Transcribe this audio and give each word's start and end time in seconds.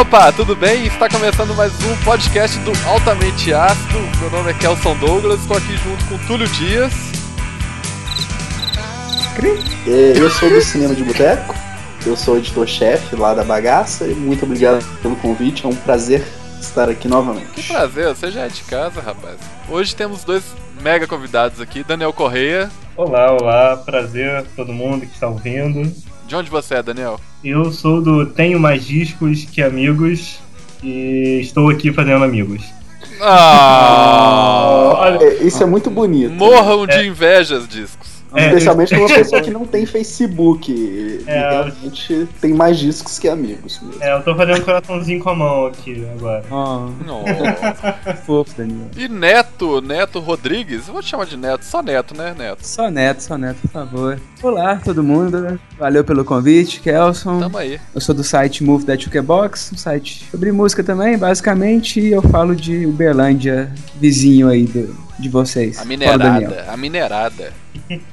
Opa, 0.00 0.30
tudo 0.30 0.54
bem? 0.54 0.86
Está 0.86 1.08
começando 1.08 1.56
mais 1.56 1.72
um 1.82 1.96
podcast 2.04 2.56
do 2.60 2.70
Altamente 2.86 3.52
Ácido. 3.52 3.98
Meu 4.20 4.30
nome 4.30 4.52
é 4.52 4.54
Kelson 4.54 4.96
Douglas, 4.96 5.40
estou 5.40 5.56
aqui 5.56 5.76
junto 5.76 6.04
com 6.04 6.18
Túlio 6.24 6.46
Dias. 6.46 6.92
Eu 9.84 10.30
sou 10.30 10.50
do 10.50 10.60
Cinema 10.60 10.94
de 10.94 11.02
Boteco, 11.02 11.52
eu 12.06 12.16
sou 12.16 12.38
editor-chefe 12.38 13.16
lá 13.16 13.34
da 13.34 13.42
bagaça 13.42 14.06
e 14.06 14.14
muito 14.14 14.44
obrigado 14.44 14.84
pelo 15.02 15.16
convite, 15.16 15.66
é 15.66 15.68
um 15.68 15.74
prazer 15.74 16.24
estar 16.60 16.88
aqui 16.88 17.00
Que 17.02 17.08
novamente. 17.08 17.66
prazer, 17.66 18.06
você 18.14 18.30
já 18.30 18.42
é 18.42 18.48
de 18.48 18.62
casa, 18.62 19.00
rapaz. 19.00 19.36
Hoje 19.68 19.96
temos 19.96 20.22
dois 20.22 20.44
mega 20.80 21.08
convidados 21.08 21.60
aqui, 21.60 21.82
Daniel 21.82 22.12
Correia. 22.12 22.70
Olá, 22.96 23.32
olá, 23.32 23.76
prazer 23.76 24.30
a 24.36 24.44
todo 24.54 24.72
mundo 24.72 25.06
que 25.06 25.14
está 25.14 25.26
ouvindo. 25.26 25.92
De 26.28 26.36
onde 26.36 26.50
você 26.50 26.74
é, 26.74 26.82
Daniel? 26.82 27.18
Eu 27.42 27.72
sou 27.72 28.02
do 28.02 28.26
Tenho 28.26 28.60
Mais 28.60 28.84
Discos 28.84 29.46
Que 29.46 29.62
Amigos 29.62 30.38
e 30.82 31.40
estou 31.40 31.70
aqui 31.70 31.90
fazendo 31.90 32.22
amigos. 32.22 32.62
Ah! 33.22 34.92
Olha, 34.98 35.24
É, 35.24 35.42
Isso 35.42 35.62
é 35.62 35.66
muito 35.66 35.88
bonito, 35.90 36.30
Morram 36.30 36.86
de 36.86 37.06
invejas, 37.06 37.66
discos. 37.66 38.07
É, 38.34 38.46
especialmente 38.48 38.90
para 38.90 38.98
uma 38.98 39.08
pessoa 39.14 39.40
que 39.40 39.50
não 39.50 39.64
tem 39.64 39.86
Facebook 39.86 41.24
É, 41.26 41.50
realmente 41.50 42.28
tem 42.40 42.52
mais 42.52 42.78
discos 42.78 43.18
que 43.18 43.28
amigos. 43.28 43.80
Mesmo. 43.82 44.02
é, 44.02 44.14
eu 44.14 44.22
tô 44.22 44.34
fazendo 44.34 44.58
um 44.58 44.64
coraçãozinho 44.64 45.20
com 45.20 45.30
a 45.30 45.34
mão 45.34 45.66
aqui 45.66 46.06
agora. 46.14 46.44
Oh, 46.50 46.90
Nossa. 47.04 48.14
fofo, 48.26 48.54
Daniel. 48.56 48.88
E 48.96 49.08
Neto, 49.08 49.80
Neto 49.80 50.20
Rodrigues, 50.20 50.86
eu 50.88 50.92
vou 50.94 51.02
te 51.02 51.08
chamar 51.08 51.26
de 51.26 51.36
Neto, 51.36 51.64
só 51.64 51.82
Neto, 51.82 52.16
né, 52.16 52.34
Neto? 52.36 52.66
Só 52.66 52.90
neto, 52.90 53.22
só 53.22 53.38
neto, 53.38 53.58
por 53.62 53.70
favor. 53.70 54.20
Olá, 54.42 54.80
todo 54.84 55.02
mundo. 55.02 55.58
Valeu 55.78 56.04
pelo 56.04 56.24
convite, 56.24 56.80
Kelson. 56.80 57.40
Tamo 57.40 57.58
aí. 57.58 57.80
Eu 57.94 58.00
sou 58.00 58.14
do 58.14 58.22
site 58.22 58.62
Move 58.62 58.84
That 58.84 59.04
Jukebox, 59.04 59.72
um 59.72 59.76
site 59.76 60.24
sobre 60.30 60.52
música 60.52 60.82
também, 60.84 61.16
basicamente. 61.18 62.00
E 62.00 62.12
eu 62.12 62.22
falo 62.22 62.54
de 62.54 62.86
Uberlândia, 62.86 63.72
vizinho 63.96 64.48
aí 64.48 64.64
do, 64.64 64.94
de 65.18 65.28
vocês. 65.28 65.78
A 65.78 65.84
minerada, 65.84 66.66
a 66.68 66.76
minerada. 66.76 67.52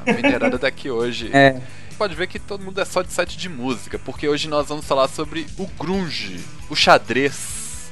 A 0.06 0.14
minerada 0.14 0.58
daqui 0.58 0.90
hoje. 0.90 1.30
É, 1.34 1.60
Pode 1.98 2.14
ver 2.14 2.28
que 2.28 2.38
todo 2.40 2.62
mundo 2.64 2.80
é 2.82 2.86
só 2.86 3.02
de 3.02 3.14
site 3.14 3.38
de 3.38 3.48
música, 3.48 3.98
porque 3.98 4.28
hoje 4.28 4.50
nós 4.50 4.68
vamos 4.68 4.84
falar 4.86 5.08
sobre 5.08 5.48
o 5.58 5.66
grunge, 5.80 6.40
o 6.70 6.76
xadrez, 6.76 7.34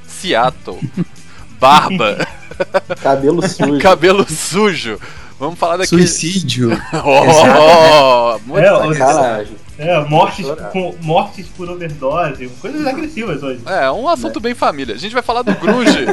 Seattle, 0.06 0.78
barba, 1.58 2.26
Cabelo 3.02 3.46
sujo. 3.48 3.78
cabelo 3.78 4.26
sujo. 4.30 5.00
Vamos 5.38 5.58
falar 5.58 5.78
daquele... 5.78 6.06
suicídio. 6.06 6.70
Oh, 7.02 8.38
muito 8.46 8.58
É, 8.60 8.70
legal. 8.70 8.88
o- 8.88 8.94
Sacanagem. 8.94 9.56
É, 9.76 10.00
mortes, 10.04 10.46
com, 10.72 10.94
mortes 11.02 11.46
por 11.48 11.68
overdose, 11.68 12.46
coisas 12.60 12.86
agressivas 12.86 13.42
hoje. 13.42 13.60
É, 13.66 13.90
um 13.90 14.08
assunto 14.08 14.38
bem 14.38 14.54
família. 14.54 14.94
A 14.94 14.98
gente 14.98 15.12
vai 15.12 15.22
falar 15.22 15.42
do 15.42 15.52
grunge, 15.54 16.06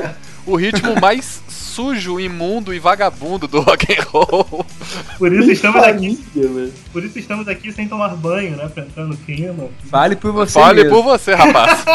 o 0.46 0.56
ritmo 0.56 0.96
mais 1.02 1.42
sujo, 1.48 2.20
imundo 2.20 2.74
e 2.74 2.80
vagabundo 2.80 3.48
do 3.48 3.62
rock 3.62 3.94
and 3.94 4.04
roll. 4.10 4.66
Por 5.18 5.32
isso 5.34 5.52
estamos 5.52 5.84
aqui, 5.84 6.20
por 6.92 7.04
isso 7.04 7.18
estamos 7.20 7.48
aqui 7.48 7.72
sem 7.72 7.88
tomar 7.88 8.16
banho, 8.16 8.58
né, 8.58 8.68
pra 8.74 8.84
entrar 8.84 9.06
no 9.06 9.16
clima. 9.18 9.70
Fale 9.90 10.16
por 10.16 10.32
você 10.32 10.60
Fale 10.60 10.84
mesmo. 10.84 10.98
por 10.98 11.04
você, 11.04 11.34
rapaz. 11.34 11.86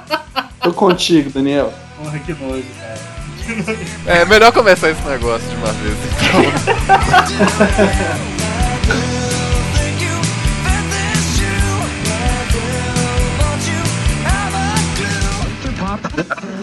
Tô 0.62 0.72
contigo, 0.72 1.30
Daniel. 1.30 1.72
Porra, 1.96 2.18
que 2.18 2.32
nojo, 2.32 2.64
cara. 2.80 3.16
É 4.06 4.24
melhor 4.24 4.52
começar 4.52 4.90
esse 4.90 5.02
negócio 5.02 5.48
de 5.48 5.54
uma 5.56 5.72
vez. 5.72 5.96
Então. 6.20 7.46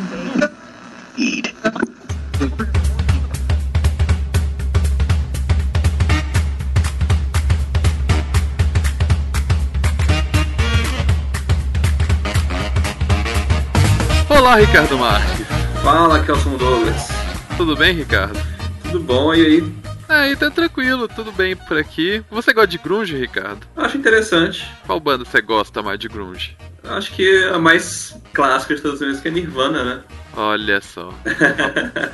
Olá, 14.30 14.56
Ricardo 14.56 14.98
Marques. 14.98 15.48
Fala, 15.82 16.20
Kelson 16.24 16.58
Douglas. 16.58 17.08
Tudo 17.56 17.78
bem, 17.78 17.96
Ricardo? 17.96 18.38
Tudo 18.84 19.00
bom? 19.00 19.34
E 19.34 19.46
aí? 19.46 19.74
Aí 20.10 20.36
tá 20.36 20.52
tranquilo, 20.52 21.08
tudo 21.08 21.32
bem 21.32 21.56
por 21.56 21.78
aqui. 21.78 22.22
Você 22.30 22.54
gosta 22.54 22.68
de 22.68 22.78
grunge, 22.78 23.16
Ricardo? 23.16 23.66
Acho 23.78 23.98
interessante. 23.98 24.70
Qual 24.86 25.00
banda 25.00 25.24
você 25.24 25.42
gosta 25.42 25.82
mais 25.82 25.98
de 25.98 26.10
grunge? 26.10 26.58
Acho 26.84 27.14
que 27.14 27.46
a 27.46 27.58
mais 27.58 28.14
clássica 28.34 28.74
dos 28.74 28.84
Estados 28.84 29.02
Unidos 29.02 29.22
que 29.22 29.30
é 29.30 29.32
Nirvana, 29.32 29.84
né? 29.86 30.02
Olha 30.36 30.82
só. 30.82 31.14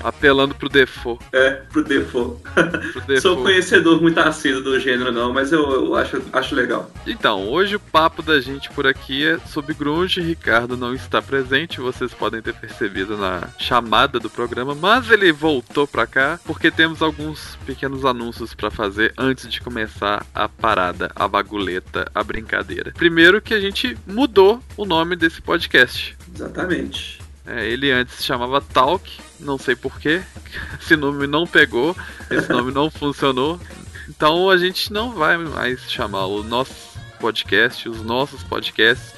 Apelando 0.03 0.55
pro 0.55 0.69
default. 0.69 1.23
É, 1.31 1.51
pro 1.51 1.83
default. 1.83 2.41
Pro 2.53 3.01
default. 3.01 3.21
Sou 3.21 3.37
conhecedor 3.37 4.01
muito 4.01 4.19
assíduo 4.19 4.61
do 4.61 4.79
gênero, 4.79 5.11
não, 5.11 5.31
mas 5.31 5.51
eu, 5.51 5.61
eu 5.71 5.95
acho, 5.95 6.21
acho 6.33 6.55
legal. 6.55 6.89
Então, 7.05 7.47
hoje 7.47 7.75
o 7.75 7.79
papo 7.79 8.21
da 8.21 8.41
gente 8.41 8.69
por 8.71 8.87
aqui 8.87 9.25
é 9.25 9.37
sobre 9.47 9.73
grunge. 9.73 10.21
Ricardo 10.21 10.75
não 10.75 10.93
está 10.93 11.21
presente, 11.21 11.79
vocês 11.79 12.13
podem 12.13 12.41
ter 12.41 12.53
percebido 12.53 13.15
na 13.15 13.47
chamada 13.57 14.19
do 14.19 14.29
programa, 14.29 14.75
mas 14.75 15.09
ele 15.11 15.31
voltou 15.31 15.87
pra 15.87 16.07
cá 16.07 16.39
porque 16.45 16.71
temos 16.71 17.01
alguns 17.01 17.57
pequenos 17.65 18.03
anúncios 18.03 18.53
pra 18.53 18.71
fazer 18.71 19.13
antes 19.17 19.49
de 19.49 19.61
começar 19.61 20.25
a 20.33 20.49
parada, 20.49 21.11
a 21.15 21.27
baguleta, 21.27 22.09
a 22.13 22.23
brincadeira. 22.23 22.91
Primeiro 22.91 23.41
que 23.41 23.53
a 23.53 23.59
gente 23.59 23.97
mudou 24.05 24.61
o 24.75 24.85
nome 24.85 25.15
desse 25.15 25.41
podcast. 25.41 26.17
Exatamente. 26.33 27.18
É, 27.49 27.67
ele 27.67 27.91
antes 27.91 28.15
se 28.15 28.23
chamava 28.23 28.61
Talk, 28.61 29.19
não 29.39 29.57
sei 29.57 29.75
porquê. 29.75 30.21
Esse 30.79 30.95
nome 30.95 31.25
não 31.25 31.47
pegou, 31.47 31.95
esse 32.29 32.49
nome 32.49 32.71
não 32.71 32.89
funcionou. 32.91 33.59
Então 34.07 34.49
a 34.49 34.57
gente 34.57 34.91
não 34.91 35.11
vai 35.11 35.37
mais 35.37 35.91
chamar 35.91 36.25
o 36.25 36.43
nosso 36.43 36.73
podcast, 37.19 37.89
os 37.89 38.01
nossos 38.01 38.43
podcasts 38.43 39.13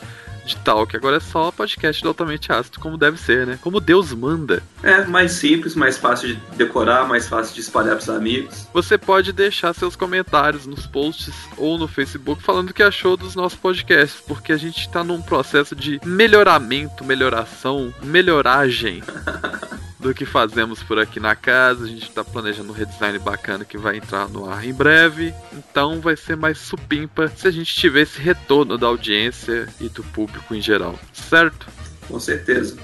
de 0.51 0.57
Talk. 0.57 0.95
Agora 0.95 1.17
é 1.17 1.19
só 1.19 1.51
podcast 1.51 2.05
altamente 2.05 2.51
ácido, 2.51 2.79
como 2.79 2.97
deve 2.97 3.17
ser, 3.17 3.47
né? 3.47 3.59
Como 3.61 3.79
Deus 3.79 4.13
manda. 4.13 4.61
É, 4.83 5.05
mais 5.05 5.33
simples, 5.33 5.75
mais 5.75 5.97
fácil 5.97 6.29
de 6.29 6.35
decorar, 6.55 7.07
mais 7.07 7.27
fácil 7.27 7.53
de 7.53 7.61
espalhar 7.61 7.95
pros 7.95 8.09
amigos. 8.09 8.67
Você 8.73 8.97
pode 8.97 9.31
deixar 9.31 9.73
seus 9.73 9.95
comentários 9.95 10.65
nos 10.65 10.85
posts 10.85 11.33
ou 11.57 11.77
no 11.77 11.87
Facebook 11.87 12.41
falando 12.41 12.69
o 12.69 12.73
que 12.73 12.83
achou 12.83 13.15
dos 13.17 13.35
nossos 13.35 13.57
podcasts, 13.57 14.21
porque 14.25 14.51
a 14.51 14.57
gente 14.57 14.89
tá 14.89 15.03
num 15.03 15.21
processo 15.21 15.75
de 15.75 15.99
melhoramento, 16.05 17.03
melhoração, 17.03 17.93
melhoragem 18.03 19.03
do 20.01 20.13
que 20.13 20.25
fazemos 20.25 20.81
por 20.81 20.99
aqui 20.99 21.19
na 21.19 21.35
casa. 21.35 21.85
A 21.85 21.87
gente 21.87 22.11
tá 22.11 22.23
planejando 22.23 22.71
um 22.71 22.75
redesign 22.75 23.19
bacana 23.19 23.63
que 23.63 23.77
vai 23.77 23.97
entrar 23.97 24.27
no 24.27 24.49
ar 24.49 24.65
em 24.65 24.73
breve. 24.73 25.33
Então 25.53 26.01
vai 26.01 26.17
ser 26.17 26.35
mais 26.35 26.57
supimpa 26.57 27.27
se 27.29 27.47
a 27.47 27.51
gente 27.51 27.73
tiver 27.73 28.01
esse 28.01 28.19
retorno 28.19 28.77
da 28.77 28.87
audiência 28.87 29.67
e 29.79 29.87
do 29.87 30.03
público 30.03 30.55
em 30.55 30.61
geral, 30.61 30.99
certo? 31.13 31.67
Com 32.07 32.19
certeza. 32.19 32.77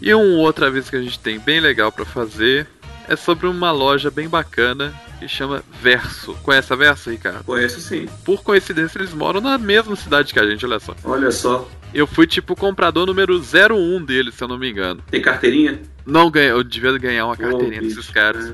E 0.00 0.12
um 0.14 0.38
outro 0.38 0.66
aviso 0.66 0.90
que 0.90 0.96
a 0.96 1.02
gente 1.02 1.18
tem 1.18 1.38
bem 1.38 1.60
legal 1.60 1.92
pra 1.92 2.04
fazer 2.04 2.66
é 3.08 3.14
sobre 3.14 3.46
uma 3.46 3.70
loja 3.70 4.10
bem 4.10 4.28
bacana 4.28 4.92
que 5.18 5.28
chama 5.28 5.62
Verso. 5.80 6.34
Conhece 6.42 6.72
a 6.72 6.76
Verso, 6.76 7.10
Ricardo? 7.10 7.44
Conheço 7.44 7.80
sim. 7.80 8.06
Por 8.24 8.42
coincidência, 8.42 8.98
eles 8.98 9.14
moram 9.14 9.40
na 9.40 9.56
mesma 9.56 9.96
cidade 9.96 10.32
que 10.32 10.38
a 10.38 10.46
gente, 10.46 10.66
olha 10.66 10.78
só. 10.78 10.94
Olha 11.04 11.30
só. 11.30 11.68
Eu 11.96 12.06
fui 12.06 12.26
tipo 12.26 12.52
o 12.52 12.56
comprador 12.56 13.06
número 13.06 13.40
01 13.40 14.04
deles, 14.04 14.34
se 14.34 14.44
eu 14.44 14.48
não 14.48 14.58
me 14.58 14.70
engano. 14.70 15.02
Tem 15.10 15.22
carteirinha? 15.22 15.80
Não 16.04 16.30
ganhei, 16.30 16.50
eu 16.50 16.62
devia 16.62 16.98
ganhar 16.98 17.24
uma 17.24 17.38
carteirinha 17.38 17.80
Ô, 17.80 17.84
desses 17.84 17.96
bicho. 17.96 18.12
caras. 18.12 18.52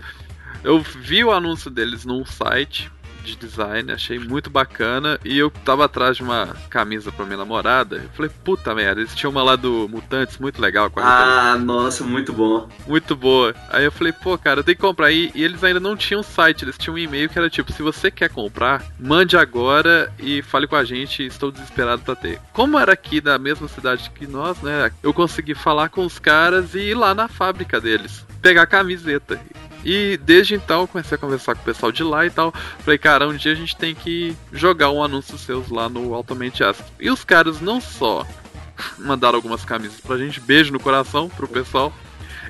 Eu 0.62 0.78
vi 0.78 1.24
o 1.24 1.32
anúncio 1.32 1.68
deles 1.68 2.04
num 2.04 2.24
site 2.24 2.88
de 3.22 3.36
design, 3.36 3.92
achei 3.92 4.19
muito 4.19 4.50
bacana. 4.50 5.19
E 5.24 5.38
eu 5.38 5.50
tava 5.50 5.84
atrás 5.84 6.16
de 6.16 6.22
uma 6.22 6.48
camisa 6.69 7.10
pra 7.12 7.24
minha 7.24 7.38
namorada. 7.38 7.96
Eu 7.96 8.10
falei, 8.14 8.30
puta 8.44 8.74
merda, 8.74 9.00
eles 9.00 9.14
tinham 9.14 9.30
uma 9.30 9.42
lá 9.42 9.56
do 9.56 9.88
Mutantes 9.88 10.38
muito 10.38 10.60
legal. 10.60 10.90
Ah, 10.96 11.56
nossa, 11.58 12.04
muito 12.04 12.32
bom. 12.32 12.69
muito 12.86 13.14
boa. 13.16 13.54
Aí 13.70 13.84
eu 13.84 13.92
falei, 13.92 14.12
pô, 14.12 14.36
cara, 14.36 14.60
eu 14.60 14.64
tenho 14.64 14.76
que 14.76 14.82
comprar 14.82 15.06
aí. 15.06 15.30
E 15.34 15.42
eles 15.42 15.62
ainda 15.62 15.80
não 15.80 15.96
tinham 15.96 16.22
site, 16.22 16.64
eles 16.64 16.76
tinham 16.76 16.94
um 16.94 16.98
e-mail 16.98 17.28
que 17.28 17.38
era 17.38 17.48
tipo: 17.48 17.72
se 17.72 17.82
você 17.82 18.10
quer 18.10 18.28
comprar, 18.28 18.84
mande 18.98 19.36
agora 19.36 20.12
e 20.18 20.42
fale 20.42 20.66
com 20.66 20.76
a 20.76 20.84
gente, 20.84 21.25
estou 21.25 21.50
desesperado 21.50 22.02
pra 22.02 22.14
ter. 22.16 22.40
Como 22.52 22.78
era 22.78 22.92
aqui 22.92 23.20
da 23.20 23.38
mesma 23.38 23.68
cidade 23.68 24.10
que 24.10 24.26
nós, 24.26 24.60
né? 24.60 24.90
Eu 25.02 25.14
consegui 25.14 25.54
falar 25.54 25.88
com 25.88 26.04
os 26.04 26.18
caras 26.18 26.75
e 26.75 26.78
ir 26.78 26.94
lá 26.94 27.14
na 27.14 27.28
fábrica 27.28 27.80
deles, 27.80 28.26
pegar 28.40 28.62
a 28.62 28.66
camiseta. 28.66 29.40
E 29.84 30.17
desde 30.17 30.55
então 30.55 30.87
comecei 30.87 31.17
a 31.17 31.19
conversar 31.19 31.55
com 31.55 31.62
o 31.62 31.64
pessoal 31.64 31.93
de 31.93 32.02
lá 32.02 32.25
e 32.26 32.31
tal. 32.31 32.52
Falei, 32.81 32.99
cara, 32.99 33.29
um 33.29 33.34
dia 33.34 33.52
a 33.52 33.56
gente 33.56 33.76
tem 33.76 33.94
que 33.94 34.37
jogar 34.52 34.90
um 34.90 35.02
anúncio 35.02 35.37
seus 35.38 35.69
lá 35.69 35.88
no 35.88 36.14
Altamente 36.14 36.62
Ácido. 36.62 36.88
E 37.00 37.11
os 37.11 37.25
caras 37.25 37.61
não 37.61 37.81
só 37.81 38.26
mandaram 38.99 39.37
algumas 39.37 39.64
camisas 39.64 40.00
pra 40.00 40.17
gente, 40.17 40.40
beijo 40.40 40.73
no 40.73 40.81
coração 40.81 41.29
pro 41.29 41.49
pessoal. 41.49 41.93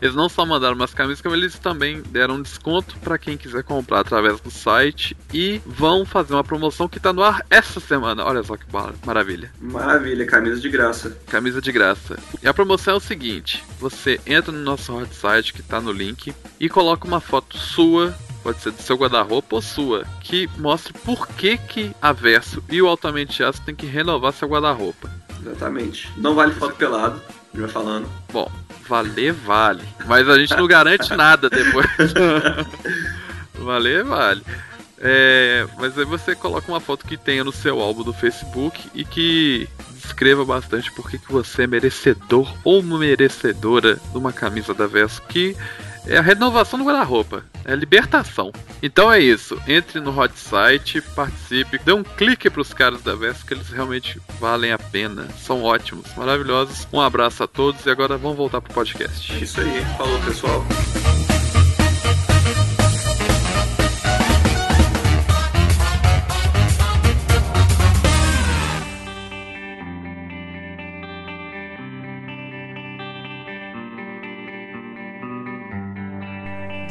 Eles 0.02 0.16
não 0.16 0.28
só 0.28 0.44
mandaram 0.44 0.74
umas 0.74 0.92
camisas, 0.92 1.22
como 1.22 1.36
eles 1.36 1.56
também 1.60 2.02
deram 2.02 2.34
um 2.34 2.42
desconto 2.42 2.96
para 2.98 3.16
quem 3.16 3.36
quiser 3.36 3.62
comprar 3.62 4.00
através 4.00 4.40
do 4.40 4.50
site 4.50 5.16
e 5.32 5.62
vão 5.64 6.04
fazer 6.04 6.34
uma 6.34 6.42
promoção 6.42 6.88
que 6.88 6.98
tá 6.98 7.12
no 7.12 7.22
ar 7.22 7.46
essa 7.48 7.78
semana. 7.78 8.24
Olha 8.24 8.42
só 8.42 8.56
que 8.56 8.66
maravilha. 9.06 9.52
Maravilha, 9.60 10.26
camisa 10.26 10.60
de 10.60 10.68
graça. 10.68 11.16
Camisa 11.28 11.60
de 11.62 11.70
graça. 11.70 12.18
E 12.42 12.48
a 12.48 12.52
promoção 12.52 12.94
é 12.94 12.96
o 12.96 13.00
seguinte: 13.00 13.64
você 13.78 14.20
entra 14.26 14.50
no 14.50 14.58
nosso 14.58 14.92
hot 14.92 15.14
site 15.14 15.52
que 15.52 15.62
tá 15.62 15.80
no 15.80 15.92
link 15.92 16.34
e 16.58 16.68
coloca 16.68 17.06
uma 17.06 17.20
foto 17.20 17.56
sua 17.56 18.12
pode 18.42 18.60
ser 18.60 18.72
do 18.72 18.82
seu 18.82 18.96
guarda-roupa 18.96 19.54
ou 19.54 19.62
sua, 19.62 20.04
que 20.20 20.50
mostre 20.58 20.92
por 20.92 21.28
que, 21.28 21.56
que 21.56 21.94
a 22.02 22.12
Verso 22.12 22.60
e 22.68 22.82
o 22.82 22.88
Altamente 22.88 23.40
Aço 23.40 23.62
tem 23.62 23.72
que 23.72 23.86
renovar 23.86 24.32
seu 24.32 24.48
guarda-roupa. 24.48 25.08
Exatamente. 25.40 26.10
Não 26.16 26.34
vale 26.34 26.52
foto 26.52 26.74
pelado, 26.74 27.22
já 27.54 27.68
falando. 27.68 28.08
Bom, 28.32 28.50
valer 28.88 29.32
vale, 29.32 29.82
mas 30.06 30.28
a 30.28 30.38
gente 30.38 30.56
não 30.56 30.66
garante 30.66 31.14
nada 31.14 31.48
depois. 31.48 31.86
valer 33.54 34.04
vale. 34.04 34.42
É, 35.04 35.66
mas 35.78 35.98
aí 35.98 36.04
você 36.04 36.34
coloca 36.34 36.70
uma 36.70 36.80
foto 36.80 37.04
que 37.04 37.16
tenha 37.16 37.42
no 37.42 37.50
seu 37.50 37.80
álbum 37.80 38.04
do 38.04 38.12
Facebook 38.12 38.80
e 38.94 39.04
que 39.04 39.68
descreva 39.90 40.44
bastante 40.44 40.92
por 40.92 41.10
que, 41.10 41.18
você 41.28 41.64
é 41.64 41.66
merecedor 41.66 42.52
ou 42.62 42.82
merecedora 42.82 43.96
de 43.96 44.18
uma 44.18 44.32
camisa 44.32 44.72
da 44.72 44.86
Verso 44.86 45.20
que 45.22 45.56
é 46.06 46.16
a 46.16 46.22
renovação 46.22 46.78
do 46.78 46.84
guarda-roupa, 46.84 47.44
é 47.64 47.72
a 47.72 47.76
libertação. 47.76 48.52
Então 48.82 49.12
é 49.12 49.20
isso, 49.20 49.60
entre 49.66 50.00
no 50.00 50.18
hot 50.18 50.36
site, 50.38 51.00
participe, 51.00 51.78
dê 51.78 51.92
um 51.92 52.02
clique 52.02 52.50
pros 52.50 52.74
caras 52.74 53.02
da 53.02 53.14
Verso 53.14 53.46
que 53.46 53.54
eles 53.54 53.68
realmente 53.68 54.20
valem 54.40 54.72
a 54.72 54.78
pena, 54.78 55.28
são 55.38 55.62
ótimos, 55.62 56.06
maravilhosos. 56.16 56.86
Um 56.92 57.00
abraço 57.00 57.42
a 57.42 57.46
todos 57.46 57.86
e 57.86 57.90
agora 57.90 58.16
vamos 58.16 58.36
voltar 58.36 58.60
pro 58.60 58.72
podcast. 58.72 59.32
É 59.32 59.38
isso 59.38 59.60
aí, 59.60 59.84
falou 59.96 60.18
pessoal. 60.20 60.64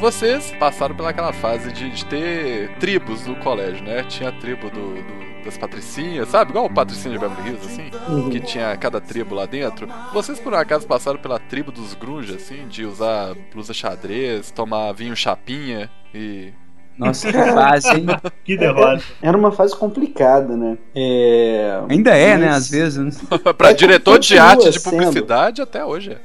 Vocês 0.02 0.50
passaram 0.58 0.96
pelaquela 0.96 1.32
fase 1.32 1.70
de, 1.70 1.88
de, 1.88 2.04
ter 2.06 2.76
tribos 2.78 3.24
no 3.24 3.36
colégio, 3.36 3.84
né? 3.84 4.02
Tinha 4.02 4.30
a 4.30 4.32
tribo 4.32 4.68
do, 4.68 4.94
do, 4.96 5.44
das 5.44 5.56
patricinhas, 5.56 6.28
sabe? 6.28 6.50
Igual 6.50 6.66
o 6.66 6.74
patricinho 6.74 7.14
de 7.14 7.20
Beverly 7.20 7.50
Hills, 7.50 7.66
assim? 7.66 7.90
Uhum. 8.08 8.28
Que 8.28 8.40
tinha 8.40 8.76
cada 8.76 9.00
tribo 9.00 9.32
lá 9.32 9.46
dentro. 9.46 9.86
Vocês, 10.12 10.40
por 10.40 10.54
acaso, 10.54 10.88
passaram 10.88 11.20
pela 11.20 11.38
tribo 11.38 11.70
dos 11.70 11.94
grunge, 11.94 12.34
assim? 12.34 12.66
De 12.66 12.84
usar 12.84 13.36
blusa 13.52 13.72
xadrez, 13.72 14.50
tomar 14.50 14.90
vinho 14.90 15.14
chapinha 15.14 15.88
e 16.12 16.52
nossa, 16.98 17.28
que 17.28 17.38
fase, 17.38 17.88
hein? 17.90 18.06
que 18.44 18.56
derrota. 18.56 19.04
Era 19.22 19.38
uma 19.38 19.52
fase 19.52 19.76
complicada, 19.76 20.56
né? 20.56 20.76
É... 20.96 21.80
Ainda 21.88 22.10
é, 22.10 22.36
né? 22.36 22.48
Mas... 22.48 22.50
né? 22.50 22.50
Às 22.50 22.68
vezes. 22.98 23.22
pra 23.56 23.70
é, 23.70 23.74
diretor 23.74 24.18
de 24.18 24.36
arte 24.36 24.68
de 24.68 24.80
publicidade, 24.80 25.58
sendo. 25.58 25.68
até 25.68 25.84
hoje 25.84 26.10
é. 26.10 26.18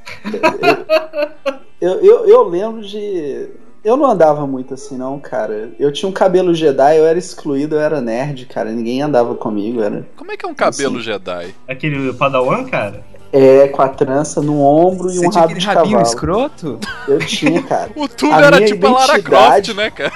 Eu, 1.80 2.04
eu, 2.04 2.26
eu 2.26 2.42
lembro 2.48 2.82
de 2.82 3.48
eu 3.84 3.96
não 3.96 4.06
andava 4.06 4.46
muito 4.46 4.74
assim, 4.74 4.96
não, 4.96 5.18
cara. 5.18 5.70
Eu 5.78 5.92
tinha 5.92 6.08
um 6.08 6.12
cabelo 6.12 6.54
Jedi, 6.54 6.96
eu 6.96 7.06
era 7.06 7.18
excluído, 7.18 7.76
eu 7.76 7.80
era 7.80 8.00
nerd, 8.00 8.46
cara. 8.46 8.70
Ninguém 8.70 9.02
andava 9.02 9.34
comigo, 9.34 9.82
era. 9.82 10.06
Como 10.16 10.32
é 10.32 10.36
que 10.36 10.44
é 10.44 10.48
um 10.48 10.54
cabelo 10.54 10.96
assim. 10.96 11.04
Jedi? 11.04 11.54
Aquele 11.66 12.12
Padawan, 12.12 12.64
cara? 12.64 13.02
É, 13.32 13.68
com 13.68 13.82
a 13.82 13.88
trança 13.88 14.40
no 14.40 14.62
ombro 14.62 15.10
Você 15.10 15.22
e 15.22 15.26
um 15.26 15.30
rabo 15.30 15.54
de 15.54 15.66
rabinho 15.66 15.98
cavalo. 15.98 16.02
escroto? 16.02 16.78
Eu 17.06 17.18
tinha, 17.18 17.62
cara. 17.62 17.90
o 17.94 18.08
Tudo 18.08 18.32
era 18.32 18.64
tipo 18.64 18.86
a 18.86 18.90
Lara 18.90 19.22
Croft, 19.22 19.74
né, 19.74 19.90
cara? 19.90 20.12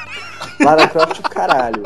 Lara 0.60 0.88
Croft 0.88 1.18
o 1.18 1.22
caralho. 1.22 1.82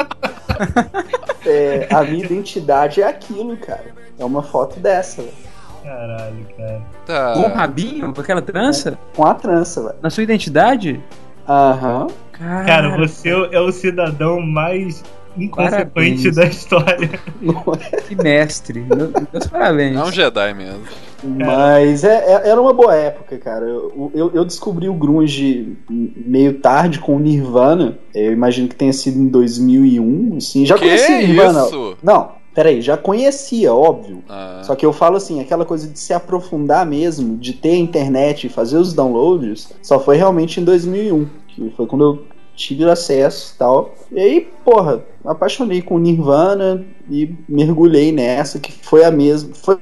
é, 1.45 1.89
a 1.91 2.03
minha 2.03 2.25
identidade 2.25 3.03
é 3.03 3.09
aquilo, 3.09 3.57
cara. 3.57 3.95
É 4.19 4.25
uma 4.25 4.43
foto 4.43 4.79
dessa, 4.79 5.21
velho. 5.23 5.35
Caralho, 5.83 6.47
cara. 6.57 6.83
Tá. 7.05 7.33
Com 7.35 7.41
o 7.41 7.55
rabinho? 7.55 8.15
Com 8.15 8.21
aquela 8.21 8.43
trança? 8.43 8.91
É, 8.91 9.17
com 9.17 9.25
a 9.25 9.35
trança, 9.35 9.83
velho. 9.83 9.97
Na 10.01 10.11
sua 10.11 10.23
identidade? 10.23 11.01
Aham. 11.49 12.09
Cara, 12.33 12.97
você 12.97 13.31
é 13.51 13.61
o 13.61 13.73
cidadão 13.73 14.41
mais 14.41 15.03
inconsequente 15.39 16.31
da 16.31 16.47
história. 16.47 17.11
Que 18.09 18.15
mestre. 18.15 18.87
Meus 19.33 19.47
parabéns. 19.47 19.97
É 19.97 20.03
um 20.03 20.13
Jedi 20.13 20.55
mesmo. 20.55 20.83
Mas 21.25 22.05
é, 22.05 22.15
é, 22.15 22.49
era 22.51 22.61
uma 22.61 22.73
boa 22.73 22.95
época, 22.95 23.37
cara. 23.39 23.65
Eu, 23.65 24.13
eu, 24.15 24.31
eu, 24.35 24.45
descobri 24.45 24.89
o 24.89 24.95
Grunge 24.95 25.77
meio 25.91 26.55
tarde 26.61 26.99
com 26.99 27.17
o 27.17 27.19
Nirvana. 27.19 27.99
Eu 28.15 28.33
imagino 28.33 28.69
que 28.69 28.77
tenha 28.77 28.93
sido 28.93 29.19
em 29.19 29.29
2001. 29.29 30.37
Assim. 30.37 30.67
Já 30.67 30.75
que 30.75 30.83
conhecia 30.83 31.19
Nirvana. 31.19 31.65
Isso? 31.65 31.97
Não, 32.03 32.31
peraí, 32.57 32.81
já 32.81 32.97
conhecia, 32.97 33.75
óbvio. 33.75 34.25
Ah. 34.27 34.63
Só 34.65 34.75
que 34.75 34.87
eu 34.87 34.91
falo 34.91 35.19
assim, 35.19 35.41
aquela 35.41 35.67
coisa 35.67 35.87
de 35.87 35.99
se 35.99 36.15
aprofundar 36.15 36.87
mesmo, 36.87 37.37
de 37.37 37.53
ter 37.53 37.77
internet 37.77 38.47
e 38.47 38.51
fazer 38.51 38.79
os 38.79 38.95
downloads, 38.95 39.75
só 39.83 40.01
foi 40.01 40.17
realmente 40.17 40.59
em 40.59 40.65
2001. 40.65 41.29
Que 41.49 41.71
foi 41.77 41.87
quando 41.87 42.05
eu 42.05 42.25
tive 42.57 42.85
acesso 42.85 43.53
e 43.55 43.59
tal. 43.59 43.95
E 44.11 44.19
aí, 44.19 44.49
porra, 44.65 45.05
apaixonei 45.23 45.83
com 45.83 45.99
Nirvana 45.99 46.83
e 47.11 47.35
mergulhei 47.47 48.11
nessa, 48.11 48.59
que 48.59 48.73
foi 48.73 49.05
a 49.05 49.11
mesma. 49.11 49.55
Foi, 49.55 49.77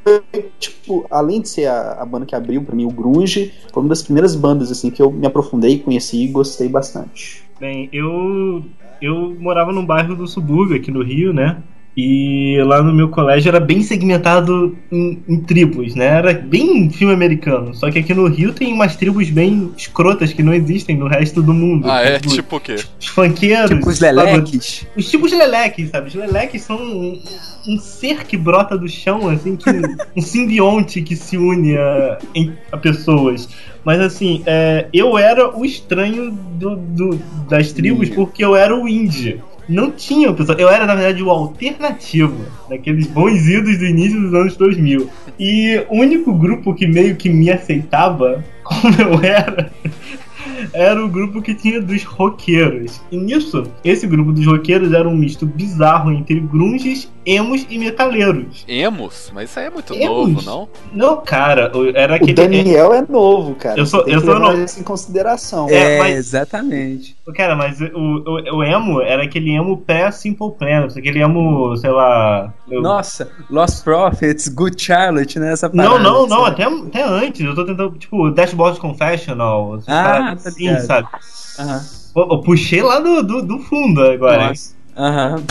tipo, 0.59 1.07
além 1.09 1.41
de 1.41 1.51
ser 1.51 1.67
a, 1.67 1.93
a 2.01 2.05
banda 2.05 2.27
que 2.27 2.35
abriu 2.35 2.61
para 2.65 2.75
mim 2.75 2.87
o 2.87 2.91
Grunge, 2.91 3.53
foi 3.73 3.85
uma 3.85 3.89
das 3.89 4.03
primeiras 4.03 4.35
bandas, 4.35 4.73
assim, 4.73 4.91
que 4.91 5.01
eu 5.01 5.13
me 5.13 5.29
aprofundei, 5.29 5.79
conheci 5.79 6.25
e 6.25 6.29
gostei 6.29 6.69
bastante. 6.69 7.45
Bem, 7.61 7.89
eu. 7.93 8.65
Eu 9.01 9.37
morava 9.39 9.71
num 9.71 9.85
bairro 9.85 10.17
do 10.17 10.27
subúrbio 10.27 10.77
aqui 10.77 10.91
no 10.91 11.03
Rio, 11.03 11.33
né? 11.33 11.63
E 11.97 12.61
lá 12.65 12.83
no 12.83 12.93
meu 12.93 13.09
colégio 13.09 13.49
era 13.49 13.61
bem 13.61 13.81
segmentado 13.81 14.77
em, 14.91 15.23
em, 15.29 15.41
tribos, 15.41 15.95
né? 15.95 16.07
Era 16.07 16.33
bem 16.33 16.91
filme 16.91 17.15
americano. 17.15 17.73
Só 17.73 17.89
que 17.89 18.01
aqui 18.01 18.13
no 18.13 18.27
Rio 18.27 18.53
tem 18.53 18.73
umas 18.73 18.97
tribos 18.97 19.31
bem 19.31 19.73
escrotas 19.77 20.33
que 20.33 20.43
não 20.43 20.53
existem 20.53 20.97
no 20.97 21.07
resto 21.07 21.41
do 21.41 21.55
mundo. 21.55 21.89
Ah, 21.89 22.01
é? 22.01 22.19
Tipo, 22.19 22.35
tipo 22.35 22.57
o 22.57 22.61
quê? 22.61 22.77
Os 22.99 23.07
funkeiros. 23.07 23.71
Tipo 23.71 23.89
os 23.89 24.01
leleques. 24.01 24.87
Os 24.97 25.09
tipos 25.09 25.31
leleques, 25.31 25.91
sabe? 25.91 26.09
Os 26.09 26.15
leleques 26.15 26.63
são 26.63 26.77
um, 26.77 27.23
um, 27.69 27.79
ser 27.79 28.25
que 28.25 28.37
brota 28.37 28.77
do 28.77 28.89
chão, 28.89 29.29
assim, 29.29 29.55
que, 29.55 29.71
um 30.17 30.21
simbionte 30.21 31.01
que 31.01 31.15
se 31.15 31.37
une 31.37 31.77
a, 31.77 32.19
a 32.73 32.77
pessoas. 32.77 33.49
Mas 33.85 34.01
assim, 34.01 34.43
é, 34.47 34.89
eu 34.93 35.17
era 35.17 35.57
o 35.57 35.65
estranho 35.65 36.33
do, 36.33 36.75
do 36.75 37.21
das 37.49 37.71
tribos 37.71 38.09
porque 38.09 38.45
eu 38.45 38.57
era 38.57 38.75
o 38.75 38.89
índio 38.89 39.41
não 39.69 39.91
tinha 39.91 40.33
pessoal. 40.33 40.59
Eu 40.59 40.69
era, 40.69 40.87
na 40.87 40.95
verdade, 40.95 41.23
o 41.23 41.31
alternativo, 41.31 42.45
daqueles 42.69 43.07
bons 43.07 43.47
idos 43.47 43.79
do 43.79 43.85
início 43.85 44.21
dos 44.21 44.35
anos 44.35 44.57
2000. 44.57 45.11
E 45.39 45.85
o 45.89 45.97
único 46.01 46.33
grupo 46.33 46.75
que 46.75 46.87
meio 46.87 47.17
que 47.17 47.29
me 47.29 47.51
aceitava 47.51 48.45
como 48.63 48.95
eu 49.01 49.23
era 49.23 49.71
era 50.73 51.05
o 51.05 51.09
grupo 51.09 51.43
que 51.43 51.55
tinha 51.55 51.81
dos 51.81 52.05
roqueiros. 52.05 53.01
E 53.11 53.17
nisso, 53.17 53.65
esse 53.85 54.07
grupo 54.07 54.33
dos 54.33 54.47
roqueiros 54.47 54.93
era 54.93 55.09
um 55.09 55.17
misto 55.17 55.47
bizarro 55.47 56.13
entre 56.13 56.41
grunges, 56.41 57.11
emos 57.27 57.67
e 57.69 57.79
metaleiros. 57.79 58.65
Emos? 58.69 59.31
Mas 59.35 59.51
isso 59.51 59.59
aí 59.59 59.67
é 59.67 59.71
muito 59.71 59.95
emos? 59.95 60.07
novo, 60.09 60.43
não? 60.43 60.69
Não, 60.93 61.17
cara, 61.23 61.71
era 61.95 62.17
aquele... 62.17 62.33
O 62.33 62.35
Daniel 62.35 62.95
é 62.95 63.05
novo, 63.09 63.55
cara. 63.55 63.79
Eu 63.79 63.87
sou, 63.87 64.07
eu 64.07 64.21
sou 64.21 64.39
novo. 64.39 64.63
isso 64.63 64.81
em 64.81 64.83
consideração. 64.83 65.69
É, 65.69 65.97
é 65.97 65.99
mas... 65.99 66.17
exatamente. 66.17 67.17
Cara, 67.35 67.57
mas 67.57 67.81
o, 67.81 67.87
o, 67.95 68.57
o, 68.57 68.65
emo 68.65 69.01
era 69.01 69.23
aquele 69.23 69.51
emo 69.51 69.79
pré-Simple 69.79 70.53
Plan, 70.59 70.87
aquele 70.87 71.21
emo, 71.21 71.77
sei 71.77 71.91
lá... 71.91 72.53
Eu... 72.69 72.83
Nossa, 72.83 73.31
Lost 73.51 73.83
Prophets, 73.83 74.49
Good 74.49 74.81
Charlotte, 74.83 75.39
né? 75.39 75.53
Essa 75.53 75.69
parada, 75.69 75.99
não, 75.99 76.27
não, 76.27 76.27
não, 76.27 76.45
até, 76.45 76.65
até 76.65 77.03
antes. 77.03 77.41
Eu 77.41 77.55
tô 77.55 77.65
tentando, 77.65 77.97
tipo, 77.99 78.31
Dashboard 78.31 78.79
Confessional. 78.79 79.79
Ah, 79.87 80.37
tá 80.43 80.51
assim, 80.55 80.87
sabe? 80.87 81.09
Uhum. 81.59 81.81
Eu, 82.17 82.29
eu, 82.37 82.43
puxei 82.43 82.83
lá 82.83 83.01
do, 83.01 83.23
do, 83.23 83.43
do 83.43 83.59
fundo 83.61 84.03
agora. 84.03 84.53
Aham. 84.97 85.43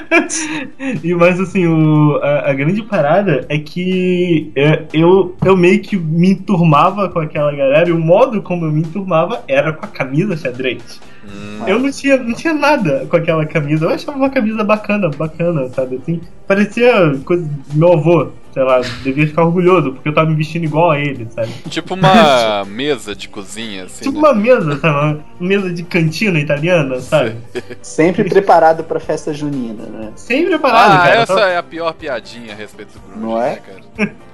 e 1.04 1.14
mas 1.14 1.38
assim, 1.38 1.66
o, 1.66 2.16
a, 2.22 2.50
a, 2.50 2.54
grande 2.54 2.82
parada 2.82 3.44
é 3.50 3.58
que 3.58 4.50
eu, 4.92 5.36
eu 5.44 5.56
meio 5.56 5.82
que 5.82 5.96
me 5.96 6.30
enturmava 6.30 7.08
com 7.10 7.18
aquela 7.18 7.54
galera 7.54 7.88
e 7.88 7.92
o 7.92 7.98
modo 7.98 8.40
como 8.40 8.64
eu 8.64 8.72
me 8.72 8.80
enturmava 8.80 9.44
era 9.46 9.72
com 9.74 9.84
a 9.84 9.88
camisa 9.88 10.36
xadrez. 10.36 11.00
Hum. 11.26 11.64
Eu 11.66 11.78
não 11.78 11.90
tinha, 11.90 12.16
não 12.16 12.32
tinha 12.34 12.54
nada 12.54 13.06
com 13.10 13.16
aquela 13.16 13.44
camisa. 13.46 13.84
Eu 13.86 13.90
achava 13.90 14.16
uma 14.16 14.30
camisa 14.30 14.62
bacana, 14.62 15.08
bacana, 15.10 15.68
sabe? 15.70 15.96
Assim, 16.00 16.20
parecia 16.46 16.92
coisa 17.24 17.42
do 17.44 17.78
meu 17.78 17.92
avô. 17.94 18.28
sei 18.54 18.62
lá, 18.62 18.80
devia 19.02 19.26
ficar 19.26 19.44
orgulhoso, 19.44 19.92
porque 19.92 20.08
eu 20.08 20.14
tava 20.14 20.30
me 20.30 20.36
vestindo 20.36 20.64
igual 20.64 20.92
a 20.92 20.98
ele, 21.00 21.26
sabe? 21.30 21.50
Tipo 21.68 21.94
uma 21.94 22.64
mesa 22.68 23.14
de 23.14 23.28
cozinha, 23.28 23.84
assim. 23.84 24.04
Tipo 24.04 24.20
né? 24.22 24.28
uma 24.28 24.34
mesa, 24.34 24.78
sabe? 24.78 24.96
Uma 25.40 25.48
mesa 25.48 25.72
de 25.72 25.82
cantina 25.82 26.38
italiana, 26.38 27.00
sabe? 27.00 27.36
Sempre 27.82 28.24
preparado 28.30 28.84
pra 28.84 29.00
festa 29.00 29.34
junina, 29.34 29.82
né? 29.84 30.12
Sempre 30.14 30.50
preparado, 30.50 30.92
Ah, 30.92 30.98
cara. 30.98 31.14
essa 31.20 31.40
é 31.40 31.56
a 31.58 31.62
pior 31.62 31.92
piadinha 31.94 32.52
a 32.52 32.56
respeito 32.56 32.92
do 32.94 33.00
Grunge, 33.00 33.20
Não 33.26 33.42
é? 33.42 33.50
né, 33.50 33.58
cara? 33.96 34.12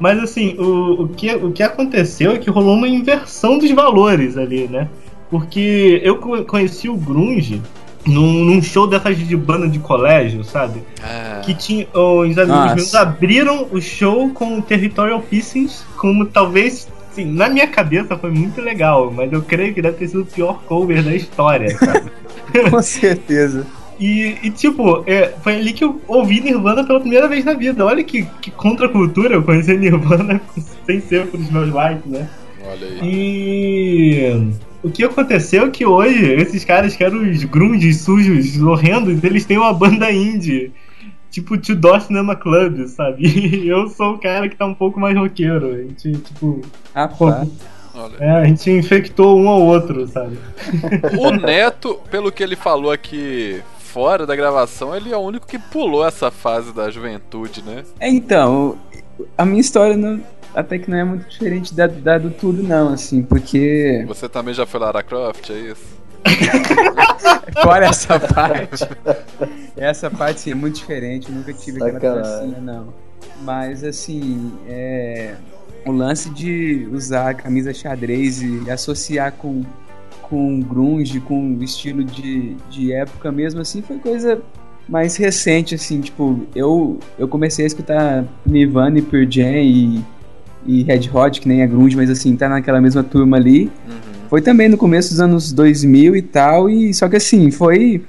Mas 0.00 0.18
assim, 0.22 0.56
o, 0.58 1.02
o, 1.04 1.08
que, 1.08 1.32
o 1.34 1.52
que 1.52 1.62
aconteceu 1.62 2.32
é 2.32 2.38
que 2.38 2.50
rolou 2.50 2.74
uma 2.74 2.88
inversão 2.88 3.56
dos 3.58 3.70
valores 3.70 4.36
ali, 4.36 4.66
né? 4.68 4.88
Porque 5.30 6.00
eu 6.04 6.18
co- 6.18 6.44
conheci 6.44 6.88
o 6.88 6.96
Grunge 6.96 7.60
num, 8.06 8.44
num 8.44 8.62
show 8.62 8.86
dessas 8.86 9.16
de 9.18 9.36
banda 9.36 9.68
de 9.68 9.78
colégio, 9.78 10.44
sabe? 10.44 10.80
Ah, 11.02 11.40
Que 11.44 11.54
tinha. 11.54 11.86
Os 11.92 12.38
amigos 12.38 12.74
meus 12.74 12.94
abriram 12.94 13.66
o 13.72 13.80
show 13.80 14.30
com 14.30 14.58
o 14.58 14.62
Territorial 14.62 15.20
Pissings, 15.20 15.84
como 15.96 16.26
talvez. 16.26 16.88
Sim, 17.12 17.32
na 17.32 17.48
minha 17.48 17.66
cabeça 17.66 18.16
foi 18.16 18.30
muito 18.30 18.60
legal, 18.60 19.10
mas 19.10 19.32
eu 19.32 19.40
creio 19.42 19.72
que 19.72 19.80
deve 19.80 19.96
ter 19.96 20.08
sido 20.08 20.20
o 20.22 20.26
pior 20.26 20.60
cover 20.66 21.02
da 21.02 21.14
história, 21.14 21.70
sabe? 21.76 22.10
Com 22.70 22.82
certeza. 22.82 23.66
E, 23.98 24.36
e, 24.42 24.50
tipo, 24.50 25.02
é, 25.06 25.32
foi 25.42 25.54
ali 25.56 25.72
que 25.72 25.82
eu 25.82 25.98
ouvi 26.06 26.42
Nirvana 26.42 26.84
pela 26.84 27.00
primeira 27.00 27.26
vez 27.26 27.42
na 27.46 27.54
vida. 27.54 27.82
Olha 27.86 28.04
que, 28.04 28.24
que 28.42 28.50
contracultura 28.50 29.34
eu 29.34 29.42
conheci 29.42 29.74
Nirvana 29.74 30.38
sem 30.84 31.00
ser 31.00 31.26
pelos 31.28 31.50
meus 31.50 31.72
likes, 31.72 32.04
né? 32.04 32.28
olha 32.62 32.86
aí. 32.86 33.00
E 33.02 34.50
o 34.86 34.90
que 34.90 35.04
aconteceu 35.04 35.64
é 35.66 35.70
que 35.70 35.84
hoje, 35.84 36.24
esses 36.34 36.64
caras 36.64 36.94
que 36.96 37.02
eram 37.04 37.28
os 37.28 37.44
grunges 37.44 38.00
sujos, 38.02 38.60
horrendos, 38.60 39.22
eles 39.24 39.44
têm 39.44 39.58
uma 39.58 39.72
banda 39.72 40.10
indie. 40.10 40.72
Tipo 41.30 41.58
Tudor 41.58 42.00
Cinema 42.00 42.34
Club, 42.36 42.86
sabe? 42.86 43.26
E 43.28 43.68
eu 43.68 43.88
sou 43.90 44.14
o 44.14 44.18
cara 44.18 44.48
que 44.48 44.56
tá 44.56 44.64
um 44.64 44.74
pouco 44.74 44.98
mais 44.98 45.16
roqueiro. 45.16 45.72
A 45.74 45.78
gente, 45.78 46.12
tipo. 46.12 46.62
Rapaz. 46.94 47.48
Olha. 47.94 48.16
É, 48.20 48.30
a 48.30 48.44
gente 48.44 48.70
infectou 48.70 49.38
um 49.38 49.48
ao 49.48 49.60
outro, 49.60 50.06
sabe? 50.06 50.38
O 51.18 51.30
Neto, 51.30 51.98
pelo 52.10 52.30
que 52.30 52.42
ele 52.42 52.56
falou 52.56 52.90
aqui 52.90 53.60
fora 53.78 54.26
da 54.26 54.36
gravação, 54.36 54.94
ele 54.94 55.12
é 55.12 55.16
o 55.16 55.20
único 55.20 55.46
que 55.46 55.58
pulou 55.58 56.06
essa 56.06 56.30
fase 56.30 56.72
da 56.72 56.90
juventude, 56.90 57.62
né? 57.62 57.82
É, 57.98 58.08
então, 58.08 58.76
a 59.36 59.44
minha 59.44 59.60
história 59.60 59.96
não- 59.96 60.20
até 60.56 60.78
que 60.78 60.90
não 60.90 60.96
é 60.96 61.04
muito 61.04 61.28
diferente 61.28 61.74
da, 61.74 61.86
da 61.86 62.16
do 62.16 62.30
tudo, 62.30 62.62
não, 62.62 62.88
assim, 62.88 63.22
porque. 63.22 64.02
Você 64.08 64.26
também 64.26 64.54
já 64.54 64.64
foi 64.64 64.80
Lara 64.80 65.02
Croft, 65.02 65.50
é 65.50 65.58
isso? 65.58 65.96
Fora 67.62 67.86
essa 67.86 68.18
parte. 68.18 68.88
Essa 69.76 70.10
parte 70.10 70.40
sim, 70.40 70.52
é 70.52 70.54
muito 70.54 70.76
diferente. 70.76 71.28
Eu 71.28 71.34
nunca 71.34 71.52
tive 71.52 71.76
aquela 71.76 72.24
Sacanagem. 72.24 72.50
tracinha, 72.52 72.60
não. 72.60 72.94
Mas 73.42 73.84
assim, 73.84 74.50
é, 74.66 75.34
o 75.84 75.92
lance 75.92 76.30
de 76.30 76.88
usar 76.90 77.30
a 77.30 77.34
camisa 77.34 77.74
xadrez 77.74 78.40
e 78.40 78.70
associar 78.70 79.32
com, 79.32 79.62
com 80.22 80.58
grunge, 80.60 81.20
com 81.20 81.54
o 81.54 81.62
estilo 81.62 82.02
de, 82.02 82.54
de 82.70 82.94
época 82.94 83.30
mesmo, 83.30 83.60
assim, 83.60 83.82
foi 83.82 83.98
coisa 83.98 84.40
mais 84.88 85.16
recente, 85.16 85.74
assim, 85.74 86.00
tipo, 86.00 86.46
eu, 86.54 86.98
eu 87.18 87.28
comecei 87.28 87.64
a 87.64 87.66
escutar 87.66 88.24
Nirvana 88.44 88.98
e 88.98 89.02
Pearl 89.02 89.30
Jam 89.30 89.62
e, 89.62 90.04
e 90.66 90.82
Red 90.82 91.10
Hot, 91.12 91.40
que 91.40 91.48
nem 91.48 91.62
é 91.62 91.66
grunge, 91.66 91.96
mas 91.96 92.10
assim, 92.10 92.36
tá 92.36 92.48
naquela 92.48 92.80
mesma 92.80 93.02
turma 93.02 93.36
ali. 93.36 93.70
Uhum. 93.88 94.28
Foi 94.28 94.42
também 94.42 94.68
no 94.68 94.76
começo 94.76 95.10
dos 95.10 95.20
anos 95.20 95.52
2000 95.52 96.16
e 96.16 96.22
tal, 96.22 96.68
e 96.68 96.92
só 96.92 97.08
que 97.08 97.16
assim, 97.16 97.50
foi. 97.50 98.04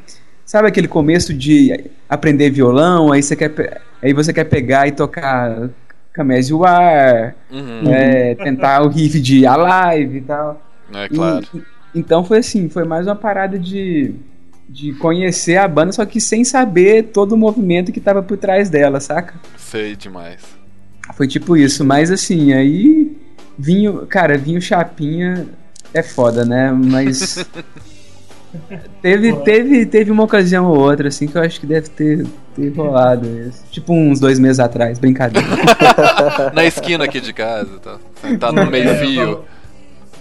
Sabe 0.45 0.67
aquele 0.67 0.87
começo 0.87 1.33
de 1.33 1.89
aprender 2.07 2.49
violão, 2.49 3.11
aí 3.11 3.21
você 3.21 3.35
quer, 3.35 3.81
aí 4.01 4.13
você 4.13 4.31
quer 4.31 4.45
pegar 4.45 4.87
e 4.87 4.91
tocar 4.93 5.69
Camés 6.13 6.49
War, 6.51 7.35
Uhum. 7.51 7.93
é, 7.93 8.33
tentar 8.35 8.81
o 8.81 8.87
riff 8.87 9.19
de 9.19 9.45
Alive 9.45 10.17
e 10.17 10.21
tal. 10.21 10.61
É 10.93 11.05
E- 11.05 11.09
claro. 11.09 11.45
então 11.93 12.23
foi 12.23 12.37
assim, 12.39 12.69
foi 12.69 12.85
mais 12.85 13.05
uma 13.07 13.15
parada 13.15 13.59
de, 13.59 14.15
de 14.69 14.93
conhecer 14.93 15.57
a 15.57 15.67
banda, 15.67 15.91
só 15.91 16.05
que 16.05 16.21
sem 16.21 16.45
saber 16.45 17.03
todo 17.13 17.33
o 17.33 17.37
movimento 17.37 17.91
que 17.91 17.99
tava 17.99 18.23
por 18.23 18.37
trás 18.37 18.69
dela, 18.69 19.01
saca? 19.01 19.33
Sei 19.57 19.97
demais. 19.97 20.39
Foi 21.15 21.27
tipo 21.27 21.57
isso, 21.57 21.83
mas 21.83 22.11
assim, 22.11 22.53
aí 22.53 23.11
vinho, 23.57 24.05
cara, 24.07 24.37
vinho 24.37 24.61
chapinha 24.61 25.47
é 25.93 26.03
foda, 26.03 26.45
né? 26.45 26.71
Mas 26.71 27.43
teve, 29.01 29.33
teve, 29.37 29.85
teve 29.85 30.11
uma 30.11 30.23
ocasião 30.23 30.67
ou 30.67 30.77
outra 30.79 31.07
assim 31.07 31.27
que 31.27 31.37
eu 31.37 31.41
acho 31.41 31.59
que 31.59 31.65
deve 31.65 31.89
ter, 31.89 32.25
ter 32.55 32.69
rolado 32.69 33.27
isso. 33.47 33.63
Tipo 33.71 33.93
uns 33.93 34.19
dois 34.19 34.39
meses 34.39 34.59
atrás, 34.59 34.99
brincadeira. 34.99 35.47
Na 36.53 36.65
esquina 36.65 37.05
aqui 37.05 37.19
de 37.19 37.33
casa, 37.33 37.79
tá? 37.79 37.97
Tá 38.39 38.51
no 38.51 38.69
meio 38.69 38.89
É, 38.89 38.95
fio. 38.95 39.25
fal- 39.35 39.45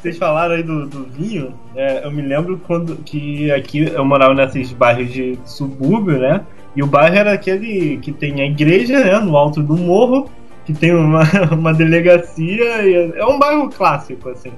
Vocês 0.03 0.17
falaram 0.19 0.55
aí 0.55 0.63
do, 0.63 0.87
do 0.87 1.05
vinho, 1.07 1.53
é, 1.75 2.05
eu 2.07 2.11
me 2.11 2.23
lembro 2.23 2.61
quando 2.67 2.97
que 2.97 3.51
aqui 3.51 3.81
eu 3.93 4.05
morava 4.05 4.35
nesses 4.35 4.73
bairros 4.73 5.13
de 5.13 5.39
subúrbio, 5.45 6.19
né? 6.19 6.43
E 6.75 6.83
o 6.83 6.87
bairro 6.87 7.17
era 7.17 7.33
aquele 7.33 7.97
que 7.99 8.13
tem 8.13 8.41
a 8.43 8.47
igreja, 8.47 8.99
né? 9.03 9.19
No 9.21 9.37
alto 9.37 9.63
do 9.63 9.77
morro, 9.77 10.31
que 10.67 10.75
tem 10.75 10.93
uma, 10.95 11.23
uma 11.57 11.73
delegacia, 11.73 12.83
e 12.83 13.13
é, 13.17 13.25
um 13.25 13.39
bairro 13.39 13.71
clássico, 13.71 14.29
assim. 14.29 14.53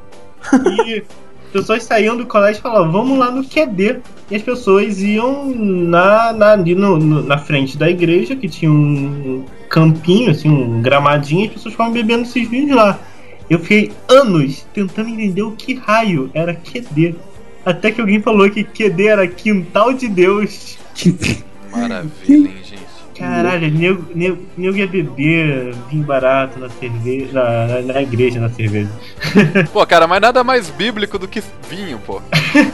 E 0.87 1.03
as 1.47 1.53
pessoas 1.53 1.83
saíam 1.85 2.17
do 2.17 2.27
colégio 2.27 2.61
e 2.61 2.63
falavam, 2.63 2.91
vamos 2.93 3.19
lá 3.19 3.31
no 3.31 3.45
QD. 3.45 3.99
E 4.31 4.37
as 4.37 4.43
pessoas 4.43 5.01
iam 5.03 5.47
na, 5.55 6.33
na, 6.33 6.53
ali 6.53 6.75
no, 6.75 6.99
no- 6.99 7.23
na 7.23 7.39
frente 7.39 7.77
da 7.79 7.89
igreja, 7.89 8.35
que 8.37 8.49
tinha 8.49 8.71
um 8.71 9.45
campinho, 9.71 10.31
assim, 10.31 10.49
um 10.49 10.81
gramadinho, 10.83 11.45
e 11.45 11.47
as 11.49 11.53
pessoas 11.55 11.73
ficavam 11.75 11.93
bebendo 11.93 12.23
esses 12.23 12.49
vinhos 12.49 12.75
lá. 12.77 12.99
Eu 13.49 13.59
fiquei 13.61 13.91
anos 14.09 14.67
tentando 14.75 15.09
entender 15.09 15.43
o 15.43 15.53
que 15.53 15.75
raio 15.75 16.31
era 16.35 16.55
QD. 16.55 17.15
Até 17.65 17.91
que 17.91 18.01
alguém 18.01 18.21
falou 18.21 18.49
que 18.51 18.63
QD 18.65 19.07
era 19.07 19.27
quintal 19.27 19.93
de 19.93 20.07
Deus. 20.09 20.79
Maravilha, 21.71 22.49
hein, 22.49 22.57
gente? 22.63 22.88
Caralho, 23.19 23.71
nego, 23.71 24.05
nego, 24.15 24.39
nego 24.57 24.77
ia 24.77 24.87
beber 24.87 25.75
vinho 25.91 26.05
barato 26.05 26.61
na 26.61 26.69
cerveja. 26.69 27.33
Na, 27.33 27.67
na, 27.67 27.95
na 27.95 28.03
igreja, 28.03 28.41
na 28.41 28.49
cerveja. 28.49 28.91
Pô, 29.73 29.85
cara, 29.85 30.07
mas 30.07 30.21
nada 30.21 30.45
mais 30.45 30.71
bíblico 30.71 31.19
do 31.19 31.27
que 31.27 31.43
vinho, 31.69 31.99
pô. 31.99 32.23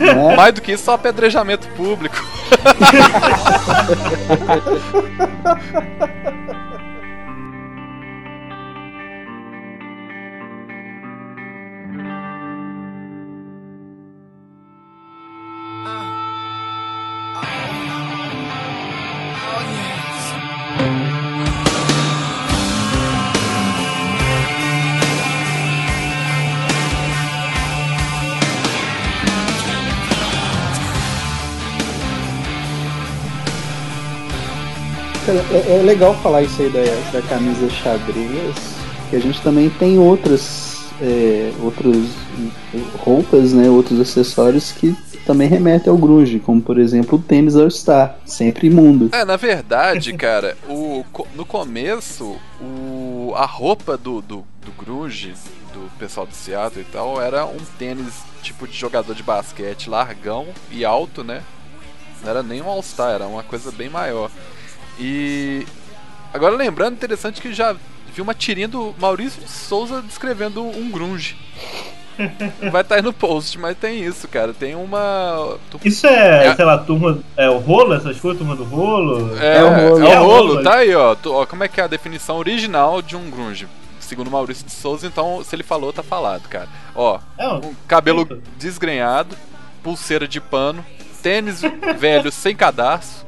Né? 0.01 0.37
Mais 0.37 0.53
do 0.53 0.61
que 0.61 0.73
isso, 0.73 0.85
só 0.85 0.95
apedrejamento 0.95 1.67
público. 1.69 2.17
É, 35.37 35.79
é 35.81 35.83
legal 35.83 36.15
falar 36.23 36.43
isso 36.43 36.63
aí 36.63 36.71
da, 36.71 36.81
da 37.13 37.27
camisa 37.27 37.69
xadrez, 37.69 38.55
que 39.11 39.17
a 39.17 39.19
gente 39.21 39.41
também 39.43 39.69
tem 39.71 39.99
outras, 39.99 40.93
é, 41.01 41.53
outras 41.63 41.97
roupas, 42.99 43.53
né, 43.53 43.69
outros 43.69 44.01
acessórios 44.01 44.73
que 44.73 44.97
também 45.27 45.49
remetem 45.49 45.91
ao 45.91 45.97
grunge, 45.97 46.39
como 46.39 46.61
por 46.61 46.79
exemplo 46.79 47.19
o 47.19 47.23
tênis 47.23 47.57
All 47.57 47.71
Star, 47.71 48.17
sempre 48.25 48.69
imundo. 48.69 49.09
É, 49.13 49.25
na 49.25 49.37
verdade, 49.37 50.13
cara, 50.13 50.57
o, 50.69 51.05
no 51.35 51.45
começo, 51.45 52.37
o, 52.61 53.33
a 53.35 53.47
roupa 53.47 53.97
do, 53.97 54.21
do, 54.21 54.45
do 54.65 54.73
grunge, 54.79 55.35
do 55.73 55.91
pessoal 55.99 56.27
do 56.27 56.35
Seattle 56.35 56.83
e 56.83 56.93
tal, 56.93 57.21
era 57.21 57.45
um 57.45 57.59
tênis 57.79 58.15
tipo 58.43 58.69
de 58.69 58.77
jogador 58.77 59.15
de 59.15 59.23
basquete, 59.23 59.89
largão 59.89 60.47
e 60.71 60.85
alto, 60.85 61.25
né? 61.25 61.43
Não 62.23 62.31
era 62.31 62.43
nem 62.43 62.63
um 62.63 62.69
All-Star, 62.69 63.11
era 63.11 63.27
uma 63.27 63.43
coisa 63.43 63.73
bem 63.73 63.89
maior. 63.89 64.31
E 64.99 65.67
agora 66.33 66.55
lembrando, 66.57 66.95
interessante 66.95 67.41
que 67.41 67.53
já 67.53 67.75
vi 68.15 68.21
uma 68.23 68.35
tirinha 68.35 68.69
do 68.69 68.95
Maurício 68.99 69.43
de 69.43 69.51
Souza 69.51 70.01
descrevendo 70.03 70.63
um 70.63 70.91
grunge. 70.91 71.37
Vai 72.71 72.83
estar 72.83 72.95
aí 72.95 73.03
no 73.03 73.13
post, 73.13 73.59
mas 73.59 73.77
tem 73.77 74.01
isso, 74.05 74.29
cara. 74.29 74.53
Tem 74.55 74.75
uma. 74.77 75.59
tu- 75.69 75.81
Isso 75.85 76.07
é, 76.07 76.47
É. 76.47 76.55
sei 76.55 76.65
lá, 76.65 76.79
turma. 76.79 77.19
É 77.37 77.51
o 77.51 77.59
rolo, 77.59 77.93
essas 77.95 78.21
coisas, 78.21 78.39
turma 78.39 78.55
do 78.55 78.63
rolo? 78.63 79.37
É, 79.37 79.57
É 79.59 79.65
o 79.65 79.69
rolo. 79.69 80.07
é 80.07 80.13
É 80.13 80.21
o 80.21 80.23
o 80.23 80.27
rolo, 80.27 80.63
tá 80.63 80.75
aí, 80.77 80.95
ó. 80.95 81.15
Tu- 81.17 81.33
ó. 81.33 81.45
Como 81.45 81.65
é 81.65 81.69
que 81.69 81.81
é 81.81 81.85
a 81.85 81.89
definição 81.89 82.37
original 82.39 83.03
de 83.03 83.17
um 83.17 83.29
grunge? 83.29 83.67
Segundo 83.99 84.31
Maurício 84.31 84.65
de 84.65 84.71
Souza, 84.71 85.07
então, 85.09 85.43
se 85.43 85.57
ele 85.57 85.63
falou, 85.65 85.93
tá 85.93 86.03
falado, 86.05 86.47
cara. 86.49 86.69
Ó, 86.95 87.19
É, 87.37 87.49
ó, 87.49 87.57
um 87.57 87.75
cabelo 87.89 88.25
desgrenhado, 88.59 89.35
pulseira 89.83 90.29
de 90.29 90.41
pano, 90.41 90.85
tênis 91.21 91.63
velho 91.99 92.31
sem 92.31 92.55
cadarço, 92.55 93.24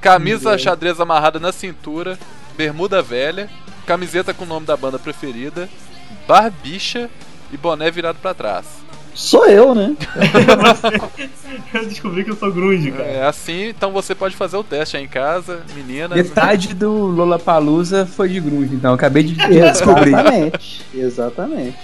camisa 0.00 0.56
xadrez 0.56 1.00
amarrada 1.00 1.38
na 1.38 1.52
cintura, 1.52 2.18
bermuda 2.56 3.02
velha, 3.02 3.48
camiseta 3.86 4.32
com 4.32 4.44
o 4.44 4.48
nome 4.48 4.66
da 4.66 4.76
banda 4.76 4.98
preferida, 4.98 5.68
barbicha 6.26 7.10
e 7.52 7.56
boné 7.56 7.90
virado 7.90 8.18
para 8.20 8.34
trás. 8.34 8.66
Sou 9.12 9.46
eu, 9.46 9.74
né? 9.74 9.96
eu 11.74 11.84
descobri 11.84 12.24
que 12.24 12.30
eu 12.30 12.36
sou 12.36 12.50
grunge, 12.52 12.92
cara. 12.92 13.04
É 13.04 13.26
assim, 13.26 13.68
então 13.68 13.90
você 13.92 14.14
pode 14.14 14.36
fazer 14.36 14.56
o 14.56 14.64
teste 14.64 14.96
aí 14.96 15.04
em 15.04 15.08
casa, 15.08 15.62
meninas. 15.74 16.16
Metade 16.16 16.74
do 16.74 16.90
Lollapalooza 16.90 18.06
foi 18.06 18.28
de 18.28 18.40
grunge, 18.40 18.74
então 18.74 18.94
acabei 18.94 19.24
de 19.24 19.34
descobrir. 19.48 20.12
Exatamente, 20.12 20.82
exatamente. 20.94 21.76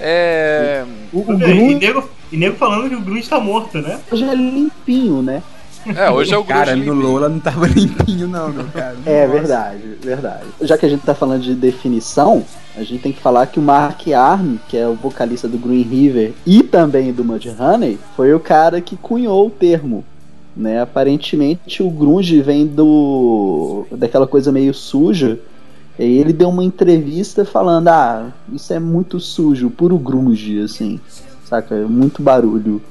É. 0.00 0.84
O, 1.12 1.20
o 1.20 1.36
grunge... 1.36 1.52
e, 1.52 1.74
nego, 1.74 2.10
e 2.32 2.36
nego 2.36 2.56
falando 2.56 2.88
que 2.88 2.96
o 2.96 3.00
grunge 3.00 3.28
tá 3.28 3.38
morto, 3.38 3.78
né? 3.78 4.00
Hoje 4.10 4.24
é 4.24 4.34
limpinho, 4.34 5.22
né? 5.22 5.42
É, 5.86 6.10
hoje 6.10 6.34
é 6.34 6.38
o 6.38 6.44
Cara, 6.44 6.74
no 6.74 6.92
Lola 6.92 7.28
não 7.28 7.40
tava 7.40 7.66
limpinho, 7.68 8.26
não, 8.26 8.48
meu 8.52 8.64
cara. 8.66 8.96
É 9.06 9.26
verdade, 9.26 9.82
verdade. 10.02 10.44
Já 10.60 10.76
que 10.76 10.86
a 10.86 10.88
gente 10.88 11.02
tá 11.02 11.14
falando 11.14 11.42
de 11.42 11.54
definição, 11.54 12.44
a 12.76 12.82
gente 12.82 13.02
tem 13.02 13.12
que 13.12 13.20
falar 13.20 13.46
que 13.46 13.58
o 13.58 13.62
Mark 13.62 14.06
Arm, 14.08 14.56
que 14.68 14.76
é 14.76 14.86
o 14.86 14.94
vocalista 14.94 15.48
do 15.48 15.58
Green 15.58 15.82
River 15.82 16.32
e 16.46 16.62
também 16.62 17.12
do 17.12 17.24
Mudhoney, 17.24 17.98
foi 18.16 18.34
o 18.34 18.40
cara 18.40 18.80
que 18.80 18.96
cunhou 18.96 19.46
o 19.46 19.50
termo. 19.50 20.04
Né? 20.56 20.80
Aparentemente 20.80 21.82
o 21.82 21.90
grunge 21.90 22.40
vem 22.42 22.66
do 22.66 23.86
daquela 23.92 24.26
coisa 24.26 24.50
meio 24.50 24.74
suja. 24.74 25.38
E 25.98 26.18
ele 26.18 26.32
deu 26.32 26.48
uma 26.48 26.64
entrevista 26.64 27.44
falando: 27.44 27.88
"Ah, 27.88 28.32
isso 28.52 28.72
é 28.72 28.78
muito 28.80 29.20
sujo, 29.20 29.70
puro 29.70 29.96
grunge 29.98 30.60
assim". 30.60 30.98
Saca? 31.44 31.76
Muito 31.86 32.22
barulho. 32.22 32.82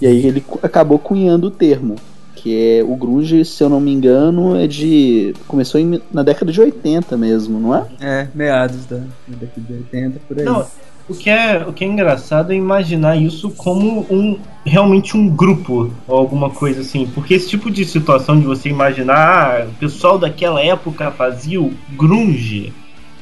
E 0.00 0.06
aí 0.06 0.26
ele 0.26 0.44
acabou 0.62 0.98
cunhando 0.98 1.46
o 1.46 1.50
termo 1.50 1.96
que 2.44 2.78
é 2.78 2.84
o 2.84 2.94
grunge, 2.94 3.42
se 3.42 3.64
eu 3.64 3.70
não 3.70 3.80
me 3.80 3.90
engano, 3.90 4.54
é 4.54 4.66
de 4.66 5.34
começou 5.48 5.80
em, 5.80 5.98
na 6.12 6.22
década 6.22 6.52
de 6.52 6.60
80 6.60 7.16
mesmo, 7.16 7.58
não 7.58 7.74
é? 7.74 7.86
É, 7.98 8.28
meados 8.34 8.84
da, 8.84 9.00
década 9.26 9.62
de 9.66 9.72
80 9.72 10.20
por 10.28 10.38
aí. 10.38 10.44
Não, 10.44 10.66
o 11.08 11.14
que 11.14 11.30
é 11.30 11.64
o 11.66 11.72
que 11.72 11.84
é 11.84 11.86
engraçado 11.86 12.52
é 12.52 12.54
imaginar 12.54 13.16
isso 13.16 13.48
como 13.48 14.06
um 14.10 14.38
realmente 14.62 15.16
um 15.16 15.26
grupo 15.26 15.90
ou 16.06 16.18
alguma 16.18 16.50
coisa 16.50 16.82
assim, 16.82 17.06
porque 17.14 17.32
esse 17.32 17.48
tipo 17.48 17.70
de 17.70 17.82
situação 17.86 18.38
de 18.38 18.44
você 18.44 18.68
imaginar 18.68 19.62
ah, 19.62 19.66
o 19.66 19.74
pessoal 19.76 20.18
daquela 20.18 20.62
época 20.62 21.10
fazia 21.10 21.62
o 21.62 21.72
grunge 21.96 22.74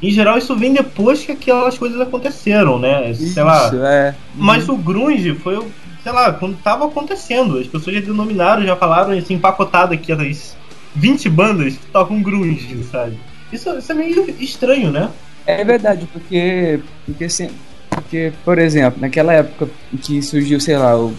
em 0.03 0.11
geral, 0.11 0.37
isso 0.37 0.57
vem 0.57 0.73
depois 0.73 1.25
que 1.25 1.31
aquelas 1.31 1.79
coisas 1.79 2.01
aconteceram, 2.01 2.77
né? 2.77 3.15
Sei 3.15 3.27
isso, 3.27 3.41
lá. 3.41 3.71
É. 3.73 4.15
Mas 4.35 4.69
uhum. 4.69 4.75
o 4.75 4.79
grunge 4.79 5.33
foi 5.37 5.65
sei 6.03 6.13
lá, 6.13 6.33
quando 6.33 6.57
tava 6.63 6.87
acontecendo. 6.87 7.59
As 7.59 7.67
pessoas 7.67 7.97
já 7.97 8.03
denominaram, 8.03 8.65
já 8.65 8.77
falaram 8.77 9.17
assim, 9.17 9.35
empacotado 9.35 9.95
aqui 9.95 10.13
as 10.13 10.57
20 10.95 11.29
bandas 11.29 11.75
que 11.75 11.87
tocam 11.87 12.23
grunge, 12.23 12.83
sabe? 12.91 13.19
Isso, 13.53 13.71
isso 13.77 13.93
é 13.93 13.95
meio 13.95 14.35
estranho, 14.41 14.91
né? 14.91 15.11
É 15.47 15.65
verdade, 15.65 16.09
porque, 16.13 16.81
porque, 17.05 17.25
assim, 17.25 17.51
porque, 17.91 18.33
por 18.45 18.59
exemplo, 18.59 19.01
naquela 19.01 19.33
época 19.33 19.69
que 20.01 20.23
surgiu, 20.23 20.61
sei 20.61 20.77
lá, 20.77 20.97
o 20.97 21.13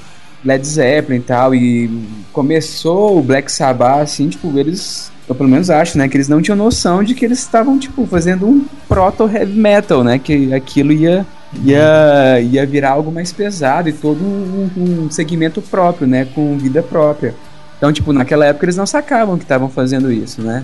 Led 0.43 0.65
Zeppelin 0.65 1.19
e 1.19 1.21
tal, 1.21 1.53
e 1.53 2.07
começou 2.31 3.17
o 3.17 3.21
Black 3.21 3.51
Sabbath, 3.51 4.01
assim, 4.01 4.29
tipo, 4.29 4.57
eles, 4.57 5.11
eu 5.27 5.35
pelo 5.35 5.49
menos 5.49 5.69
acho, 5.69 5.97
né, 5.97 6.07
que 6.07 6.17
eles 6.17 6.29
não 6.29 6.41
tinham 6.41 6.55
noção 6.57 7.03
de 7.03 7.13
que 7.13 7.25
eles 7.25 7.39
estavam, 7.39 7.77
tipo, 7.77 8.05
fazendo 8.07 8.47
um 8.47 8.65
proto-heavy 8.87 9.57
metal, 9.57 10.03
né, 10.03 10.17
que 10.17 10.53
aquilo 10.53 10.91
ia 10.91 11.25
ia, 11.63 12.39
ia 12.41 12.65
virar 12.65 12.91
algo 12.91 13.12
mais 13.12 13.31
pesado 13.31 13.89
e 13.89 13.93
todo 13.93 14.19
um, 14.24 14.69
um 14.77 15.12
segmento 15.12 15.62
próprio, 15.62 16.07
né? 16.07 16.27
Com 16.33 16.57
vida 16.57 16.81
própria. 16.81 17.36
Então, 17.77 17.91
tipo, 17.91 18.13
naquela 18.13 18.45
época 18.45 18.65
eles 18.65 18.77
não 18.77 18.86
sacavam 18.86 19.38
que 19.38 19.43
estavam 19.43 19.69
fazendo 19.69 20.12
isso, 20.12 20.41
né? 20.41 20.63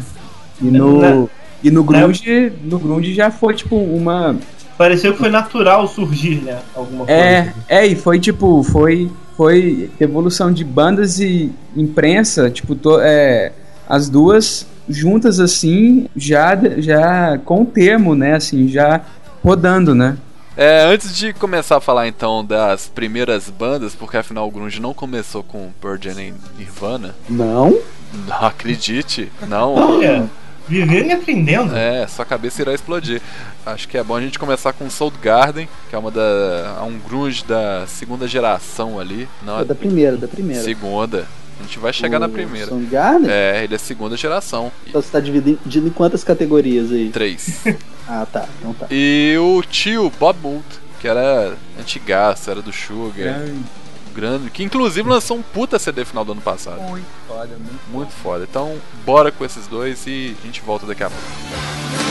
E 0.61 0.65
no, 0.65 1.29
e 1.63 1.69
no 1.69 1.83
grunge, 1.83 2.51
no 2.63 2.79
grunge 2.79 3.13
já 3.13 3.29
foi, 3.29 3.53
tipo, 3.53 3.75
uma... 3.75 4.35
Pareceu 4.77 5.11
que 5.11 5.19
foi 5.19 5.29
natural 5.29 5.85
surgir, 5.87 6.41
né? 6.41 6.59
Alguma 6.73 7.03
é, 7.07 7.41
coisa. 7.41 7.55
É, 7.67 7.85
e 7.85 7.95
foi, 7.95 8.19
tipo, 8.19 8.63
foi, 8.63 9.11
foi 9.35 9.89
evolução 9.99 10.51
de 10.51 10.63
bandas 10.63 11.19
e 11.19 11.51
imprensa, 11.75 12.49
tipo, 12.49 12.75
to, 12.75 12.99
é, 13.01 13.51
as 13.87 14.07
duas 14.07 14.65
juntas, 14.87 15.39
assim, 15.41 16.07
já, 16.15 16.57
já 16.77 17.37
com 17.43 17.63
o 17.63 17.65
termo, 17.65 18.15
né? 18.15 18.35
Assim, 18.35 18.69
já 18.69 19.01
rodando, 19.43 19.93
né? 19.93 20.17
É, 20.61 20.83
antes 20.83 21.15
de 21.15 21.31
começar 21.31 21.77
a 21.77 21.79
falar 21.79 22.09
então 22.09 22.43
das 22.43 22.89
primeiras 22.89 23.49
bandas, 23.49 23.95
porque 23.95 24.17
afinal 24.17 24.45
o 24.45 24.51
grunge 24.51 24.81
não 24.81 24.93
começou 24.93 25.41
com 25.41 25.71
Pearl 25.79 25.95
Jam 25.97 26.19
e 26.19 26.33
Nirvana. 26.57 27.15
Não? 27.29 27.79
Não 28.27 28.45
acredite, 28.45 29.31
não. 29.47 29.73
Olha, 29.75 30.29
vivendo 30.67 31.11
e 31.11 31.11
aprendendo. 31.13 31.73
É, 31.73 32.05
sua 32.07 32.25
cabeça 32.25 32.61
irá 32.61 32.73
explodir. 32.73 33.21
Acho 33.65 33.87
que 33.87 33.97
é 33.97 34.03
bom 34.03 34.17
a 34.17 34.21
gente 34.21 34.37
começar 34.37 34.73
com 34.73 34.89
Soul 34.89 35.13
Garden, 35.21 35.69
que 35.89 35.95
é 35.95 35.97
uma 35.97 36.11
da 36.11 36.75
é 36.77 36.83
um 36.83 36.99
grunge 36.99 37.45
da 37.45 37.87
segunda 37.87 38.27
geração 38.27 38.99
ali. 38.99 39.29
Não, 39.41 39.61
é 39.61 39.63
da 39.63 39.73
primeira, 39.73 40.17
da 40.17 40.27
primeira. 40.27 40.61
Segunda. 40.61 41.25
A 41.59 41.63
gente 41.63 41.77
vai 41.79 41.91
chegar 41.91 42.17
o 42.17 42.19
na 42.21 42.29
primeira. 42.29 42.67
Soundgarden? 42.67 43.29
É, 43.29 43.63
ele 43.63 43.75
é 43.75 43.77
segunda 43.77 44.15
geração. 44.15 44.71
Então 44.87 45.01
você 45.01 45.11
tá 45.11 45.19
dividindo 45.19 45.87
em 45.87 45.91
quantas 45.91 46.23
categorias 46.23 46.91
aí? 46.91 47.09
Três. 47.09 47.61
Ah, 48.11 48.25
tá. 48.25 48.47
Então 48.57 48.73
tá. 48.73 48.87
E 48.89 49.37
o 49.39 49.61
tio 49.61 50.11
Bob 50.19 50.35
Mould, 50.41 50.65
que 50.99 51.07
era 51.07 51.53
antigaço, 51.79 52.49
era 52.49 52.59
do 52.59 52.73
Sugar. 52.73 53.13
Grande. 53.13 53.63
Grande. 54.15 54.49
Que 54.49 54.63
inclusive 54.63 55.07
lançou 55.07 55.37
um 55.37 55.43
puta 55.43 55.77
CD 55.77 56.03
final 56.03 56.25
do 56.25 56.31
ano 56.31 56.41
passado. 56.41 56.81
Muito 56.81 57.05
foda, 57.27 57.55
muito, 57.55 57.79
muito 57.91 58.11
foda. 58.11 58.47
Então, 58.49 58.77
bora 59.05 59.31
com 59.31 59.45
esses 59.45 59.67
dois 59.67 60.07
e 60.07 60.35
a 60.41 60.45
gente 60.47 60.59
volta 60.61 60.87
daqui 60.87 61.03
a 61.03 61.09
pouco. 61.11 62.08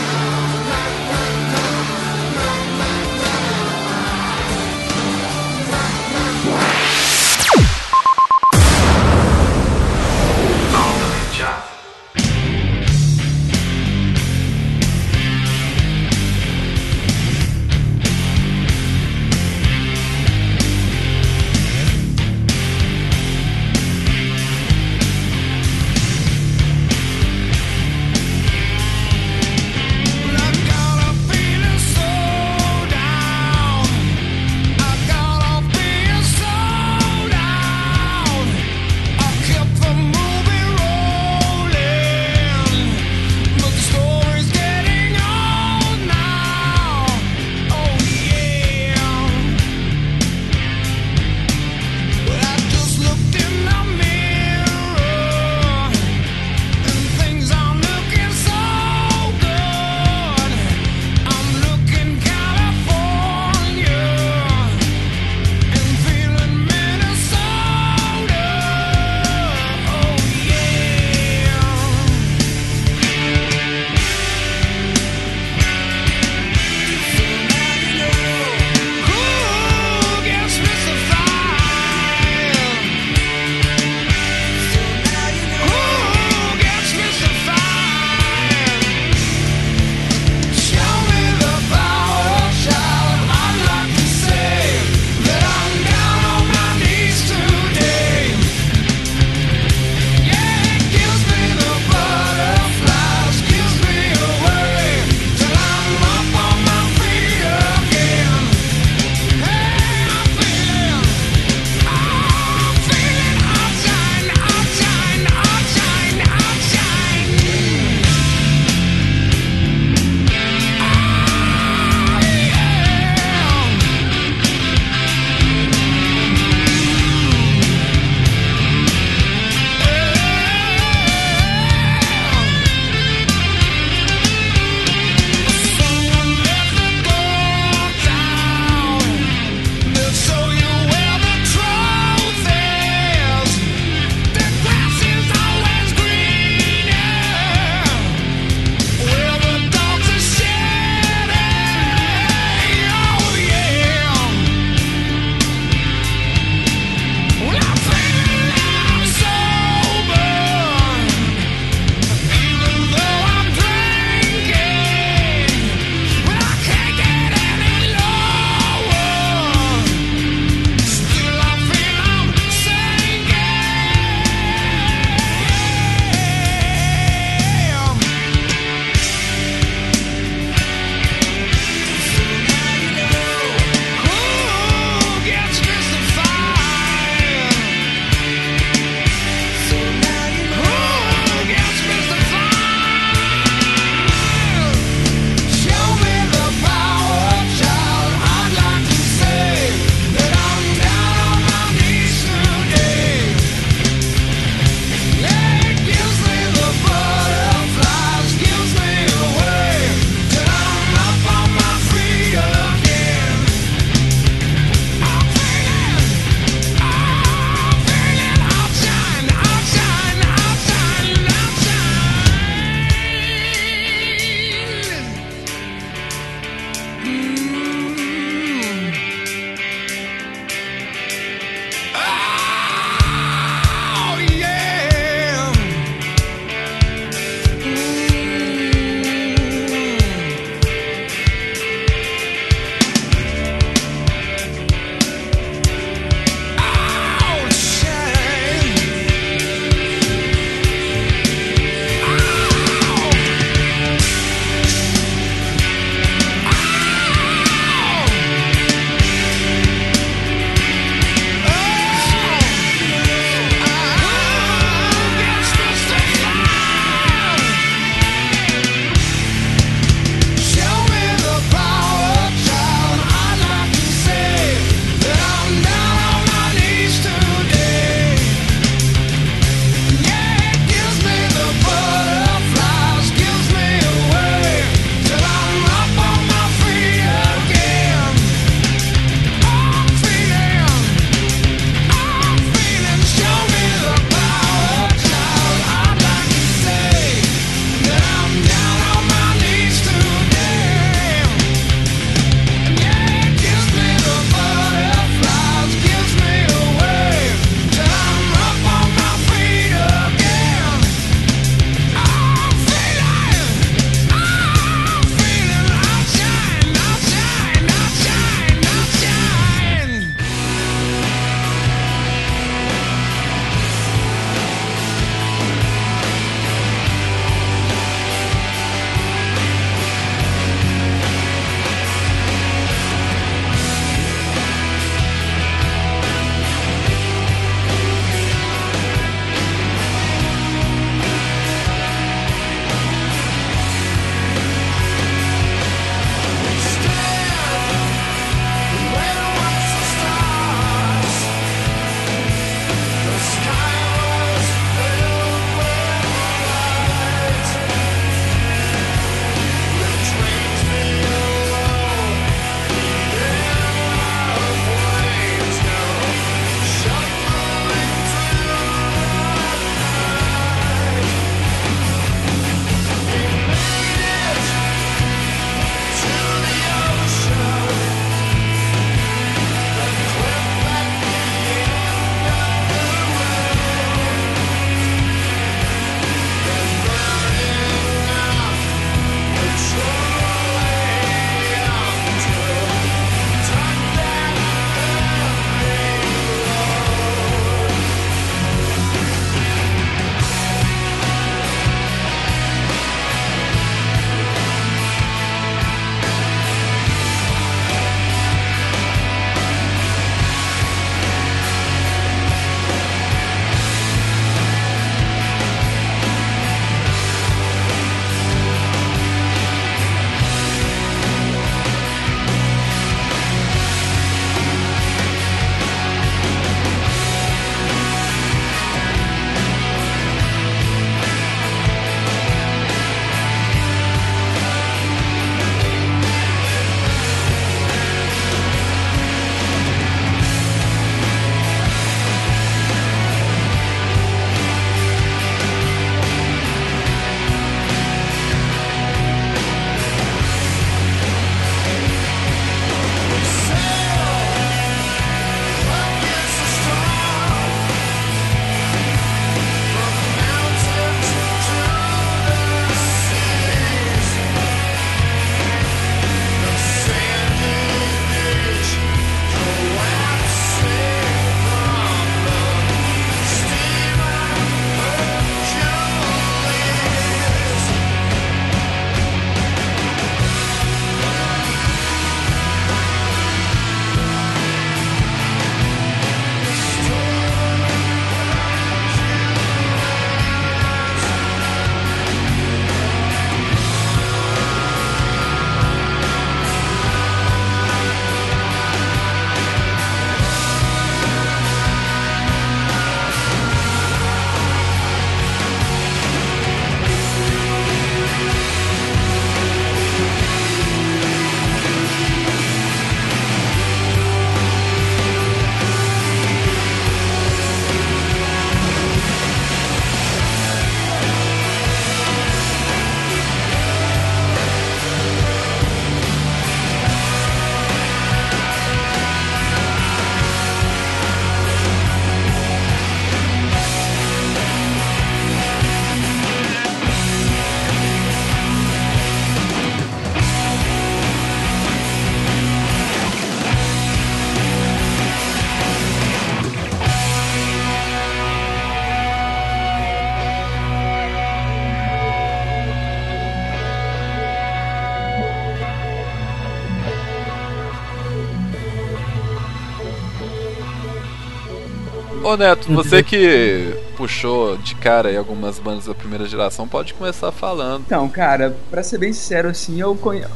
Ô 562.28 562.36
Neto, 562.36 562.68
você 562.74 563.02
que 563.02 563.74
puxou 563.96 564.58
de 564.58 564.74
cara 564.74 565.08
aí 565.08 565.16
algumas 565.16 565.58
bandas 565.58 565.86
da 565.86 565.94
primeira 565.94 566.26
geração, 566.26 566.68
pode 566.68 566.92
começar 566.92 567.32
falando. 567.32 567.84
Então, 567.86 568.06
cara, 568.06 568.54
pra 568.70 568.82
ser 568.82 568.98
bem 568.98 569.14
sincero, 569.14 569.48
assim, 569.48 569.80
eu 569.80 569.96
conheço, 569.96 570.28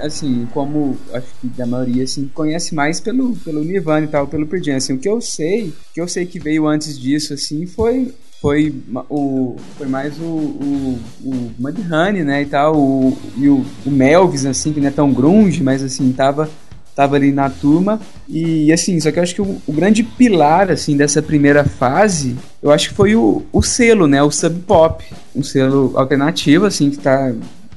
assim, 0.00 0.46
como 0.54 0.96
acho 1.12 1.26
que 1.40 1.60
a 1.60 1.66
maioria, 1.66 2.04
assim, 2.04 2.30
conhece 2.32 2.76
mais 2.76 3.00
pelo, 3.00 3.34
pelo 3.34 3.64
Nirvana 3.64 4.06
e 4.06 4.08
tal, 4.08 4.28
pelo 4.28 4.46
Pearl 4.46 4.62
Jam, 4.62 4.76
assim, 4.76 4.92
o 4.92 4.98
que 4.98 5.08
eu 5.08 5.20
sei, 5.20 5.70
o 5.70 5.94
que 5.94 6.00
eu 6.00 6.06
sei 6.06 6.26
que 6.26 6.38
veio 6.38 6.68
antes 6.68 6.96
disso, 6.96 7.34
assim, 7.34 7.66
foi 7.66 8.14
foi 8.40 8.74
o 9.08 9.56
foi 9.78 9.86
mais 9.86 10.18
o, 10.18 10.24
o, 10.24 11.00
o 11.24 11.52
Mudhoney, 11.58 12.24
né, 12.24 12.42
e 12.42 12.46
tal, 12.46 12.76
o, 12.76 13.18
e 13.36 13.48
o, 13.48 13.64
o 13.84 13.90
Melvis, 13.90 14.46
assim, 14.46 14.72
que 14.72 14.80
não 14.80 14.88
é 14.88 14.92
tão 14.92 15.12
grunge, 15.12 15.62
mas, 15.62 15.82
assim, 15.82 16.12
tava 16.12 16.48
tava 16.94 17.16
ali 17.16 17.32
na 17.32 17.48
turma. 17.50 18.00
E 18.28 18.72
assim, 18.72 18.98
só 19.00 19.10
que 19.10 19.18
eu 19.18 19.22
acho 19.22 19.34
que 19.34 19.42
o, 19.42 19.60
o, 19.66 19.72
grande 19.72 20.02
pilar 20.02 20.70
assim 20.70 20.96
dessa 20.96 21.22
primeira 21.22 21.64
fase, 21.64 22.36
eu 22.62 22.70
acho 22.70 22.90
que 22.90 22.94
foi 22.94 23.14
o, 23.14 23.42
o 23.52 23.62
selo, 23.62 24.06
né, 24.06 24.22
o 24.22 24.30
Sub 24.30 24.60
Pop, 24.60 25.04
um 25.34 25.42
selo 25.42 25.92
alternativo 25.96 26.66
assim 26.66 26.90
que 26.90 26.98
tá 26.98 27.32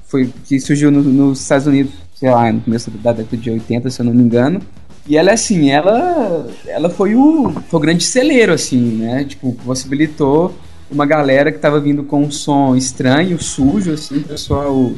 foi 0.07 0.31
que 0.45 0.59
surgiu 0.59 0.91
no, 0.91 1.01
nos 1.01 1.41
Estados 1.41 1.67
Unidos, 1.67 1.93
sei 2.13 2.29
lá, 2.29 2.51
no 2.51 2.61
começo 2.61 2.91
da 2.91 3.11
década 3.11 3.37
de 3.37 3.49
80, 3.49 3.89
se 3.89 4.01
eu 4.01 4.05
não 4.05 4.13
me 4.13 4.23
engano. 4.23 4.61
E 5.07 5.17
ela 5.17 5.33
assim, 5.33 5.69
ela 5.69 6.47
ela 6.67 6.89
foi 6.89 7.15
o 7.15 7.51
foi 7.69 7.77
o 7.77 7.81
grande 7.81 8.03
celeiro 8.03 8.53
assim, 8.53 8.79
né? 8.79 9.23
Tipo, 9.23 9.53
possibilitou 9.65 10.55
uma 10.89 11.05
galera 11.05 11.51
que 11.51 11.59
tava 11.59 11.79
vindo 11.79 12.03
com 12.03 12.23
um 12.23 12.31
som 12.31 12.75
estranho, 12.75 13.41
sujo 13.41 13.93
assim, 13.93 14.19
pessoal 14.21 14.91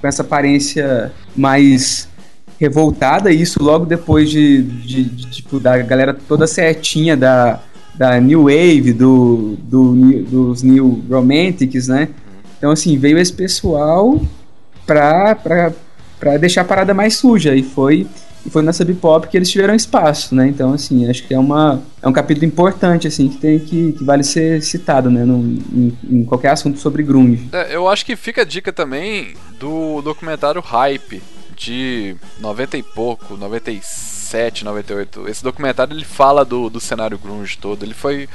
com 0.00 0.06
essa 0.06 0.22
aparência 0.22 1.12
mais 1.36 2.08
revoltada, 2.58 3.32
isso 3.32 3.62
logo 3.62 3.84
depois 3.84 4.30
de, 4.30 4.62
de, 4.62 5.04
de, 5.04 5.30
tipo, 5.30 5.58
da 5.58 5.76
galera 5.78 6.14
toda 6.14 6.46
certinha 6.46 7.16
da, 7.16 7.60
da 7.94 8.20
New 8.20 8.44
Wave, 8.44 8.92
do, 8.92 9.56
do, 9.60 10.22
dos 10.22 10.62
New 10.62 11.04
Romantics, 11.10 11.88
né? 11.88 12.08
Então, 12.58 12.70
assim, 12.70 12.96
veio 12.96 13.18
esse 13.18 13.32
pessoal 13.32 14.20
pra, 14.86 15.34
pra, 15.34 15.72
pra 16.18 16.36
deixar 16.36 16.62
a 16.62 16.64
parada 16.64 16.94
mais 16.94 17.16
suja, 17.16 17.54
e 17.54 17.62
foi, 17.62 18.06
e 18.46 18.50
foi 18.50 18.62
na 18.62 18.72
Sub 18.72 18.92
Pop 18.94 19.28
que 19.28 19.36
eles 19.36 19.50
tiveram 19.50 19.74
espaço, 19.74 20.34
né? 20.34 20.46
Então, 20.48 20.72
assim, 20.72 21.08
acho 21.08 21.26
que 21.26 21.34
é, 21.34 21.38
uma, 21.38 21.82
é 22.00 22.08
um 22.08 22.12
capítulo 22.12 22.46
importante, 22.46 23.06
assim, 23.06 23.28
que, 23.28 23.36
tem, 23.36 23.58
que, 23.58 23.92
que 23.92 24.04
vale 24.04 24.22
ser 24.24 24.62
citado, 24.62 25.10
né? 25.10 25.24
No, 25.24 25.36
em, 25.38 25.92
em 26.10 26.24
qualquer 26.24 26.50
assunto 26.50 26.78
sobre 26.78 27.02
grunge. 27.02 27.48
É, 27.52 27.74
eu 27.74 27.88
acho 27.88 28.06
que 28.06 28.16
fica 28.16 28.42
a 28.42 28.44
dica 28.44 28.72
também 28.72 29.34
do 29.58 30.00
documentário 30.02 30.60
Hype, 30.60 31.22
de 31.54 32.16
90 32.38 32.76
e 32.76 32.82
pouco, 32.82 33.36
97, 33.36 34.64
98. 34.64 35.28
Esse 35.28 35.42
documentário 35.42 35.94
ele 35.94 36.04
fala 36.04 36.44
do, 36.44 36.68
do 36.68 36.80
cenário 36.80 37.18
grunge 37.18 37.56
todo. 37.58 37.82
Ele 37.82 37.94
foi 37.94 38.28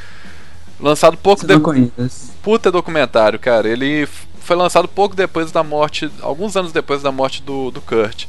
lançado 0.80 1.18
pouco 1.18 1.46
depois. 1.46 2.32
Puta 2.42 2.72
documentário, 2.72 3.38
cara. 3.38 3.68
Ele 3.68 4.08
foi 4.40 4.56
lançado 4.56 4.88
pouco 4.88 5.16
depois 5.16 5.52
da 5.52 5.64
morte, 5.64 6.10
alguns 6.22 6.56
anos 6.56 6.72
depois 6.72 7.02
da 7.02 7.12
morte 7.12 7.44
do, 7.44 7.70
do 7.70 7.82
Kurt. 7.82 8.26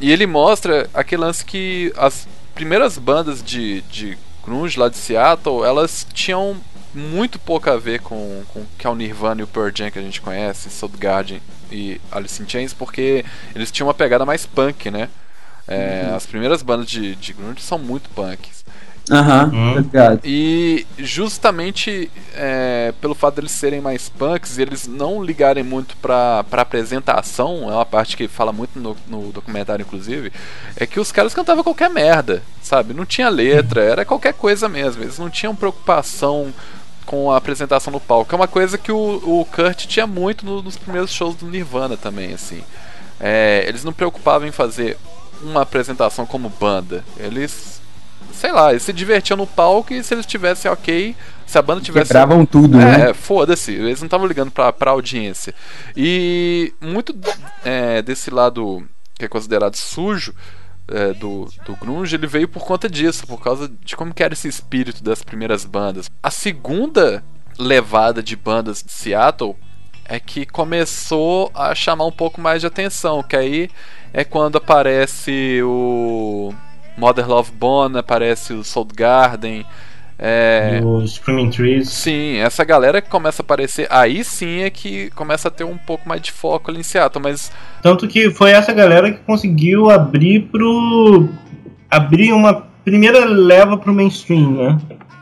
E 0.00 0.12
ele 0.12 0.26
mostra 0.26 0.88
aquele 0.94 1.22
lance 1.22 1.44
que 1.44 1.92
as 1.96 2.28
primeiras 2.54 2.98
bandas 2.98 3.42
de, 3.42 3.80
de 3.82 4.16
grunge 4.44 4.78
lá 4.78 4.88
de 4.88 4.96
Seattle, 4.96 5.64
elas 5.64 6.06
tinham 6.12 6.56
muito 6.94 7.38
pouco 7.38 7.68
a 7.68 7.76
ver 7.76 8.00
com, 8.00 8.42
com 8.52 8.64
que 8.78 8.86
é 8.86 8.90
o 8.90 8.94
Nirvana 8.94 9.40
e 9.40 9.44
o 9.44 9.46
Pearl 9.46 9.70
Jam 9.74 9.90
que 9.90 9.98
a 9.98 10.02
gente 10.02 10.20
conhece, 10.20 10.70
Soundgarden 10.70 11.40
e 11.70 12.00
Alice 12.10 12.42
in 12.42 12.48
Chains, 12.48 12.72
porque 12.72 13.24
eles 13.54 13.70
tinham 13.70 13.88
uma 13.88 13.94
pegada 13.94 14.24
mais 14.24 14.46
punk, 14.46 14.90
né? 14.90 15.08
É, 15.66 16.06
uhum. 16.08 16.16
As 16.16 16.26
primeiras 16.26 16.62
bandas 16.62 16.88
de, 16.88 17.14
de 17.14 17.32
grunge 17.32 17.60
são 17.60 17.78
muito 17.78 18.08
punks. 18.10 18.64
Aham, 19.10 19.50
uhum, 19.52 19.76
uhum. 19.76 20.18
E 20.22 20.86
justamente 20.98 22.10
é, 22.34 22.92
pelo 23.00 23.14
fato 23.14 23.36
deles 23.36 23.52
serem 23.52 23.80
mais 23.80 24.08
punks 24.08 24.58
e 24.58 24.62
eles 24.62 24.86
não 24.86 25.22
ligarem 25.22 25.64
muito 25.64 25.96
pra, 25.96 26.44
pra 26.44 26.62
apresentação, 26.62 27.70
é 27.70 27.72
uma 27.72 27.86
parte 27.86 28.16
que 28.16 28.28
fala 28.28 28.52
muito 28.52 28.78
no, 28.78 28.96
no 29.06 29.32
documentário, 29.32 29.82
inclusive, 29.82 30.30
é 30.76 30.86
que 30.86 31.00
os 31.00 31.10
caras 31.10 31.32
cantavam 31.32 31.64
qualquer 31.64 31.88
merda, 31.88 32.42
sabe? 32.62 32.92
Não 32.92 33.06
tinha 33.06 33.28
letra, 33.28 33.82
era 33.82 34.04
qualquer 34.04 34.34
coisa 34.34 34.68
mesmo. 34.68 35.02
Eles 35.02 35.18
não 35.18 35.30
tinham 35.30 35.56
preocupação 35.56 36.52
com 37.08 37.32
a 37.32 37.38
apresentação 37.38 37.90
no 37.90 37.98
palco. 37.98 38.34
É 38.34 38.36
uma 38.36 38.46
coisa 38.46 38.76
que 38.76 38.92
o, 38.92 38.98
o 38.98 39.46
Kurt 39.46 39.86
tinha 39.86 40.06
muito 40.06 40.44
no, 40.44 40.62
nos 40.62 40.76
primeiros 40.76 41.10
shows 41.10 41.36
do 41.36 41.46
Nirvana 41.46 41.96
também, 41.96 42.34
assim. 42.34 42.62
É, 43.18 43.64
eles 43.66 43.82
não 43.82 43.94
preocupavam 43.94 44.46
em 44.46 44.52
fazer 44.52 44.98
uma 45.40 45.62
apresentação 45.62 46.26
como 46.26 46.50
banda. 46.50 47.02
Eles, 47.16 47.80
sei 48.34 48.52
lá, 48.52 48.72
eles 48.72 48.82
se 48.82 48.92
divertiam 48.92 49.38
no 49.38 49.46
palco 49.46 49.94
e 49.94 50.04
se 50.04 50.12
eles 50.12 50.26
tivessem 50.26 50.70
ok, 50.70 51.16
se 51.46 51.56
a 51.56 51.62
banda 51.62 51.80
tivesse. 51.80 52.08
Quebravam 52.08 52.44
tudo, 52.44 52.78
é, 52.78 52.98
né? 52.98 53.14
foda-se, 53.14 53.72
eles 53.72 54.00
não 54.00 54.06
estavam 54.06 54.26
ligando 54.26 54.50
pra, 54.50 54.70
pra 54.70 54.90
audiência. 54.90 55.54
E 55.96 56.74
muito 56.78 57.16
é, 57.64 58.02
desse 58.02 58.28
lado 58.28 58.86
que 59.18 59.24
é 59.24 59.28
considerado 59.28 59.76
sujo 59.76 60.34
é, 60.88 61.12
do, 61.12 61.48
do 61.64 61.76
grunge, 61.76 62.16
ele 62.16 62.26
veio 62.26 62.48
por 62.48 62.64
conta 62.64 62.88
disso, 62.88 63.26
por 63.26 63.40
causa 63.42 63.70
de 63.84 63.96
como 63.96 64.12
era 64.16 64.32
esse 64.32 64.48
espírito 64.48 65.02
das 65.02 65.22
primeiras 65.22 65.64
bandas. 65.64 66.10
A 66.22 66.30
segunda 66.30 67.22
levada 67.58 68.22
de 68.22 68.36
bandas 68.36 68.82
de 68.82 68.92
Seattle 68.92 69.56
é 70.04 70.18
que 70.18 70.46
começou 70.46 71.50
a 71.54 71.74
chamar 71.74 72.06
um 72.06 72.12
pouco 72.12 72.40
mais 72.40 72.62
de 72.62 72.66
atenção, 72.66 73.22
que 73.22 73.36
aí 73.36 73.70
é 74.12 74.24
quando 74.24 74.56
aparece 74.56 75.60
o 75.62 76.54
Mother 76.96 77.28
Love 77.28 77.52
Bone, 77.52 77.98
aparece 77.98 78.54
o 78.54 78.64
Soundgarden, 78.64 79.62
Garden 79.62 79.66
é... 80.18 80.80
Os 80.84 81.14
Screaming 81.14 81.50
Trees. 81.50 81.88
Sim, 81.88 82.38
essa 82.38 82.64
galera 82.64 83.00
que 83.00 83.08
começa 83.08 83.40
a 83.40 83.44
aparecer, 83.44 83.86
aí 83.88 84.24
sim 84.24 84.62
é 84.62 84.70
que 84.70 85.10
começa 85.10 85.46
a 85.46 85.50
ter 85.50 85.62
um 85.62 85.78
pouco 85.78 86.08
mais 86.08 86.20
de 86.20 86.32
foco 86.32 86.70
ali 86.70 86.80
em 86.80 86.82
Seattle, 86.82 87.22
mas. 87.22 87.52
Tanto 87.80 88.08
que 88.08 88.30
foi 88.30 88.50
essa 88.50 88.72
galera 88.72 89.12
que 89.12 89.18
conseguiu 89.20 89.90
abrir 89.90 90.48
pro. 90.50 91.28
abrir 91.88 92.32
uma 92.32 92.66
primeira 92.84 93.24
leva 93.24 93.76
pro 93.76 93.94
mainstream, 93.94 94.50
né? 94.52 94.78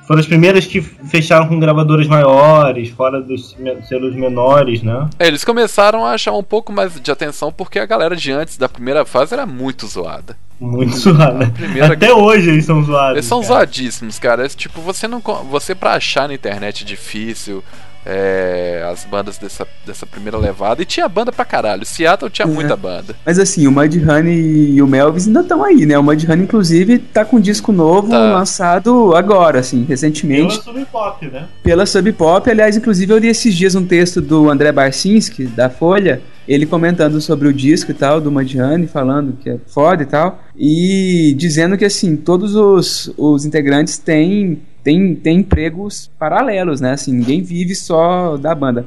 Foram 0.07 0.21
as 0.21 0.27
primeiras 0.27 0.65
que 0.65 0.81
fecharam 0.81 1.49
com 1.49 1.59
gravadoras 1.59 2.07
maiores, 2.07 2.91
fora 2.91 3.21
dos 3.21 3.57
selos 3.89 4.15
menores, 4.15 4.81
né? 4.81 5.11
É, 5.19 5.27
eles 5.27 5.45
começaram 5.45 6.07
a 6.07 6.17
chamar 6.17 6.39
um 6.39 6.45
pouco 6.45 6.73
mais 6.73 6.99
de 6.99 7.11
atenção 7.11 7.53
porque 7.53 7.79
a 7.81 7.87
galera 7.87 8.15
de 8.15 8.31
antes 8.31 8.57
da 8.57 8.69
primeira 8.69 9.05
fase 9.05 9.35
era 9.35 9.45
muito 9.45 9.85
zoada. 9.87 10.37
Muito 10.61 10.97
zoada. 10.97 11.47
Primeira... 11.49 11.93
Até 11.93 12.13
hoje 12.13 12.51
eles 12.51 12.65
são 12.65 12.83
zoados. 12.83 13.17
Eles 13.17 13.27
são 13.27 13.41
cara. 13.41 13.55
zoadíssimos, 13.55 14.19
cara. 14.19 14.47
É, 14.47 14.49
tipo, 14.49 14.81
você 14.81 15.07
não. 15.07 15.21
Você 15.51 15.75
pra 15.75 15.93
achar 15.93 16.29
na 16.29 16.35
internet 16.35 16.85
difícil 16.85 17.63
é, 18.07 18.89
as 18.89 19.05
bandas 19.05 19.37
dessa, 19.37 19.67
dessa 19.85 20.07
primeira 20.07 20.39
levada. 20.39 20.81
E 20.81 20.85
tinha 20.85 21.09
banda 21.09 21.33
pra 21.33 21.45
caralho. 21.45 21.85
Seattle 21.85 22.31
tinha 22.31 22.47
é. 22.47 22.51
muita 22.51 22.77
banda. 22.77 23.17
Mas 23.27 23.39
assim, 23.39 23.67
o 23.67 23.73
Mudhoney 23.73 24.71
e 24.75 24.81
o 24.81 24.87
Melvis 24.87 25.27
ainda 25.27 25.41
estão 25.41 25.65
aí, 25.65 25.85
né? 25.85 25.99
O 25.99 26.05
Mudhoney, 26.05 26.45
inclusive, 26.45 26.99
tá 26.99 27.25
com 27.25 27.37
um 27.37 27.41
disco 27.41 27.73
novo 27.73 28.11
tá. 28.11 28.19
lançado 28.19 29.15
agora, 29.17 29.59
assim, 29.59 29.85
recentemente. 29.85 30.61
Pela 30.61 30.63
Sub 30.63 30.87
Pop, 30.87 31.27
né? 31.27 31.49
Pela 31.65 31.85
Sub 31.85 32.13
Pop. 32.13 32.49
Aliás, 32.49 32.77
inclusive, 32.77 33.13
eu 33.13 33.19
li 33.19 33.27
esses 33.27 33.55
dias 33.55 33.75
um 33.75 33.85
texto 33.85 34.21
do 34.21 34.49
André 34.49 34.71
Barcinski, 34.71 35.45
da 35.47 35.69
Folha, 35.69 36.23
ele 36.49 36.67
comentando 36.67 37.21
sobre 37.21 37.49
o 37.49 37.53
disco 37.53 37.91
e 37.91 37.95
tal, 37.95 38.21
do 38.21 38.31
Madiane, 38.31 38.87
falando 38.87 39.37
que 39.43 39.51
é 39.51 39.59
foda 39.67 40.03
e 40.03 40.07
tal, 40.07 40.43
e 40.57 41.35
dizendo 41.37 41.77
que, 41.77 41.85
assim, 41.85 42.17
todos 42.17 42.55
os, 42.55 43.13
os 43.17 43.45
integrantes 43.45 43.99
têm 43.99 44.61
tem, 44.87 45.17
tem 45.17 45.39
empregos 45.39 46.09
paralelos, 46.17 46.81
né? 46.81 46.93
Assim, 46.93 47.13
ninguém 47.13 47.43
vive 47.43 47.75
só 47.75 48.37
da 48.37 48.55
banda. 48.55 48.87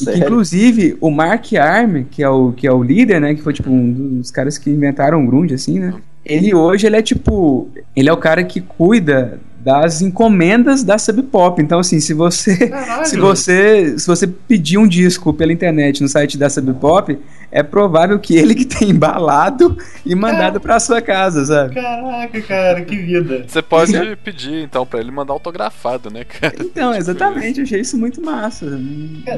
E 0.00 0.06
que, 0.06 0.18
inclusive, 0.18 0.96
o 1.02 1.10
Mark 1.10 1.52
Arm, 1.52 2.04
que 2.10 2.22
é 2.22 2.28
o, 2.30 2.52
que 2.52 2.66
é 2.66 2.72
o 2.72 2.82
líder, 2.82 3.20
né? 3.20 3.34
Que 3.34 3.42
foi, 3.42 3.52
tipo, 3.52 3.70
um 3.70 4.16
dos 4.16 4.30
caras 4.30 4.56
que 4.56 4.70
inventaram 4.70 5.22
o 5.22 5.26
grunge, 5.26 5.52
assim, 5.52 5.78
né? 5.78 5.92
Ele 6.24 6.54
hoje, 6.54 6.86
ele 6.86 6.96
é, 6.96 7.02
tipo... 7.02 7.68
Ele 7.94 8.08
é 8.08 8.12
o 8.12 8.16
cara 8.16 8.42
que 8.42 8.62
cuida 8.62 9.38
das 9.64 10.02
encomendas 10.02 10.84
da 10.84 10.98
Sub 10.98 11.22
Pop. 11.22 11.60
Então, 11.60 11.78
assim, 11.78 11.98
se 11.98 12.12
você, 12.12 12.70
se 13.04 13.16
você 13.16 13.98
se 13.98 14.06
você 14.06 14.26
pedir 14.26 14.76
um 14.76 14.86
disco 14.86 15.32
pela 15.32 15.52
internet 15.52 16.02
no 16.02 16.08
site 16.08 16.36
da 16.36 16.50
Sub 16.50 16.70
Pop, 16.74 17.18
é 17.50 17.62
provável 17.62 18.18
que 18.18 18.36
ele 18.36 18.54
que 18.54 18.66
tenha 18.66 18.90
embalado 18.90 19.78
e 20.04 20.14
mandado 20.14 20.60
para 20.60 20.78
sua 20.78 21.00
casa, 21.00 21.46
sabe? 21.46 21.74
Caraca, 21.76 22.42
cara, 22.42 22.82
que 22.82 22.96
vida. 22.96 23.44
Você 23.48 23.62
pode 23.62 24.16
pedir, 24.16 24.64
então, 24.64 24.84
para 24.84 25.00
ele 25.00 25.10
mandar 25.10 25.32
autografado, 25.32 26.10
né, 26.10 26.24
cara? 26.24 26.54
Então, 26.60 26.90
tipo 26.90 27.00
exatamente, 27.00 27.60
eu 27.60 27.64
achei 27.64 27.80
isso 27.80 27.96
muito 27.96 28.20
massa. 28.20 28.66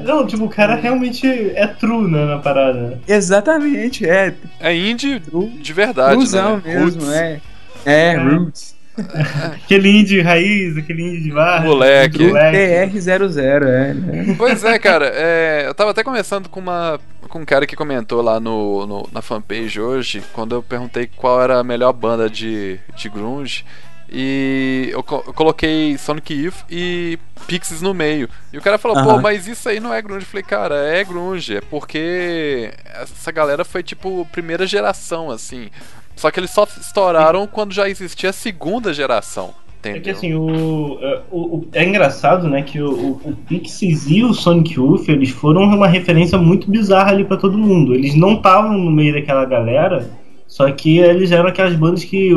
Não, 0.05 0.27
tipo, 0.27 0.45
o 0.45 0.49
cara 0.49 0.75
realmente 0.75 1.27
é 1.29 1.69
true, 1.69 2.11
né, 2.11 2.25
na 2.25 2.39
parada. 2.39 2.99
Exatamente, 3.07 4.05
é. 4.05 4.35
É 4.59 4.77
indie 4.77 5.21
true. 5.21 5.51
de 5.51 5.73
verdade, 5.73 6.17
Truzão 6.17 6.57
né? 6.57 6.63
mesmo, 6.65 7.03
Roots. 7.03 7.13
é. 7.13 7.41
É, 7.85 8.15
é. 8.15 8.17
Roots. 8.17 8.76
aquele 9.65 9.91
indie 9.91 10.21
raiz, 10.21 10.77
aquele 10.77 11.03
indie 11.03 11.23
de 11.25 11.33
barra. 11.33 11.65
Moleque. 11.65 12.19
TR00, 12.19 13.39
é, 13.39 13.95
né? 13.95 14.35
Pois 14.37 14.65
é, 14.65 14.79
cara. 14.79 15.11
É, 15.15 15.65
eu 15.67 15.75
tava 15.75 15.91
até 15.91 16.03
conversando 16.03 16.49
com, 16.49 16.61
uma, 16.61 16.99
com 17.29 17.41
um 17.41 17.45
cara 17.45 17.67
que 17.67 17.77
comentou 17.77 18.23
lá 18.23 18.41
no, 18.41 18.87
no, 18.87 19.09
na 19.13 19.23
fanpage 19.23 19.81
hoje, 19.81 20.23
quando 20.33 20.55
eu 20.55 20.63
perguntei 20.63 21.09
qual 21.15 21.43
era 21.43 21.59
a 21.59 21.65
melhor 21.65 21.93
banda 21.93 22.29
de, 22.29 22.79
de 22.97 23.09
grunge. 23.09 23.65
E 24.09 24.89
eu, 24.93 25.03
co 25.03 25.25
eu, 25.27 25.35
coloquei 25.35 25.99
Sonic 25.99 26.33
Youth 26.33 26.65
e 26.71 27.19
Pixies 27.47 27.83
no 27.83 27.93
meio. 27.93 28.29
E 28.53 28.59
o 28.59 28.63
cara 28.63 28.79
falou, 28.79 29.03
pô, 29.03 29.21
mas 29.21 29.49
isso 29.49 29.69
aí 29.69 29.81
não 29.81 29.93
é 29.93 30.01
grunge. 30.01 30.25
Eu 30.25 30.31
falei, 30.31 30.45
cara, 30.45 30.77
é 30.77 31.03
grunge. 31.03 31.57
É 31.57 31.61
porque 31.61 32.73
essa 32.85 33.33
galera 33.33 33.65
foi 33.65 33.83
tipo 33.83 34.27
primeira 34.31 34.67
geração, 34.67 35.31
assim. 35.31 35.71
Só 36.17 36.31
que 36.31 36.41
eles 36.41 36.51
só 36.51 36.65
estouraram 36.65 37.47
quando 37.47 37.73
já 37.73 37.89
existia 37.89 38.31
a 38.31 38.33
segunda 38.33 38.93
geração. 38.93 39.55
Entendeu? 39.79 40.01
É 40.01 40.01
que 40.03 40.11
assim, 40.11 40.35
o, 40.35 40.99
é, 41.01 41.21
o, 41.31 41.39
o, 41.39 41.69
é 41.73 41.85
engraçado, 41.85 42.49
né, 42.49 42.63
que 42.63 42.81
o, 42.81 42.91
o, 42.91 43.21
o 43.25 43.37
Pixies 43.47 44.11
e 44.11 44.25
o 44.25 44.33
Sonic 44.33 44.75
Youth, 44.75 45.09
eles 45.09 45.31
foram 45.31 45.63
uma 45.63 45.87
referência 45.87 46.39
muito 46.39 46.71
bizarra 46.71 47.11
ali 47.11 47.25
para 47.25 47.37
todo 47.37 47.57
mundo. 47.57 47.95
Eles 47.95 48.15
não 48.15 48.35
estavam 48.35 48.77
no 48.77 48.91
meio 48.91 49.15
daquela 49.15 49.45
galera, 49.45 50.11
só 50.47 50.71
que 50.71 50.99
eles 50.99 51.31
eram 51.31 51.49
aquelas 51.49 51.75
bandas 51.75 52.03
que 52.03 52.33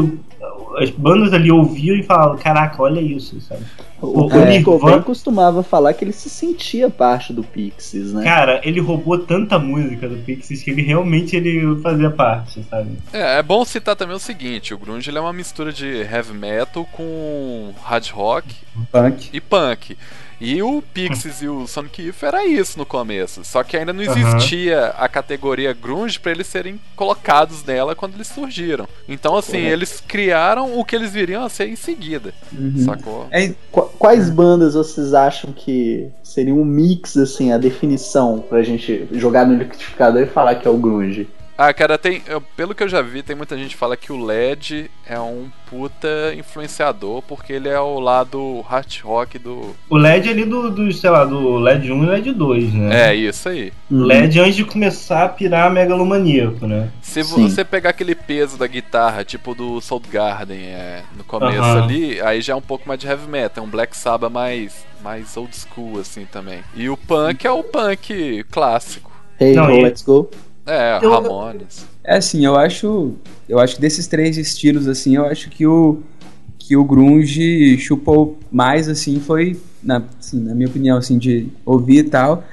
as 0.80 0.90
bandas 0.90 1.34
ali 1.34 1.52
ouviam 1.52 1.96
e 1.96 2.04
falavam, 2.04 2.38
caraca, 2.38 2.82
olha 2.82 3.00
isso, 3.00 3.40
sabe? 3.42 3.64
O, 4.02 4.28
o 4.28 4.32
é, 4.32 4.46
Nirvana 4.46 5.02
costumava 5.02 5.62
falar 5.62 5.94
que 5.94 6.06
ele 6.06 6.14
se 6.14 6.30
sentia 6.30 6.90
parte 6.90 7.34
do 7.34 7.44
Pixies, 7.44 8.14
né? 8.14 8.24
Cara, 8.24 8.62
ele 8.64 8.80
roubou 8.80 9.18
tanta 9.20 9.60
música 9.60 10.08
do 10.08 10.16
Pixies 10.18 10.64
que 10.64 10.72
ele 10.72 10.82
realmente 10.82 11.36
ele 11.36 11.80
fazia 11.82 12.10
parte, 12.10 12.64
sabe? 12.70 12.92
É, 13.12 13.40
é 13.40 13.44
bom 13.44 13.66
citar 13.66 13.96
também 13.96 14.16
o 14.16 14.20
seguinte, 14.20 14.74
o 14.74 14.78
grunge 14.78 15.10
é 15.16 15.20
uma 15.20 15.34
mistura 15.34 15.74
de 15.74 15.86
heavy 15.86 16.34
metal 16.34 16.86
com 16.92 17.74
hard 17.84 18.10
rock 18.12 18.56
punk. 18.92 19.30
e 19.34 19.42
punk. 19.42 19.98
E 20.40 20.62
o 20.62 20.82
Pixies 20.94 21.42
e 21.42 21.48
o 21.48 21.68
Sonic 21.68 22.02
Youth 22.02 22.24
era 22.24 22.46
isso 22.46 22.78
no 22.78 22.86
começo. 22.86 23.44
Só 23.44 23.64
que 23.64 23.76
ainda 23.76 23.92
não 23.92 24.02
existia 24.02 24.78
uhum. 24.86 25.04
a 25.04 25.08
categoria 25.10 25.74
grunge 25.74 26.20
para 26.20 26.32
eles 26.32 26.48
serem 26.48 26.80
colocados 26.96 27.64
nela 27.64 27.96
quando 27.96 28.16
eles 28.16 28.28
surgiram. 28.28 28.88
Então, 29.08 29.36
assim, 29.36 29.58
eles 29.58 30.02
criaram 30.06 30.80
o 30.80 30.86
que 30.86 30.96
eles 30.96 31.12
viriam 31.12 31.44
a 31.44 31.50
ser 31.50 31.68
em 31.68 31.76
seguida. 31.76 32.34
Uhum. 32.54 32.78
Sacou? 32.86 33.28
É, 33.32 33.54
quais 33.98 34.30
bandas 34.30 34.74
vocês 34.76 35.14
acham 35.14 35.52
que 35.52 36.10
seria 36.24 36.54
um 36.54 36.64
mix, 36.66 37.18
assim, 37.18 37.52
a 37.52 37.58
definição 37.58 38.44
pra 38.48 38.64
gente 38.64 39.08
jogar 39.12 39.46
no 39.46 39.56
liquidificador 39.56 40.22
e 40.22 40.28
falar 40.28 40.56
que 40.56 40.68
é 40.68 40.72
o 40.72 40.78
grunge? 40.78 41.28
Ah, 41.62 41.74
cara, 41.74 41.98
tem. 41.98 42.22
Eu, 42.26 42.40
pelo 42.40 42.74
que 42.74 42.82
eu 42.82 42.88
já 42.88 43.02
vi, 43.02 43.22
tem 43.22 43.36
muita 43.36 43.58
gente 43.58 43.72
que 43.72 43.76
fala 43.76 43.98
que 43.98 44.14
o 44.14 44.24
LED 44.24 44.90
é 45.06 45.20
um 45.20 45.50
puta 45.70 46.34
influenciador, 46.34 47.22
porque 47.22 47.52
ele 47.52 47.68
é 47.68 47.78
o 47.78 48.00
lado 48.00 48.62
hard 48.62 49.02
rock 49.04 49.38
do. 49.38 49.76
O 49.90 49.98
LED 49.98 50.30
ali 50.30 50.46
do, 50.46 50.70
do 50.70 50.90
sei 50.94 51.10
lá, 51.10 51.26
do 51.26 51.58
LED 51.58 51.92
1 51.92 52.04
e 52.06 52.08
LED 52.08 52.32
2, 52.32 52.74
né? 52.76 53.10
É, 53.10 53.14
isso 53.14 53.50
aí. 53.50 53.74
Uhum. 53.92 54.06
LED 54.06 54.40
antes 54.40 54.56
de 54.56 54.64
começar 54.64 55.26
a 55.26 55.28
pirar 55.28 55.70
megalomaníaco, 55.70 56.66
né? 56.66 56.88
Se 57.02 57.26
Sim. 57.26 57.50
você 57.50 57.66
pegar 57.66 57.90
aquele 57.90 58.16
peso 58.16 58.58
da 58.58 58.66
guitarra, 58.66 59.26
tipo 59.26 59.54
do 59.54 59.82
Soundgarden, 59.82 60.62
é, 60.62 61.04
no 61.18 61.26
começo 61.26 61.60
uhum. 61.60 61.84
ali, 61.84 62.22
aí 62.22 62.40
já 62.40 62.54
é 62.54 62.56
um 62.56 62.62
pouco 62.62 62.88
mais 62.88 63.02
de 63.02 63.06
heavy 63.06 63.28
metal, 63.28 63.66
é 63.66 63.68
um 63.68 63.70
Black 63.70 63.98
Sabbath 63.98 64.32
mais, 64.32 64.86
mais 65.04 65.36
old 65.36 65.54
school, 65.54 66.00
assim 66.00 66.26
também. 66.26 66.62
E 66.74 66.90
o 66.90 66.96
punk 66.96 67.46
é 67.46 67.52
o 67.52 67.64
punk 67.66 68.46
clássico. 68.50 69.12
Hey, 69.38 69.56
Não, 69.56 69.70
e... 69.70 69.84
let's 69.84 70.02
go. 70.02 70.30
É, 70.70 71.00
eu, 71.02 71.12
Ramones. 71.12 71.86
É 72.04 72.18
assim, 72.18 72.46
eu 72.46 72.56
acho. 72.56 73.14
Eu 73.48 73.60
acho 73.60 73.76
que 73.76 73.82
desses 73.82 74.08
três 74.08 74.38
estilos, 74.38 74.88
assim, 74.88 75.16
eu 75.16 75.26
acho 75.26 75.50
que 75.50 75.66
o. 75.66 76.00
Que 76.58 76.78
o 76.78 76.84
Grunge 76.84 77.78
chupou 77.80 78.38
mais, 78.52 78.88
assim, 78.88 79.20
foi, 79.20 79.60
na, 79.82 80.04
assim, 80.20 80.40
na 80.40 80.54
minha 80.54 80.70
opinião, 80.70 80.98
assim, 80.98 81.18
de 81.18 81.48
ouvir 81.66 82.06
e 82.06 82.10
tal, 82.10 82.44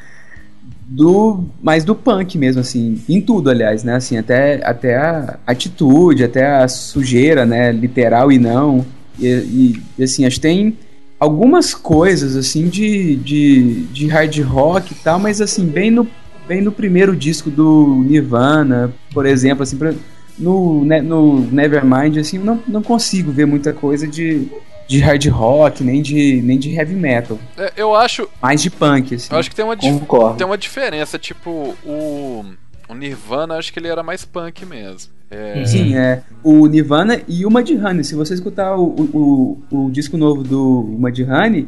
do 0.87 1.45
mais 1.61 1.85
do 1.85 1.95
punk 1.95 2.39
mesmo 2.39 2.61
assim 2.61 3.03
em 3.09 3.21
tudo 3.21 3.51
aliás 3.51 3.83
né 3.83 3.97
assim 3.97 4.17
até 4.17 4.65
até 4.65 4.97
a 4.97 5.37
atitude 5.45 6.23
até 6.23 6.47
a 6.47 6.69
sujeira 6.69 7.45
né 7.45 7.73
literal 7.73 8.31
e 8.31 8.39
não 8.39 8.87
e, 9.19 9.83
e 9.99 10.03
assim 10.05 10.25
acho 10.25 10.37
que 10.37 10.43
tem 10.43 10.79
algumas 11.19 11.75
coisas 11.75 12.37
assim 12.37 12.69
de, 12.69 13.17
de, 13.17 13.83
de 13.87 14.07
hard 14.07 14.39
rock 14.43 14.93
e 14.93 14.97
tal 14.97 15.19
mas 15.19 15.41
assim 15.41 15.67
bem 15.67 15.91
no 15.91 16.07
bem 16.47 16.61
no 16.61 16.73
primeiro 16.73 17.15
disco 17.15 17.51
do 17.51 18.03
Nirvana, 18.07 18.93
por 19.13 19.27
exemplo, 19.27 19.63
assim, 19.63 19.77
pra, 19.77 19.93
no, 20.39 20.85
né, 20.85 21.01
no 21.01 21.41
Nevermind, 21.41 22.19
assim, 22.19 22.39
não, 22.39 22.63
não 22.67 22.83
consigo 22.83 23.33
ver 23.33 23.47
muita 23.47 23.73
coisa 23.73 24.07
de, 24.07 24.49
de 24.87 24.99
hard 24.99 25.27
rock, 25.27 25.83
nem 25.83 26.03
de, 26.03 26.41
nem 26.43 26.59
de 26.59 26.75
heavy 26.75 26.95
metal. 26.95 27.39
É, 27.57 27.73
eu 27.77 27.95
acho. 27.95 28.29
Mais 28.41 28.63
de 28.63 28.71
punk, 28.71 29.15
assim. 29.15 29.33
Eu 29.33 29.39
acho 29.39 29.51
que 29.51 29.57
tem 29.57 29.65
uma, 29.65 29.77
tem 29.77 30.47
uma 30.47 30.59
diferença, 30.59 31.19
tipo, 31.19 31.75
o. 31.85 32.45
O 32.89 32.95
Nirvana, 32.95 33.57
acho 33.57 33.73
que 33.73 33.81
ele 33.81 33.89
era 33.89 34.01
mais 34.01 34.25
punk 34.25 34.65
mesmo. 34.65 35.11
É... 35.29 35.65
Sim, 35.65 35.97
é. 35.97 36.23
O 36.41 36.69
Nirvana 36.69 37.21
e 37.27 37.45
o 37.45 37.51
Mudhoney. 37.51 38.05
Se 38.05 38.15
você 38.15 38.35
escutar 38.35 38.77
o, 38.77 38.85
o, 38.85 39.63
o, 39.73 39.87
o 39.87 39.91
disco 39.91 40.17
novo 40.17 40.45
do 40.45 40.85
Mudhoney, 40.97 41.67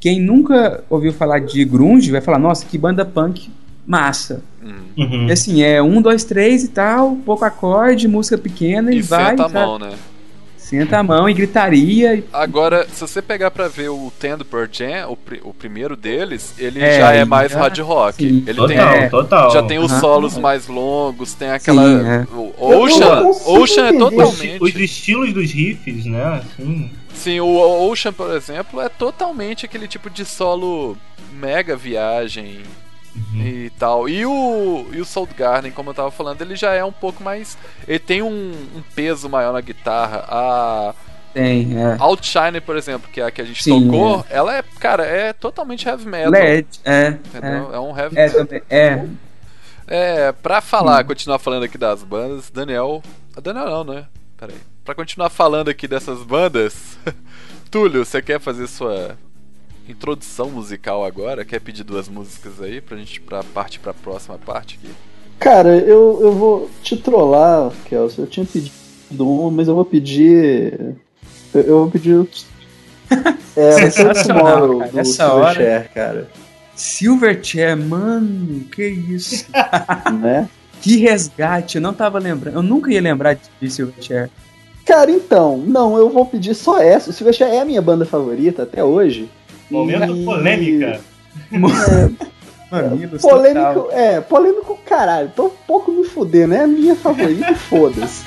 quem 0.00 0.20
nunca 0.20 0.82
ouviu 0.90 1.12
falar 1.12 1.38
de 1.40 1.64
grunge 1.64 2.10
vai 2.10 2.20
falar, 2.20 2.40
nossa, 2.40 2.66
que 2.66 2.76
banda 2.76 3.04
punk 3.04 3.50
massa. 3.88 4.42
Uhum. 4.96 5.28
Assim, 5.32 5.62
é 5.62 5.82
um, 5.82 6.02
dois, 6.02 6.22
três 6.22 6.62
e 6.62 6.68
tal, 6.68 7.16
pouco 7.24 7.44
acorde, 7.44 8.06
música 8.06 8.36
pequena 8.36 8.92
e, 8.92 8.98
e 8.98 9.02
vai. 9.02 9.30
Senta 9.30 9.46
a 9.46 9.48
mão, 9.48 9.78
né? 9.78 9.94
Senta 10.58 10.98
a 10.98 11.02
mão 11.02 11.26
e 11.26 11.32
gritaria. 11.32 12.16
E... 12.16 12.24
Agora, 12.30 12.86
se 12.92 13.00
você 13.00 13.22
pegar 13.22 13.50
pra 13.50 13.68
ver 13.68 13.88
o 13.88 14.12
Tendo 14.20 14.44
Per 14.44 14.68
Jam, 14.70 15.08
o, 15.08 15.16
pr 15.16 15.38
o 15.42 15.54
primeiro 15.54 15.96
deles, 15.96 16.52
ele 16.58 16.82
é, 16.82 16.98
já 16.98 17.12
é 17.14 17.24
mais 17.24 17.50
já... 17.50 17.58
hard 17.58 17.78
rock. 17.78 18.22
Sim. 18.22 18.44
Ele 18.46 18.58
total, 18.58 18.92
tem, 18.92 19.08
total. 19.08 19.50
Já 19.50 19.62
tem 19.62 19.78
os 19.78 19.92
solos 19.92 20.36
mais 20.36 20.66
longos, 20.66 21.32
tem 21.32 21.50
aquela. 21.50 21.82
Sim, 21.82 22.06
é. 22.06 22.26
O 22.36 22.82
Ocean, 22.82 23.22
Ocean 23.46 23.86
é 23.86 23.98
totalmente. 23.98 24.58
Os 24.62 24.74
estilos 24.76 25.32
dos 25.32 25.50
riffs, 25.50 26.04
né? 26.04 26.42
Assim. 26.44 26.90
Sim, 27.14 27.40
o 27.40 27.88
Ocean, 27.88 28.12
por 28.12 28.30
exemplo, 28.32 28.82
é 28.82 28.90
totalmente 28.90 29.64
aquele 29.64 29.88
tipo 29.88 30.10
de 30.10 30.26
solo 30.26 30.98
mega 31.32 31.74
viagem 31.74 32.60
Uhum. 33.32 33.40
e 33.40 33.70
tal. 33.78 34.08
E 34.08 34.24
o, 34.24 34.86
e 34.92 35.00
o 35.00 35.04
Soundgarden, 35.04 35.72
como 35.72 35.90
eu 35.90 35.94
tava 35.94 36.10
falando, 36.10 36.40
ele 36.42 36.56
já 36.56 36.72
é 36.72 36.84
um 36.84 36.92
pouco 36.92 37.22
mais. 37.22 37.58
Ele 37.86 37.98
tem 37.98 38.22
um, 38.22 38.52
um 38.76 38.82
peso 38.94 39.28
maior 39.28 39.52
na 39.52 39.60
guitarra. 39.60 40.24
A. 40.28 40.94
Tem, 41.34 41.78
é. 41.78 41.96
Outshine, 42.00 42.60
por 42.60 42.76
exemplo, 42.76 43.08
que 43.12 43.20
é 43.20 43.26
a 43.26 43.30
que 43.30 43.40
a 43.40 43.44
gente 43.44 43.62
Sim, 43.62 43.84
tocou, 43.84 44.24
é. 44.30 44.36
ela 44.36 44.56
é, 44.56 44.62
cara, 44.80 45.04
é 45.04 45.32
totalmente 45.32 45.86
heavy 45.86 46.06
metal. 46.06 46.32
LED, 46.32 46.66
é. 46.84 47.08
Entendeu? 47.08 47.70
É, 47.70 47.76
é 47.76 47.80
um 47.80 47.96
heavy 47.96 48.18
é, 48.18 48.26
metal. 48.26 48.60
É. 48.70 49.06
É, 49.86 50.32
pra 50.32 50.60
falar, 50.60 51.04
continuar 51.04 51.38
falando 51.38 51.64
aqui 51.64 51.78
das 51.78 52.02
bandas, 52.02 52.50
Daniel. 52.50 53.02
A 53.36 53.40
Daniel 53.40 53.66
não, 53.66 53.84
né? 53.84 54.06
Pera 54.36 54.52
aí. 54.52 54.58
Pra 54.84 54.94
continuar 54.94 55.30
falando 55.30 55.68
aqui 55.68 55.86
dessas 55.86 56.22
bandas, 56.22 56.98
Túlio, 57.70 58.04
você 58.04 58.22
quer 58.22 58.40
fazer 58.40 58.66
sua 58.66 59.16
introdução 59.88 60.50
musical 60.50 61.04
agora. 61.04 61.44
Quer 61.44 61.60
pedir 61.60 61.84
duas 61.84 62.08
músicas 62.08 62.60
aí 62.60 62.80
pra 62.80 62.96
gente 62.96 63.20
pra 63.20 63.42
partir 63.42 63.80
pra 63.80 63.94
próxima 63.94 64.38
parte 64.38 64.78
aqui? 64.82 64.92
Cara, 65.38 65.76
eu, 65.76 66.18
eu 66.20 66.32
vou 66.32 66.70
te 66.82 66.96
trollar, 66.96 67.72
Kelso. 67.84 68.22
Eu 68.22 68.26
tinha 68.26 68.44
pedido 68.44 68.72
uma, 69.20 69.50
mas 69.50 69.68
eu 69.68 69.74
vou 69.74 69.84
pedir. 69.84 70.96
Eu, 71.54 71.60
eu 71.60 71.78
vou 71.78 71.90
pedir. 71.90 72.28
é, 73.56 73.70
vai 73.72 73.90
ser 73.90 74.10
o 74.10 74.26
Tomorrow 74.26 74.88
do 74.88 75.04
Silverchair, 75.04 75.90
cara. 75.92 76.28
Silverchair, 76.74 77.76
mano, 77.76 78.64
que 78.64 78.84
isso? 78.84 79.46
né? 80.20 80.48
Que 80.80 80.96
resgate, 80.96 81.76
eu 81.76 81.82
não 81.82 81.92
tava 81.92 82.18
lembrando. 82.18 82.56
Eu 82.56 82.62
nunca 82.62 82.92
ia 82.92 83.00
lembrar 83.00 83.38
de 83.60 83.70
Silverchair. 83.70 84.30
Cara, 84.84 85.10
então, 85.10 85.58
não, 85.58 85.98
eu 85.98 86.08
vou 86.08 86.24
pedir 86.24 86.54
só 86.54 86.80
essa. 86.80 87.10
O 87.10 87.12
Silverchair 87.12 87.52
é 87.52 87.60
a 87.60 87.64
minha 87.64 87.82
banda 87.82 88.06
favorita 88.06 88.62
até 88.62 88.82
hoje. 88.82 89.28
Momento 89.70 90.16
e... 90.16 90.24
polêmica. 90.24 91.00
É, 92.70 93.18
polêmico, 93.18 93.88
é, 93.92 94.20
polêmico 94.20 94.78
caralho. 94.84 95.32
Tô 95.34 95.46
um 95.46 95.50
pouco 95.66 95.90
me 95.90 96.04
fudendo, 96.04 96.52
é 96.52 96.64
a 96.64 96.66
minha 96.66 96.94
favorita, 96.94 97.54
foda-se. 97.56 98.22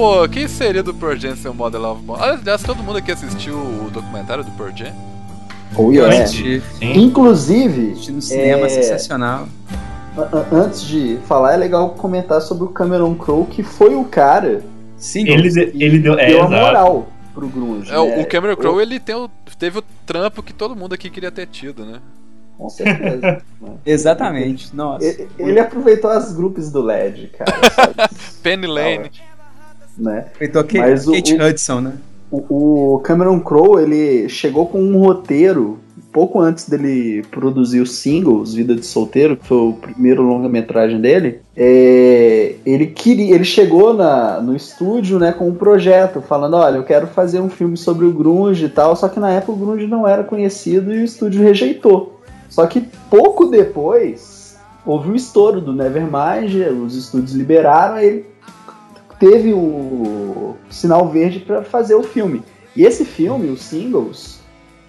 Pô, 0.00 0.26
quem 0.30 0.48
seria 0.48 0.82
do 0.82 0.94
Pearl 0.94 1.14
Jam 1.14 1.36
sem 1.36 1.50
o 1.50 1.52
Modern 1.54 1.82
Love 1.82 2.00
Bone? 2.00 2.22
Aliás, 2.22 2.62
todo 2.62 2.82
mundo 2.82 2.96
aqui 2.96 3.12
assistiu 3.12 3.54
o 3.54 3.90
documentário 3.92 4.42
do 4.42 4.50
Pearl 4.52 4.74
Jam? 4.74 4.94
Oh, 5.76 5.92
yeah. 5.92 6.22
Assisti. 6.24 6.62
Inclusive, 6.80 8.10
no 8.10 8.22
cinema, 8.22 8.64
é, 8.64 8.68
sensacional. 8.70 9.46
a- 10.16 10.22
a- 10.22 10.46
antes 10.56 10.80
de 10.86 11.18
falar, 11.26 11.52
é 11.52 11.56
legal 11.58 11.90
comentar 11.90 12.40
sobre 12.40 12.64
o 12.64 12.68
Cameron 12.68 13.14
Crowe, 13.14 13.44
que 13.46 13.62
foi 13.62 13.94
o 13.94 14.04
cara 14.04 14.62
Sim, 14.96 15.28
Ele, 15.28 15.48
ele 15.74 15.98
deu. 15.98 16.16
que 16.16 16.22
É, 16.22 16.28
deu 16.28 16.42
a 16.44 16.46
exato. 16.46 16.50
moral 16.64 17.08
pro 17.34 17.46
grunge. 17.48 17.92
É, 17.92 17.98
o- 17.98 18.06
né? 18.08 18.22
o 18.22 18.26
Cameron 18.26 18.56
Crowe, 18.56 18.80
ele 18.80 18.98
tem 18.98 19.14
o- 19.14 19.28
teve 19.58 19.80
o 19.80 19.84
trampo 20.06 20.42
que 20.42 20.54
todo 20.54 20.74
mundo 20.74 20.94
aqui 20.94 21.10
queria 21.10 21.30
ter 21.30 21.46
tido, 21.46 21.84
né? 21.84 22.00
Com 22.56 22.70
certeza. 22.70 23.42
Exatamente. 23.84 24.74
Nossa. 24.74 25.04
ele, 25.04 25.28
ele 25.38 25.60
aproveitou 25.60 26.10
as 26.10 26.32
grupos 26.32 26.70
do 26.72 26.80
LED, 26.80 27.32
cara. 27.38 27.52
Penny 28.42 28.66
Lane. 28.66 29.10
Né? 29.96 30.26
Feitou 30.38 30.62
Kate, 30.62 30.78
Mas 30.78 31.06
o- 31.06 31.12
Kate 31.12 31.34
Hudson, 31.34 31.80
né? 31.80 31.92
O, 32.30 32.94
o 32.94 32.98
Cameron 33.00 33.40
Crowe, 33.40 33.82
ele 33.82 34.28
chegou 34.28 34.66
com 34.66 34.80
um 34.80 34.98
roteiro 34.98 35.78
pouco 36.12 36.40
antes 36.40 36.68
dele 36.68 37.22
produzir 37.30 37.80
os 37.80 37.92
singles 37.92 38.54
Vida 38.54 38.74
de 38.74 38.84
Solteiro, 38.84 39.36
que 39.36 39.46
foi 39.46 39.56
o 39.58 39.72
primeiro 39.72 40.22
longa-metragem 40.22 41.00
dele. 41.00 41.40
É, 41.56 42.54
ele 42.66 42.86
queria, 42.86 43.34
ele 43.34 43.44
chegou 43.44 43.94
na, 43.94 44.40
no 44.40 44.54
estúdio, 44.56 45.18
né, 45.18 45.32
com 45.32 45.48
um 45.48 45.54
projeto, 45.54 46.20
falando, 46.20 46.54
olha, 46.54 46.76
eu 46.76 46.84
quero 46.84 47.06
fazer 47.06 47.40
um 47.40 47.48
filme 47.48 47.76
sobre 47.76 48.04
o 48.06 48.12
grunge 48.12 48.64
e 48.64 48.68
tal, 48.68 48.96
só 48.96 49.08
que 49.08 49.20
na 49.20 49.30
época 49.30 49.52
o 49.52 49.56
grunge 49.56 49.86
não 49.86 50.06
era 50.06 50.24
conhecido 50.24 50.92
e 50.92 51.00
o 51.00 51.04
estúdio 51.04 51.42
rejeitou. 51.42 52.20
Só 52.48 52.66
que 52.66 52.82
pouco 53.08 53.46
depois 53.46 54.56
houve 54.84 55.10
o 55.10 55.16
estouro 55.16 55.60
do 55.60 55.72
Nevermind, 55.72 56.54
os 56.84 56.96
estúdios 56.96 57.32
liberaram, 57.32 57.96
aí 57.96 58.06
ele 58.06 58.26
teve 59.20 59.52
o 59.52 60.56
sinal 60.68 61.08
verde 61.08 61.38
pra 61.38 61.62
fazer 61.62 61.94
o 61.94 62.02
filme. 62.02 62.42
E 62.74 62.82
esse 62.82 63.04
filme, 63.04 63.50
os 63.50 63.62
singles, 63.62 64.40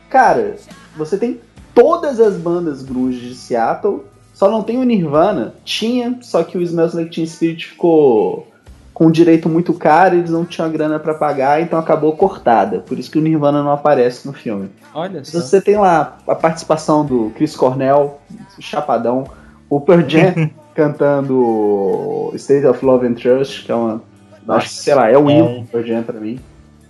cara, 0.10 0.56
você 0.98 1.18
tem 1.18 1.40
todas 1.76 2.20
as 2.20 2.38
bandas 2.38 2.82
grunge 2.82 3.20
de 3.20 3.36
Seattle, 3.36 4.04
só 4.34 4.50
não 4.50 4.64
tem 4.64 4.80
o 4.80 4.84
Nirvana. 4.84 5.54
Tinha, 5.64 6.18
só 6.22 6.44
que 6.44 6.58
o 6.58 6.62
Smells 6.62 6.96
Like 6.96 7.14
Teen 7.14 7.28
Spirit 7.28 7.68
ficou 7.68 8.48
com 8.94 9.08
um 9.08 9.12
direito 9.12 9.50
muito 9.50 9.74
caro, 9.74 10.16
eles 10.16 10.30
não 10.30 10.46
tinham 10.46 10.68
a 10.68 10.72
grana 10.72 11.00
pra 11.00 11.14
pagar, 11.14 11.62
então 11.62 11.80
acabou 11.80 12.16
cortada. 12.16 12.80
Por 12.80 13.00
isso 13.00 13.10
que 13.10 13.18
o 13.18 13.22
Nirvana 13.22 13.64
não 13.64 13.72
aparece 13.72 14.28
no 14.28 14.34
filme. 14.34 14.70
Olha 14.94 15.24
só. 15.24 15.40
Você 15.40 15.62
tem 15.62 15.78
lá 15.78 16.18
a 16.28 16.36
participação 16.36 17.06
do 17.06 17.32
Chris 17.36 17.56
Cornell, 17.56 18.20
Chapadão, 18.60 19.26
o 19.70 19.82
Pearl 19.82 20.08
Jam 20.08 20.50
cantando 20.76 22.32
State 22.36 22.66
of 22.66 22.86
Love 22.86 23.08
and 23.08 23.14
Trust, 23.16 23.66
que 23.66 23.72
é 23.72 23.76
uma. 23.76 24.02
Acho 24.48 24.68
que, 24.70 24.74
sei 24.76 24.96
lá, 24.96 25.10
é 25.10 25.18
o 25.18 25.30
É. 25.30 25.64
Pearl 25.72 25.86
Jam 25.86 26.04
pra 26.04 26.20
mim. 26.20 26.40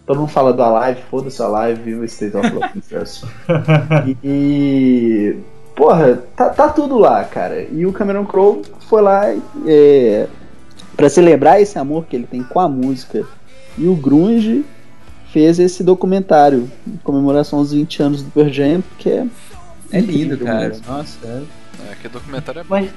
Todo 0.06 0.20
mundo 0.20 0.30
fala 0.32 0.52
do 0.52 0.62
Alive, 0.64 1.02
foda-se 1.10 1.42
o 1.42 1.56
Alive, 1.56 1.82
viva 1.82 2.06
State 2.06 2.36
of 2.36 2.50
Love. 2.50 2.82
E. 4.08 4.18
e- 4.24 5.36
Porra, 5.76 6.22
tá, 6.36 6.50
tá 6.50 6.70
tudo 6.70 6.98
lá, 7.00 7.24
cara. 7.24 7.62
E 7.72 7.86
o 7.86 7.94
Cameron 7.94 8.26
Crowe 8.26 8.62
foi 8.90 9.02
lá 9.02 9.34
é, 9.66 10.28
para 10.98 11.10
celebrar 11.10 11.62
esse 11.62 11.80
amor 11.80 12.06
que 12.06 12.16
ele 12.16 12.28
tem 12.28 12.44
com 12.44 12.60
a 12.60 12.68
música 12.68 13.26
e 13.78 13.88
o 13.88 13.96
grunge 13.96 14.66
fez 15.32 15.60
esse 15.60 15.82
documentário 15.82 16.70
em 16.86 16.98
comemoração 16.98 17.60
aos 17.60 17.72
20 17.72 18.04
anos 18.04 18.22
do 18.22 18.30
Pearl 18.32 18.50
Jam, 18.50 18.84
que 19.00 19.10
é 19.10 19.26
É 19.94 20.00
lindo, 20.02 20.38
cara. 20.40 20.68
mesmo. 20.68 20.84
Nossa, 20.88 21.18
é. 21.26 21.42
É, 21.90 21.96
que 22.02 22.10
documentário 22.10 22.60
é 22.62 22.66
Mas, 22.68 22.90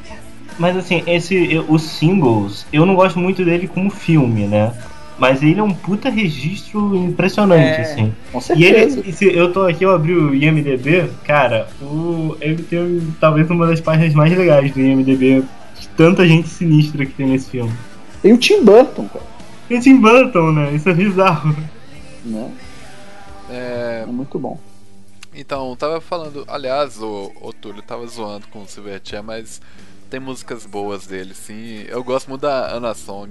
mas 0.58 0.76
assim, 0.76 1.02
esse, 1.06 1.62
os 1.68 1.82
singles, 1.82 2.66
eu 2.72 2.84
não 2.86 2.94
gosto 2.94 3.18
muito 3.18 3.44
dele 3.44 3.66
como 3.68 3.90
filme, 3.90 4.46
né? 4.46 4.72
Mas 5.16 5.42
ele 5.42 5.60
é 5.60 5.62
um 5.62 5.72
puta 5.72 6.08
registro 6.10 6.94
impressionante, 6.96 7.78
É. 7.78 7.82
assim. 7.82 8.12
Com 8.32 8.38
E 8.56 8.64
ele, 8.64 8.90
certeza. 8.90 9.02
e 9.06 9.12
se 9.12 9.32
eu 9.32 9.52
tô 9.52 9.62
aqui, 9.66 9.84
eu 9.84 9.94
abri 9.94 10.12
o 10.12 10.34
IMDB, 10.34 11.08
cara, 11.24 11.68
o, 11.80 12.36
ele 12.40 12.62
tem 12.64 13.00
talvez 13.20 13.48
uma 13.48 13.66
das 13.66 13.80
páginas 13.80 14.12
mais 14.12 14.36
legais 14.36 14.72
do 14.72 14.80
IMDB, 14.80 15.44
de 15.78 15.88
tanta 15.96 16.26
gente 16.26 16.48
sinistra 16.48 17.06
que 17.06 17.12
tem 17.12 17.26
nesse 17.28 17.48
filme. 17.50 17.72
Tem 18.22 18.32
o 18.32 18.38
Tim 18.38 18.64
Burton, 18.64 19.06
cara. 19.08 19.24
Tem 19.68 19.78
Tim 19.80 20.00
Burton, 20.00 20.50
né? 20.52 20.72
Isso 20.74 20.88
é 20.88 20.94
bizarro. 20.94 21.54
Né? 22.24 22.50
É, 23.50 24.02
É 24.02 24.10
muito 24.10 24.38
bom. 24.38 24.58
Então, 25.34 25.74
tava 25.76 26.00
falando. 26.00 26.44
Aliás, 26.48 27.00
o, 27.00 27.32
o 27.40 27.52
Túlio 27.52 27.82
tava 27.82 28.06
zoando 28.06 28.46
com 28.48 28.62
o 28.62 28.68
Silverchair, 28.68 29.22
mas 29.22 29.60
tem 30.14 30.20
músicas 30.20 30.64
boas 30.64 31.08
dele, 31.08 31.34
sim. 31.34 31.84
Eu 31.88 32.04
gosto 32.04 32.28
muito 32.28 32.42
da 32.42 32.72
Anna 32.72 32.94
Song, 32.94 33.30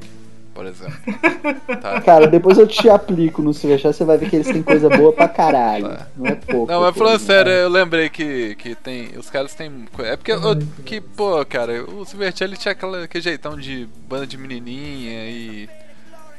por 0.54 0.66
exemplo. 0.66 0.98
Tá? 1.82 2.02
Cara, 2.02 2.28
depois 2.28 2.58
eu 2.58 2.68
te 2.68 2.90
aplico 2.90 3.42
no 3.42 3.54
Silverchair, 3.54 3.94
você 3.94 4.04
vai 4.04 4.18
ver 4.18 4.30
que 4.30 4.36
eles 4.36 4.48
têm 4.48 4.62
coisa 4.62 4.90
boa 4.90 5.14
pra 5.14 5.28
caralho. 5.30 5.98
Não 6.18 6.28
é 6.28 6.36
pouco. 6.36 6.70
Não, 6.72 6.82
mas 6.82 6.96
falando 6.96 7.20
sério, 7.20 7.52
eu 7.52 7.70
lembrei 7.70 8.10
que, 8.10 8.56
que 8.56 8.76
tem. 8.76 9.12
Os 9.18 9.30
caras 9.30 9.54
têm. 9.54 9.86
É 10.00 10.18
porque. 10.18 10.32
eu- 10.34 10.40
que, 10.86 11.00
pô, 11.00 11.44
cara, 11.46 11.84
o 11.86 12.04
Silverchair 12.06 12.50
ele 12.50 12.58
tinha 12.58 12.74
aquela, 12.74 13.04
aquele 13.06 13.24
jeitão 13.24 13.58
de 13.58 13.88
banda 14.10 14.28
de 14.28 14.38
menininha 14.38 15.30
e. 15.30 15.70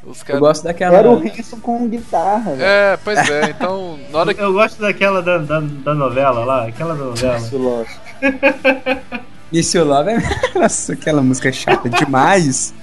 Os 0.07 0.21
Eu 0.21 0.27
caras. 0.27 0.41
gosto 0.41 0.65
daquela. 0.65 0.97
Era 0.99 1.11
o 1.11 1.17
Hanson 1.17 1.61
com 1.61 1.89
guitarra, 1.89 2.51
velho. 2.53 2.63
É, 2.63 2.97
pois 3.03 3.31
é, 3.31 3.51
então. 3.51 3.99
Na 4.11 4.19
hora 4.19 4.35
que. 4.35 4.41
Eu 4.43 4.53
gosto 4.53 4.79
daquela 4.81 5.23
da, 5.23 5.39
da, 5.39 5.61
da 5.61 5.95
novela 5.95 6.45
lá, 6.45 6.67
aquela 6.67 6.95
da 6.95 7.05
novela. 7.05 7.37
Isso, 7.39 7.57
lógico. 7.57 8.01
Miss 9.53 9.73
You 9.75 9.85
Love 9.85 10.11
é. 10.11 10.19
Nossa, 10.59 10.93
aquela 10.95 11.23
música 11.23 11.49
é 11.49 11.53
chata 11.53 11.89
demais. 11.89 12.75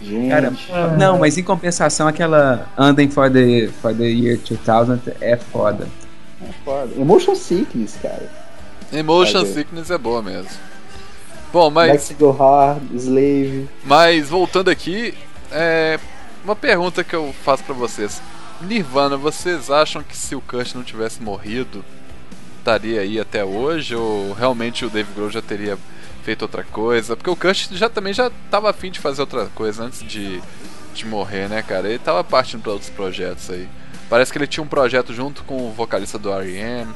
Gente. 0.00 0.28
Cara, 0.30 0.52
Ah. 0.72 0.88
Não, 0.98 1.18
mas 1.18 1.38
em 1.38 1.42
compensação, 1.42 2.08
aquela 2.08 2.68
Andem 2.76 3.08
for 3.08 3.30
the, 3.30 3.68
for 3.80 3.94
the 3.94 4.04
Year 4.04 4.38
2000 4.38 5.00
é 5.20 5.36
foda. 5.36 5.88
é 6.42 6.52
foda. 6.64 6.90
Emotion 7.00 7.34
Sickness, 7.34 7.96
cara. 8.02 8.28
Emotion. 8.92 9.44
Sickness 9.46 9.90
é 9.90 9.98
boa 9.98 10.20
mesmo. 10.22 10.50
Bom, 11.52 11.70
mas. 11.70 12.12
Go 12.18 12.30
Hard, 12.32 12.82
Slave. 12.94 13.68
Mas 13.84 14.28
voltando 14.28 14.70
aqui, 14.70 15.14
é 15.50 15.98
uma 16.44 16.56
pergunta 16.56 17.04
que 17.04 17.14
eu 17.14 17.32
faço 17.44 17.62
pra 17.62 17.74
vocês. 17.74 18.20
Nirvana, 18.62 19.16
vocês 19.16 19.70
acham 19.70 20.02
que 20.02 20.16
se 20.16 20.34
o 20.34 20.40
Kurt 20.40 20.74
não 20.74 20.82
tivesse 20.82 21.22
morrido, 21.22 21.84
estaria 22.58 23.00
aí 23.00 23.18
até 23.20 23.44
hoje 23.44 23.94
ou 23.94 24.32
realmente 24.32 24.84
o 24.84 24.90
Dave 24.90 25.08
Grohl 25.14 25.30
já 25.30 25.42
teria 25.42 25.76
feito 26.22 26.42
outra 26.42 26.64
coisa? 26.64 27.16
Porque 27.16 27.30
o 27.30 27.36
Kurt 27.36 27.72
já 27.72 27.88
também 27.88 28.12
já 28.12 28.30
tava 28.50 28.70
afim 28.70 28.90
de 28.90 29.00
fazer 29.00 29.20
outra 29.20 29.46
coisa 29.54 29.84
antes 29.84 30.02
de, 30.02 30.40
de 30.94 31.06
morrer, 31.06 31.48
né, 31.48 31.62
cara? 31.62 31.88
Ele 31.88 31.98
tava 31.98 32.22
partindo 32.22 32.62
pra 32.62 32.72
outros 32.72 32.90
projetos 32.90 33.50
aí. 33.50 33.68
Parece 34.08 34.30
que 34.30 34.38
ele 34.38 34.46
tinha 34.46 34.62
um 34.62 34.68
projeto 34.68 35.12
junto 35.12 35.42
com 35.44 35.68
o 35.68 35.72
vocalista 35.72 36.18
do 36.18 36.30
R.E.M. 36.32 36.92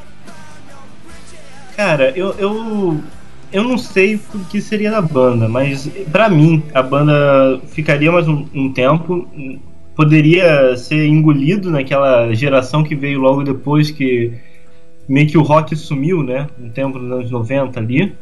Cara, 1.77 2.11
eu, 2.17 2.35
eu, 2.39 3.01
eu 3.53 3.65
não 3.65 3.79
sei 3.79 4.21
o 4.35 4.45
que 4.51 4.61
seria 4.61 4.91
da 4.91 5.01
banda, 5.01 5.49
mas 5.49 5.91
pra 6.11 6.29
mim 6.29 6.63
a 6.75 6.83
banda 6.83 7.61
ficaria 7.69 8.11
mais 8.11 8.29
um, 8.29 8.47
um 8.55 8.73
tempo, 8.73 9.29
poderia 9.95 10.77
ser 10.77 11.07
engolido 11.07 11.71
naquela 11.71 12.33
geração 12.35 12.83
que 12.83 12.95
veio 12.95 13.21
logo 13.21 13.43
depois 13.43 13.91
que 13.91 14.33
meio 15.09 15.29
que 15.29 15.39
o 15.39 15.43
rock 15.43 15.75
sumiu, 15.77 16.23
né? 16.23 16.49
Um 16.61 16.69
tempo 16.69 16.99
nos 16.99 17.11
anos 17.11 17.31
90 17.31 17.81
ali. 17.81 18.15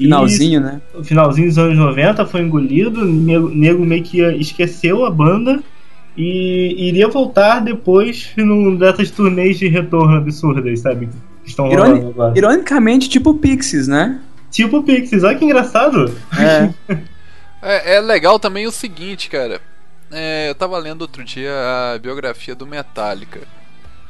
E 0.00 0.04
Finalzinho, 0.04 0.60
né? 0.60 0.80
o 0.94 1.04
finalzinho 1.04 1.48
dos 1.48 1.58
anos 1.58 1.76
90 1.78 2.24
foi 2.26 2.40
engolido, 2.40 3.02
o 3.02 3.04
nego, 3.04 3.48
nego 3.50 3.84
meio 3.84 4.02
que 4.02 4.20
esqueceu 4.22 5.04
a 5.04 5.10
banda 5.10 5.62
e 6.16 6.88
iria 6.88 7.08
voltar 7.08 7.60
depois 7.60 8.30
num 8.36 8.74
dessas 8.76 9.10
turnês 9.10 9.58
de 9.58 9.68
retorno 9.68 10.16
absurdas, 10.16 10.80
sabe? 10.80 11.08
Que 11.44 11.50
estão 11.50 11.70
Ironi- 11.70 11.90
rolando 12.00 12.08
agora. 12.08 12.38
Ironicamente, 12.38 13.08
tipo 13.08 13.34
Pixies, 13.34 13.86
né? 13.86 14.20
Tipo 14.50 14.82
Pixies, 14.82 15.22
olha 15.22 15.36
que 15.38 15.44
engraçado. 15.44 16.12
É. 16.38 16.70
É, 17.62 17.96
é 17.96 18.00
legal 18.00 18.38
também 18.38 18.66
o 18.66 18.72
seguinte, 18.72 19.28
cara. 19.28 19.60
É, 20.10 20.48
eu 20.48 20.54
tava 20.54 20.78
lendo 20.78 21.02
outro 21.02 21.22
dia 21.22 21.52
a 21.94 21.98
biografia 21.98 22.54
do 22.54 22.66
Metallica. 22.66 23.40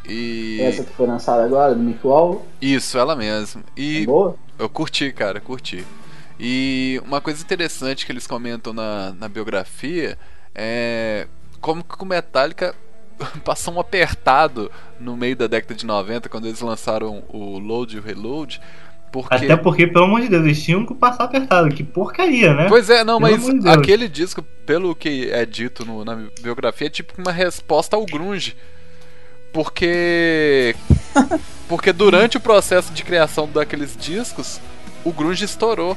E. 0.09 0.59
Essa 0.61 0.85
que 0.85 0.93
foi 0.93 1.07
lançada 1.09 1.45
agora, 1.45 1.75
do 1.75 1.81
Mick 1.83 1.99
Wall. 2.07 2.47
Isso, 2.63 2.97
ela 2.97 3.17
mesma. 3.17 3.63
E 3.77 4.03
É 4.03 4.07
boa? 4.07 4.37
Eu 4.61 4.69
curti, 4.69 5.13
cara, 5.13 5.41
curti. 5.41 5.85
E 6.39 7.01
uma 7.05 7.21
coisa 7.21 7.43
interessante 7.43 8.07
que 8.07 8.13
eles 8.13 8.27
comentam 8.27 8.73
na, 8.73 9.13
na 9.13 9.29
biografia 9.29 10.17
é 10.55 11.27
como 11.61 11.85
que 11.85 12.03
o 12.03 12.07
Metallica 12.07 12.75
passou 13.45 13.75
um 13.75 13.81
apertado 13.81 14.71
no 14.99 15.17
meio 15.17 15.37
da 15.37 15.47
década 15.47 15.75
de 15.75 15.85
90, 15.85 16.29
quando 16.29 16.47
eles 16.47 16.61
lançaram 16.61 17.23
o 17.29 17.59
Load 17.59 17.97
e 17.97 17.99
o 18.01 18.03
Reload. 18.03 18.61
Porque... 19.13 19.35
Até 19.35 19.57
porque, 19.57 19.87
pelo 19.89 20.05
amor 20.05 20.21
de 20.21 20.29
Deus, 20.29 20.45
eles 20.45 20.63
tinham 20.63 20.87
que 20.87 20.95
passar 20.95 21.25
apertado. 21.25 21.69
Que 21.71 21.83
porcaria, 21.83 22.55
né? 22.55 22.69
Pois 22.69 22.89
é, 22.89 23.03
não, 23.03 23.21
Pelo 23.21 23.33
mas 23.53 23.61
de 23.63 23.69
aquele 23.69 24.09
disco, 24.09 24.41
pelo 24.65 24.95
que 24.95 25.29
é 25.31 25.45
dito 25.45 25.85
no- 25.85 26.05
na 26.05 26.15
biografia, 26.41 26.87
é 26.87 26.91
tipo 26.91 27.13
uma 27.21 27.33
resposta 27.33 27.97
ao 27.97 28.07
grunge. 28.07 28.57
Porque 29.53 30.75
porque 31.69 31.93
durante 31.93 32.37
o 32.37 32.41
processo 32.41 32.93
de 32.93 33.05
criação 33.05 33.49
daqueles 33.49 33.97
discos, 33.97 34.61
o 35.05 35.13
grunge 35.13 35.45
estourou. 35.45 35.97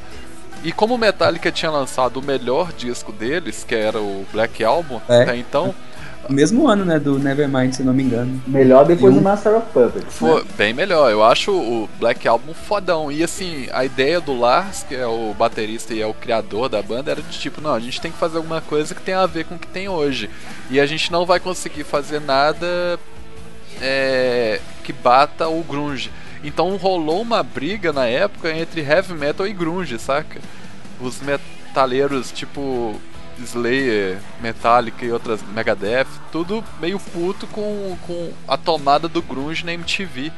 E 0.64 0.72
como 0.72 0.93
o 0.95 0.97
Metallica 0.97 1.51
tinha 1.51 1.72
lançado 1.72 2.18
o 2.18 2.24
melhor 2.24 2.72
disco 2.72 3.12
deles, 3.12 3.66
que 3.68 3.74
era 3.74 3.99
o 3.99 4.26
Black 4.32 4.64
Album, 4.64 5.01
é. 5.10 5.24
até 5.24 5.36
então. 5.36 5.74
O 6.30 6.32
mesmo 6.32 6.70
ano, 6.70 6.86
né, 6.86 6.99
do 6.99 7.20
Nevermind, 7.20 7.74
se 7.74 7.84
não 7.84 7.93
me 7.93 8.04
engano. 8.04 8.41
Melhor 8.47 8.86
depois 8.86 9.14
do 9.14 9.20
Master 9.20 9.58
of 9.58 9.66
Puppets. 9.74 10.16
Foi 10.16 10.41
né? 10.41 10.49
bem 10.56 10.74
melhor. 10.74 11.12
Eu 11.12 11.22
acho 11.22 11.51
o 11.51 11.89
Black 11.99 12.26
Album 12.28 12.54
fodão. 12.54 13.12
E 13.12 13.22
assim, 13.22 13.68
a 13.74 13.84
ideia 13.84 14.22
do 14.22 14.39
Lars, 14.39 14.86
que 14.88 14.95
é 14.95 15.06
o 15.06 15.34
baterista 15.34 15.93
e 15.93 16.01
é 16.01 16.08
o 16.08 16.14
criador 16.14 16.70
da 16.70 16.82
banda, 16.82 17.12
era 17.12 17.22
de 17.22 17.38
tipo, 17.39 17.60
não, 17.60 17.74
a 17.74 17.80
gente 17.80 17.99
tem 17.99 18.12
que 18.12 18.18
fazer 18.18 18.38
alguma 18.38 18.62
coisa 18.62 18.95
que 18.95 19.01
tenha 19.01 19.20
a 19.20 19.28
ver 19.28 19.43
com 19.43 19.56
o 19.56 19.60
que 19.60 19.68
tem 19.68 19.89
hoje. 19.89 20.30
E 20.70 20.80
a 20.80 20.86
gente 20.86 21.12
não 21.12 21.26
vai 21.26 21.41
conseguir 21.41 21.84
fazer 21.84 22.22
nada 22.22 22.97
é, 23.82 24.60
que 24.84 24.94
bata 24.94 25.48
o 25.48 25.64
grunge. 25.64 26.12
Então 26.44 26.76
rolou 26.76 27.22
uma 27.22 27.42
briga 27.42 27.94
na 27.94 28.06
época 28.06 28.52
entre 28.52 28.82
heavy 28.82 29.14
metal 29.14 29.48
e 29.48 29.54
grunge, 29.54 29.98
saca? 29.98 30.40
Os 31.00 31.22
metaleiros 31.22 32.32
tipo 32.32 33.00
Slayer, 33.40 34.18
Metallica 34.42 35.06
e 35.06 35.12
outras 35.12 35.42
Megadeth, 35.54 36.08
tudo 36.32 36.64
meio 36.80 37.00
puto 37.00 37.48
com, 37.48 37.98
com 38.06 38.32
a 38.48 38.58
tomada 38.58 39.08
do 39.08 39.22
grunge 39.22 39.66
na 39.66 39.74
MTV. 39.74 40.32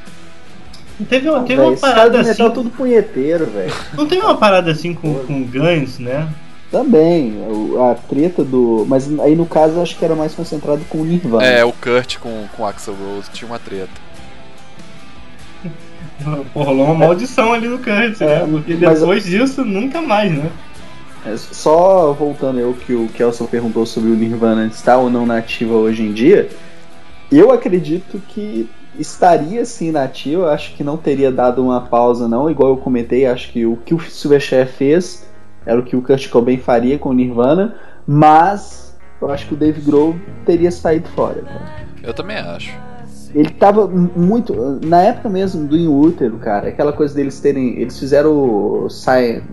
Não 1.00 1.06
teve 1.06 1.30
uma, 1.30 1.44
teve 1.44 1.62
uma 1.62 1.76
parada 1.76 2.22
assim. 2.22 2.30
Metal 2.30 2.52
tudo 2.52 2.70
punheteiro, 2.70 3.46
velho. 3.48 3.74
Não 3.94 4.08
teve 4.08 4.22
uma 4.22 4.38
parada 4.38 4.72
assim 4.72 4.94
com, 4.94 5.16
com 5.26 5.44
Guns, 5.44 6.00
né? 6.00 6.30
Também, 6.76 7.38
a 7.90 7.96
treta 7.96 8.44
do. 8.44 8.86
Mas 8.86 9.08
aí 9.22 9.34
no 9.34 9.46
caso 9.46 9.80
acho 9.80 9.98
que 9.98 10.04
era 10.04 10.14
mais 10.14 10.36
concentrado 10.36 10.84
com 10.90 10.98
o 10.98 11.06
Nirvana. 11.06 11.46
É, 11.46 11.64
o 11.64 11.72
Kurt 11.72 12.18
com, 12.18 12.48
com 12.54 12.64
o 12.64 12.66
Axel 12.66 12.94
Rose 12.96 13.30
tinha 13.32 13.48
uma 13.48 13.58
treta. 13.58 13.94
Rolou 16.54 16.84
uma 16.84 16.94
maldição 16.94 17.54
ali 17.54 17.70
no 17.70 17.78
Kurt, 17.78 18.20
é, 18.20 18.26
né? 18.26 18.48
Porque 18.52 18.74
depois 18.74 19.24
disso, 19.24 19.64
nunca 19.64 20.02
mais, 20.02 20.34
né? 20.34 20.52
É, 21.26 21.38
só 21.38 22.12
voltando 22.12 22.62
ao 22.62 22.74
que 22.74 22.92
o 22.92 23.08
Kelson 23.08 23.46
perguntou 23.46 23.86
sobre 23.86 24.10
o 24.10 24.14
Nirvana 24.14 24.66
estar 24.66 24.98
ou 24.98 25.10
não 25.10 25.26
nativa 25.26 25.76
hoje 25.76 26.04
em 26.04 26.12
dia, 26.12 26.50
eu 27.32 27.54
acredito 27.54 28.22
que 28.28 28.70
estaria 29.00 29.64
sim 29.64 29.92
nativa, 29.92 30.52
acho 30.52 30.76
que 30.76 30.84
não 30.84 30.98
teria 30.98 31.32
dado 31.32 31.64
uma 31.64 31.80
pausa 31.80 32.28
não, 32.28 32.52
igual 32.52 32.72
eu 32.72 32.78
comentei, 32.78 33.26
acho 33.26 33.50
que 33.54 33.66
o 33.66 33.78
que 33.78 33.94
o 33.94 34.00
Silverchair 34.02 34.68
fez 34.68 35.26
era 35.66 35.80
o 35.80 35.84
que 35.84 35.96
o 35.96 36.02
Kurt 36.02 36.30
Cobain 36.30 36.58
faria 36.58 36.98
com 36.98 37.10
o 37.10 37.14
Nirvana, 37.14 37.76
mas 38.06 38.98
eu 39.22 39.30
acho 39.30 39.48
que 39.48 39.54
o 39.54 39.58
Dave 39.58 39.82
Grohl 39.82 40.16
teria 40.46 40.72
saído 40.72 41.08
fora. 41.10 41.42
Cara. 41.42 41.86
Eu 42.04 42.14
também 42.14 42.38
acho 42.38 42.72
ele 43.36 43.50
tava 43.50 43.86
muito. 43.88 44.80
Na 44.86 45.02
época 45.02 45.28
mesmo 45.28 45.68
do 45.68 45.76
In 45.76 45.90
Utero, 45.90 46.38
cara, 46.38 46.70
aquela 46.70 46.94
coisa 46.94 47.14
deles 47.14 47.42
terem. 47.42 47.78
Eles 47.78 48.00
fizeram 48.00 48.32
o 48.32 48.88
Sightless 48.90 49.44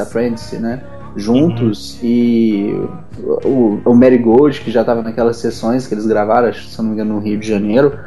Apprentice, 0.00 0.56
né? 0.56 0.82
Juntos 1.14 2.00
uhum. 2.00 2.08
e 2.08 2.88
o, 3.44 3.78
o 3.84 3.94
Mary 3.94 4.16
Gold, 4.16 4.62
que 4.62 4.70
já 4.70 4.82
tava 4.82 5.02
naquelas 5.02 5.36
sessões 5.36 5.86
que 5.86 5.92
eles 5.92 6.06
gravaram, 6.06 6.50
se 6.54 6.78
não 6.78 6.86
me 6.86 6.94
engano, 6.94 7.16
no 7.16 7.20
Rio 7.20 7.38
de 7.38 7.46
Janeiro. 7.46 7.98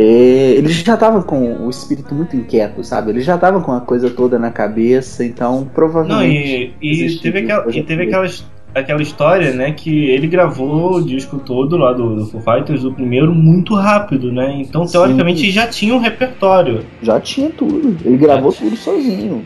Ele 0.00 0.68
já 0.68 0.96
tava 0.96 1.22
com 1.22 1.66
o 1.66 1.70
espírito 1.70 2.14
muito 2.14 2.36
inquieto, 2.36 2.84
sabe? 2.84 3.10
Ele 3.10 3.20
já 3.20 3.36
tava 3.36 3.60
com 3.60 3.72
a 3.72 3.80
coisa 3.80 4.08
toda 4.08 4.38
na 4.38 4.50
cabeça, 4.50 5.24
então 5.24 5.68
provavelmente. 5.74 6.66
Não, 6.68 6.76
e, 6.80 7.06
e 7.06 7.18
teve, 7.18 7.38
aquela, 7.40 7.76
e 7.76 7.82
teve 7.82 8.02
aquelas 8.04 8.46
aquela 8.74 9.02
história, 9.02 9.52
né, 9.52 9.72
que 9.72 10.10
ele 10.10 10.28
gravou 10.28 10.96
o 10.96 11.04
disco 11.04 11.38
todo 11.38 11.76
lá 11.76 11.92
do, 11.92 12.16
do 12.16 12.26
Foo 12.26 12.40
Fighters, 12.40 12.84
o 12.84 12.92
primeiro, 12.92 13.34
muito 13.34 13.74
rápido, 13.74 14.30
né? 14.30 14.60
Então, 14.60 14.86
teoricamente, 14.86 15.40
Sim. 15.40 15.50
já 15.50 15.66
tinha 15.66 15.94
um 15.94 15.98
repertório. 15.98 16.84
Já 17.02 17.18
tinha 17.18 17.50
tudo. 17.50 17.96
Ele 18.04 18.16
gravou 18.16 18.52
tudo 18.52 18.76
sozinho. 18.76 19.44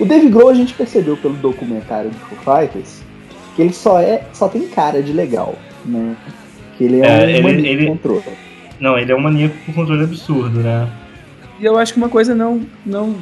O 0.00 0.04
Dave 0.04 0.28
Grohl 0.28 0.48
a 0.48 0.54
gente 0.54 0.74
percebeu 0.74 1.16
pelo 1.16 1.34
documentário 1.34 2.10
do 2.10 2.16
Foo 2.16 2.56
Fighters 2.56 3.06
que 3.56 3.62
ele 3.62 3.72
só 3.72 3.98
é, 3.98 4.22
só 4.34 4.48
tem 4.48 4.68
cara 4.68 5.02
de 5.02 5.12
legal, 5.12 5.54
né? 5.84 6.14
Que 6.76 6.84
ele 6.84 7.00
é, 7.00 7.38
é 7.38 7.42
um 7.42 7.48
ele, 7.48 7.66
ele... 7.66 7.86
controle. 7.86 8.22
Não, 8.80 8.98
ele 8.98 9.12
é 9.12 9.16
um 9.16 9.20
maníaco 9.20 9.54
com 9.64 9.72
controle 9.72 10.04
absurdo, 10.04 10.60
né? 10.60 10.88
E 11.58 11.64
eu 11.64 11.78
acho 11.78 11.92
que 11.92 11.98
uma 11.98 12.08
coisa 12.08 12.34
não, 12.34 12.66
não 12.84 13.16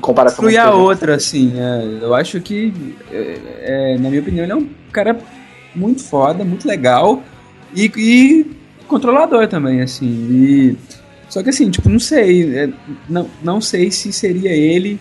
comparação 0.00 0.48
exclui 0.48 0.56
a 0.56 0.74
outra, 0.74 1.14
assim. 1.14 1.52
É, 1.56 2.04
eu 2.04 2.14
acho 2.14 2.40
que, 2.40 2.72
é, 3.10 3.38
é, 3.60 3.98
na 3.98 4.08
minha 4.08 4.20
opinião, 4.20 4.44
ele 4.44 4.52
é 4.52 4.56
um 4.56 4.68
cara 4.92 5.16
muito 5.74 6.02
foda, 6.02 6.44
muito 6.44 6.66
legal 6.66 7.22
e, 7.74 7.90
e 7.96 8.46
controlador 8.86 9.46
também, 9.48 9.80
assim. 9.80 10.06
E, 10.06 10.76
só 11.28 11.42
que 11.42 11.50
assim, 11.50 11.70
tipo, 11.70 11.88
não 11.88 12.00
sei, 12.00 12.56
é, 12.56 12.70
não, 13.08 13.28
não 13.42 13.60
sei 13.60 13.90
se 13.90 14.12
seria 14.12 14.50
ele 14.50 14.98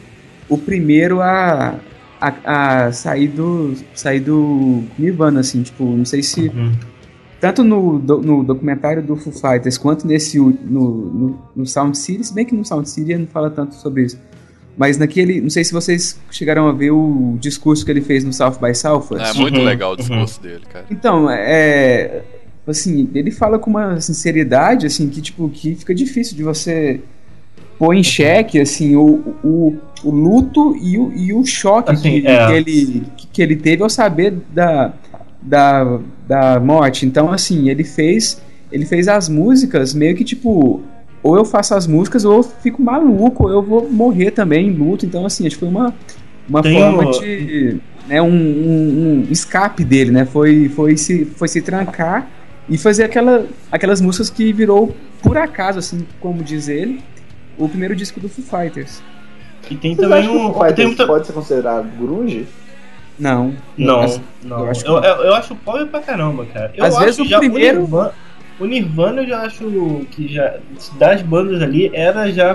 o 0.47 0.57
primeiro 0.57 1.21
a, 1.21 1.75
a, 2.21 2.85
a 2.85 2.91
sair 2.91 3.27
do 3.27 3.73
sair 3.95 4.19
do 4.19 4.83
Nirvana, 4.97 5.39
assim, 5.39 5.63
tipo, 5.63 5.83
não 5.83 6.05
sei 6.05 6.21
se 6.21 6.49
uhum. 6.49 6.71
Tanto 7.39 7.63
no, 7.63 7.99
do, 7.99 8.21
no 8.21 8.43
documentário 8.43 9.01
do 9.01 9.15
Foo 9.15 9.31
Fighters 9.31 9.77
quanto 9.77 10.05
nesse 10.05 10.37
no, 10.39 10.51
no, 10.51 11.39
no 11.55 11.65
Sound 11.65 11.97
City, 11.97 12.23
se 12.23 12.33
bem 12.33 12.45
que 12.45 12.55
no 12.55 12.65
Sound 12.65 12.89
City 12.89 13.15
não 13.15 13.27
fala 13.27 13.49
tanto 13.49 13.75
sobre 13.75 14.03
isso 14.03 14.17
mas 14.79 14.97
naquele. 14.97 15.41
Não 15.41 15.49
sei 15.49 15.65
se 15.65 15.73
vocês 15.73 16.17
chegaram 16.31 16.65
a 16.69 16.71
ver 16.71 16.91
o 16.91 17.37
discurso 17.37 17.83
que 17.83 17.91
ele 17.91 17.99
fez 17.99 18.23
no 18.23 18.31
South 18.31 18.59
by 18.61 18.73
Southwest. 18.73 19.35
É 19.35 19.37
muito 19.37 19.57
uhum, 19.57 19.65
legal 19.65 19.91
o 19.91 19.97
discurso 19.97 20.39
uhum. 20.41 20.49
dele, 20.49 20.63
cara. 20.71 20.85
Então, 20.89 21.29
é. 21.29 22.21
Assim, 22.65 23.09
ele 23.13 23.29
fala 23.29 23.59
com 23.59 23.69
uma 23.69 23.99
sinceridade, 23.99 24.85
assim, 24.85 25.09
que, 25.09 25.21
tipo, 25.21 25.49
que 25.49 25.75
fica 25.75 25.93
difícil 25.93 26.37
de 26.37 26.43
você 26.43 27.01
pôr 27.77 27.93
em 27.93 28.03
xeque, 28.03 28.59
assim, 28.59 28.95
o, 28.95 29.35
o, 29.43 29.75
o 30.03 30.11
luto 30.11 30.77
e 30.77 30.97
o, 30.97 31.11
e 31.13 31.33
o 31.33 31.43
choque 31.43 31.91
assim, 31.91 32.21
que, 32.21 32.27
é. 32.27 32.47
que, 32.47 32.53
ele, 32.53 33.03
que 33.33 33.41
ele 33.41 33.55
teve 33.55 33.81
ao 33.81 33.89
saber 33.89 34.35
da, 34.53 34.93
da, 35.41 35.99
da 36.27 36.59
morte. 36.59 37.05
Então, 37.05 37.31
assim, 37.31 37.69
ele 37.69 37.83
fez. 37.83 38.41
Ele 38.71 38.85
fez 38.85 39.07
as 39.07 39.27
músicas 39.27 39.95
meio 39.95 40.15
que, 40.15 40.23
tipo 40.23 40.83
ou 41.21 41.35
eu 41.35 41.45
faço 41.45 41.75
as 41.75 41.85
músicas 41.85 42.23
ou 42.23 42.37
eu 42.37 42.43
fico 42.43 42.81
maluco, 42.81 43.43
ou 43.43 43.51
eu 43.51 43.61
vou 43.61 43.89
morrer 43.89 44.31
também 44.31 44.67
em 44.67 44.73
luto. 44.73 45.05
Então, 45.05 45.25
assim, 45.25 45.45
acho 45.45 45.55
que 45.55 45.59
foi 45.59 45.69
uma, 45.69 45.93
uma 46.47 46.63
forma 46.63 47.11
de. 47.11 47.77
Né, 48.07 48.19
um, 48.21 48.27
um, 48.27 49.27
um, 49.27 49.27
escape 49.29 49.83
dele, 49.83 50.09
né? 50.09 50.25
Foi, 50.25 50.67
foi, 50.69 50.97
se, 50.97 51.25
foi 51.25 51.47
se 51.47 51.61
trancar 51.61 52.27
e 52.67 52.75
fazer 52.75 53.03
aquela, 53.03 53.45
aquelas 53.71 54.01
músicas 54.01 54.31
que 54.31 54.51
virou, 54.51 54.95
por 55.21 55.37
acaso, 55.37 55.77
assim, 55.77 56.07
como 56.19 56.41
diz 56.41 56.67
ele, 56.67 57.01
o 57.55 57.69
primeiro 57.69 57.95
disco 57.95 58.19
do 58.19 58.27
Foo 58.27 58.43
Fighters. 58.43 59.03
E 59.69 59.75
tem 59.75 59.95
Vocês 59.95 60.09
também 60.09 60.27
um. 60.27 60.51
Foo 60.51 60.65
Fighters 60.65 60.95
tem... 60.95 61.05
pode 61.05 61.27
ser 61.27 61.33
considerado 61.33 61.87
grunge? 61.99 62.47
Não. 63.19 63.53
Não, 63.77 64.03
eu, 64.03 64.21
não. 64.43 64.59
Eu 64.59 64.71
acho, 64.71 64.85
eu, 64.85 65.03
eu, 65.03 65.15
eu 65.23 65.35
acho 65.35 65.55
pobre 65.55 65.85
pra 65.85 65.99
caramba, 65.99 66.45
cara. 66.45 66.71
Eu 66.75 66.85
Às 66.85 66.97
vezes 66.97 67.19
o 67.19 67.39
primeiro. 67.39 67.83
O 67.83 68.11
o 68.59 68.65
Nirvana 68.65 69.21
eu 69.21 69.27
já 69.27 69.41
acho 69.43 70.05
que 70.11 70.27
já 70.27 70.57
das 70.97 71.21
bandas 71.21 71.61
ali 71.61 71.89
era 71.93 72.29
já 72.29 72.51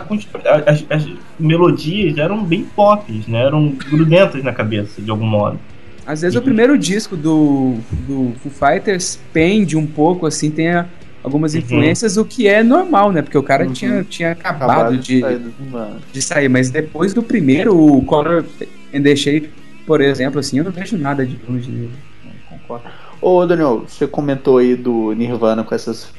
as, 0.67 0.85
as 0.91 1.09
melodias 1.41 2.19
eram 2.19 2.45
bem 2.45 2.65
pop, 2.77 3.25
né? 3.27 3.47
Eram 3.47 3.71
grudentas 3.71 4.45
na 4.45 4.53
cabeça 4.53 5.01
de 5.01 5.11
algum 5.11 5.27
modo. 5.27 5.59
Às 6.07 6.21
vezes 6.21 6.35
e... 6.35 6.39
o 6.39 6.43
primeiro 6.43 6.77
disco 6.77 7.17
do, 7.17 7.77
do 8.07 8.35
Foo 8.43 8.53
Fighters 8.53 9.19
pende 9.33 9.79
um 9.79 9.87
pouco, 9.87 10.27
assim, 10.27 10.51
tem 10.51 10.73
a, 10.73 10.87
algumas 11.23 11.55
uhum. 11.55 11.61
influências, 11.61 12.19
o 12.19 12.25
que 12.25 12.47
é 12.47 12.63
normal, 12.63 13.11
né? 13.11 13.23
Porque 13.23 13.39
o 13.39 13.43
cara 13.43 13.65
uhum. 13.65 13.73
tinha, 13.73 14.05
tinha 14.05 14.33
acabado, 14.33 14.71
acabado 14.71 14.99
de, 14.99 15.15
de, 15.15 15.21
sair 15.21 15.41
de, 16.13 16.23
sair 16.23 16.49
Mas 16.51 16.69
depois 16.69 17.15
do 17.15 17.23
primeiro, 17.23 17.75
o 17.75 18.05
Color 18.05 18.45
and 18.95 19.03
the 19.03 19.17
Shape, 19.17 19.49
por 19.87 20.01
exemplo, 20.01 20.41
assim, 20.41 20.59
eu 20.59 20.65
não 20.65 20.73
vejo 20.73 20.97
nada 20.97 21.27
de 21.27 21.39
longe 21.49 21.71
dele. 21.71 21.93
Concordo. 22.49 22.85
Ô, 23.21 23.47
Daniel, 23.47 23.85
você 23.87 24.07
comentou 24.07 24.59
aí 24.59 24.77
do 24.77 25.13
Nirvana 25.13 25.65
com 25.65 25.75
essas, 25.75 26.13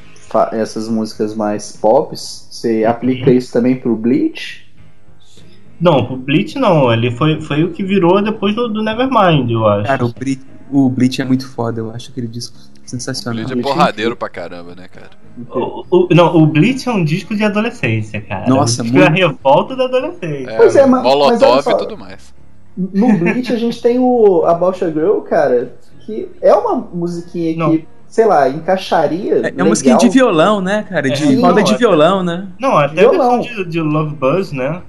essas 0.52 0.90
músicas 0.90 1.36
mais 1.36 1.72
pops. 1.72 2.48
Você 2.50 2.84
uhum. 2.84 2.90
aplica 2.90 3.32
isso 3.32 3.54
também 3.54 3.76
pro 3.76 3.96
Bleach? 3.96 4.66
Não, 5.80 6.06
pro 6.06 6.18
Bleach 6.18 6.58
não. 6.58 6.92
Ele 6.92 7.12
foi, 7.12 7.42
foi 7.42 7.64
o 7.64 7.72
que 7.72 7.84
virou 7.84 8.22
depois 8.24 8.56
do, 8.56 8.68
do 8.68 8.82
Nevermind, 8.84 9.52
eu 9.52 9.68
acho. 9.68 9.88
Cara, 9.88 10.06
o 10.06 10.14
Bleach, 10.14 10.42
o 10.72 10.90
Bleach 10.90 11.22
é 11.22 11.26
muito 11.26 11.48
foda, 11.48 11.82
eu 11.82 11.92
acho 11.92 12.12
aquele 12.12 12.28
disco 12.28 12.58
sensacional. 12.86 13.44
O 13.44 13.48
Bleach 13.48 13.60
é 13.60 13.62
porradeiro 13.62 14.16
pra 14.16 14.30
caramba, 14.30 14.76
né, 14.76 14.88
cara? 14.88 15.12
O, 15.50 15.86
o, 15.90 16.08
não, 16.12 16.36
o 16.36 16.46
Bleach 16.48 16.88
é 16.88 16.92
um 16.92 17.04
disco 17.04 17.36
de 17.36 17.44
adolescência, 17.44 18.22
cara. 18.22 18.48
Nossa, 18.48 18.84
muito... 18.84 19.00
É 19.00 19.08
a 19.08 19.10
revolta 19.10 19.76
da 19.76 19.86
adolescência. 19.86 20.50
É, 20.50 20.58
pois 20.58 20.76
é, 20.76 20.86
mas, 20.86 21.04
Molotov 21.04 21.56
mas 21.56 21.68
e 21.68 21.78
tudo 21.78 21.98
mais. 21.98 22.35
No 22.78 23.18
Bleach 23.18 23.54
a 23.54 23.58
gente 23.58 23.82
tem 23.82 23.98
o 24.00 24.46
About 24.46 24.84
a 24.84 24.90
Girl, 24.90 25.20
cara, 25.20 25.74
que 26.06 26.30
é 26.42 26.54
uma 26.54 26.76
musiquinha 26.76 27.56
não. 27.56 27.72
que, 27.72 27.88
sei 28.08 28.26
lá, 28.26 28.50
encaixaria. 28.50 29.42
É, 29.48 29.50
é 29.50 29.54
uma 29.64 29.70
musiquinha 29.70 29.98
de 29.98 30.10
violão, 30.10 30.60
né, 30.60 30.86
cara? 30.88 31.10
De 31.10 31.34
é, 31.34 31.40
roda 31.40 31.64
de 31.64 31.76
violão, 31.78 32.24
né? 32.24 32.48
Não, 32.60 32.78
até 32.78 33.02
violão. 33.02 33.40
De, 33.40 33.66
de 33.66 33.80
Love 33.80 34.16
Buzz, 34.16 34.52
né? 34.52 34.82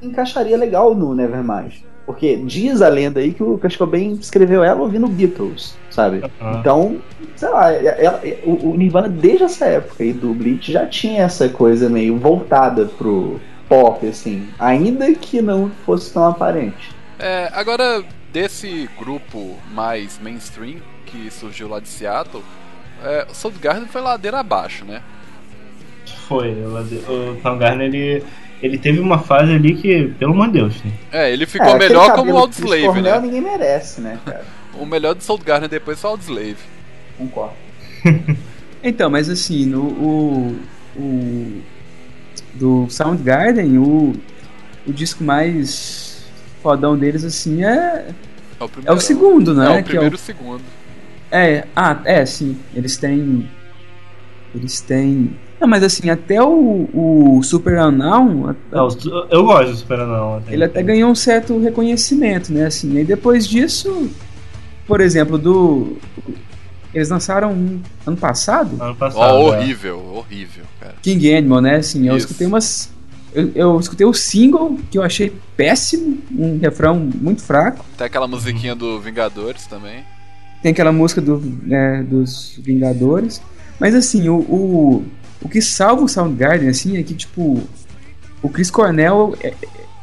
Encaixaria 0.00 0.56
legal 0.56 0.94
no 0.94 1.14
Nevermind. 1.14 1.82
Porque 2.04 2.36
diz 2.36 2.82
a 2.82 2.88
lenda 2.88 3.20
aí 3.20 3.32
que 3.32 3.42
o 3.42 3.60
bem 3.86 4.12
escreveu 4.12 4.64
ela 4.64 4.80
ouvindo 4.80 5.06
Beatles, 5.06 5.76
sabe? 5.88 6.22
Uhum. 6.40 6.58
Então, 6.58 6.96
sei 7.36 7.48
lá, 7.48 7.72
ela, 7.72 8.20
o, 8.44 8.70
o, 8.70 8.76
Nirvana 8.76 9.08
desde 9.08 9.44
essa 9.44 9.66
época 9.66 10.02
aí 10.02 10.12
do 10.12 10.34
Bleach 10.34 10.72
já 10.72 10.84
tinha 10.86 11.22
essa 11.22 11.48
coisa 11.48 11.88
meio 11.88 12.18
voltada 12.18 12.86
pro 12.98 13.40
pop, 13.68 14.06
assim, 14.06 14.48
ainda 14.58 15.12
que 15.14 15.40
não 15.40 15.70
fosse 15.86 16.12
tão 16.12 16.26
aparente. 16.26 16.90
É, 17.22 17.48
agora, 17.52 18.02
desse 18.32 18.90
grupo 18.98 19.56
mais 19.70 20.18
mainstream 20.18 20.78
que 21.06 21.30
surgiu 21.30 21.68
lá 21.68 21.78
de 21.78 21.86
Seattle, 21.88 22.42
é, 23.04 23.28
o 23.30 23.34
Soundgarden 23.34 23.86
foi 23.86 24.00
ladeira 24.00 24.40
abaixo, 24.40 24.84
né? 24.84 25.00
Foi, 26.26 26.50
o 26.50 27.40
Soundgarden 27.40 27.86
ele, 27.86 28.24
ele 28.60 28.76
teve 28.76 28.98
uma 28.98 29.20
fase 29.20 29.52
ali 29.52 29.76
que, 29.76 30.08
pelo 30.18 30.32
amor 30.32 30.48
de 30.48 30.54
Deus, 30.54 30.82
né? 30.82 30.92
É, 31.12 31.32
ele 31.32 31.46
ficou 31.46 31.68
é, 31.68 31.78
melhor 31.78 32.12
como 32.12 32.32
o 32.32 32.38
Audioslave, 32.38 33.00
né? 33.00 33.20
ninguém 33.20 33.40
merece, 33.40 34.00
né, 34.00 34.18
cara? 34.24 34.44
o 34.74 34.84
melhor 34.84 35.14
do 35.14 35.22
Soundgarden 35.22 35.68
depois 35.68 36.00
foi 36.00 36.10
o 36.10 36.12
Audioslave. 36.14 36.56
Concordo. 37.16 37.54
então, 38.82 39.08
mas 39.08 39.30
assim, 39.30 39.64
no, 39.64 39.82
o, 39.82 40.60
o 40.96 41.62
do 42.54 42.86
Soundgarden, 42.90 43.78
o, 43.78 44.12
o 44.84 44.92
disco 44.92 45.22
mais 45.22 46.11
fodão 46.62 46.96
deles, 46.96 47.24
assim, 47.24 47.64
é. 47.64 48.06
É 48.60 48.64
o, 48.64 48.70
é 48.86 48.92
o 48.92 49.00
segundo, 49.00 49.54
né? 49.54 49.78
É 49.78 49.80
o 49.80 49.84
primeiro 49.84 50.14
e 50.14 50.16
é 50.16 50.16
o 50.16 50.18
segundo. 50.18 50.62
É, 51.30 51.64
ah, 51.74 51.98
é, 52.04 52.24
sim. 52.26 52.56
Eles 52.74 52.96
têm. 52.96 53.48
Eles 54.54 54.80
têm. 54.82 55.34
Não, 55.58 55.66
mas 55.66 55.82
assim, 55.82 56.10
até 56.10 56.42
o, 56.42 56.88
o 56.92 57.42
Super 57.42 57.78
Anão. 57.78 58.54
Não, 58.70 58.88
eu 59.30 59.44
gosto 59.44 59.70
do 59.70 59.76
Super 59.76 60.00
Anão. 60.00 60.42
Ele 60.48 60.64
até 60.64 60.82
ganhou 60.82 61.10
um 61.10 61.14
certo 61.14 61.58
reconhecimento, 61.58 62.52
né? 62.52 62.66
Assim, 62.66 62.98
e 62.98 63.04
depois 63.04 63.48
disso, 63.48 64.10
por 64.86 65.00
exemplo, 65.00 65.38
do. 65.38 65.96
Eles 66.92 67.08
lançaram 67.08 67.52
um 67.52 67.80
ano 68.06 68.16
passado? 68.18 68.70
Ano 68.78 68.94
passado. 68.94 69.22
Oh, 69.22 69.46
horrível, 69.46 69.94
é. 69.94 70.18
horrível, 70.18 70.64
cara. 70.78 70.94
King 71.00 71.34
Animal, 71.34 71.62
né? 71.62 71.76
Assim, 71.76 72.06
eu 72.06 72.16
Isso. 72.16 72.26
escutei 72.26 72.46
umas. 72.46 72.91
Eu, 73.34 73.50
eu, 73.54 73.80
escutei 73.80 74.06
o 74.06 74.12
single 74.12 74.78
que 74.90 74.98
eu 74.98 75.02
achei 75.02 75.32
péssimo, 75.56 76.18
um 76.36 76.58
refrão 76.58 76.98
muito 76.98 77.42
fraco. 77.42 77.84
Tem 77.96 78.06
aquela 78.06 78.28
musiquinha 78.28 78.74
do 78.74 79.00
Vingadores 79.00 79.66
também. 79.66 80.04
Tem 80.62 80.72
aquela 80.72 80.92
música 80.92 81.20
do, 81.20 81.40
né, 81.40 82.02
dos 82.02 82.58
Vingadores. 82.62 83.40
Mas 83.80 83.94
assim, 83.94 84.28
o, 84.28 84.36
o, 84.36 85.04
o 85.40 85.48
que 85.48 85.60
salva 85.60 86.02
o 86.02 86.08
Soundgarden, 86.08 86.68
assim, 86.68 86.98
é 86.98 87.02
que, 87.02 87.14
tipo, 87.14 87.62
o 88.42 88.48
Chris 88.48 88.70
Cornell 88.70 89.36
é, 89.40 89.54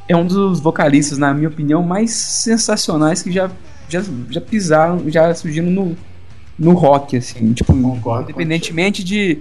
é 0.07 0.15
um 0.15 0.25
dos 0.25 0.59
vocalistas, 0.59 1.17
na 1.17 1.34
minha 1.34 1.49
opinião, 1.49 1.84
mais 1.84 2.11
sensacionais 2.11 3.21
que 3.21 3.32
já, 3.32 3.49
já, 3.88 4.03
já 4.30 4.41
pisaram, 4.41 5.09
já 5.09 5.34
surgiram 5.36 5.69
no, 5.69 5.95
no 6.57 6.73
rock, 6.73 7.15
assim, 7.15 7.53
tipo, 7.53 7.73
Concordo, 7.73 8.23
independentemente 8.23 9.03
de 9.03 9.39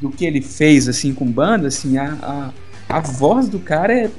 do 0.00 0.10
que 0.10 0.24
ele 0.24 0.42
fez, 0.42 0.88
assim, 0.88 1.14
com 1.14 1.24
banda, 1.24 1.68
assim, 1.68 1.96
a, 1.96 2.18
a, 2.20 2.50
a 2.92 3.00
voz 3.00 3.48
do 3.48 3.58
cara 3.58 3.92
é, 3.92 4.10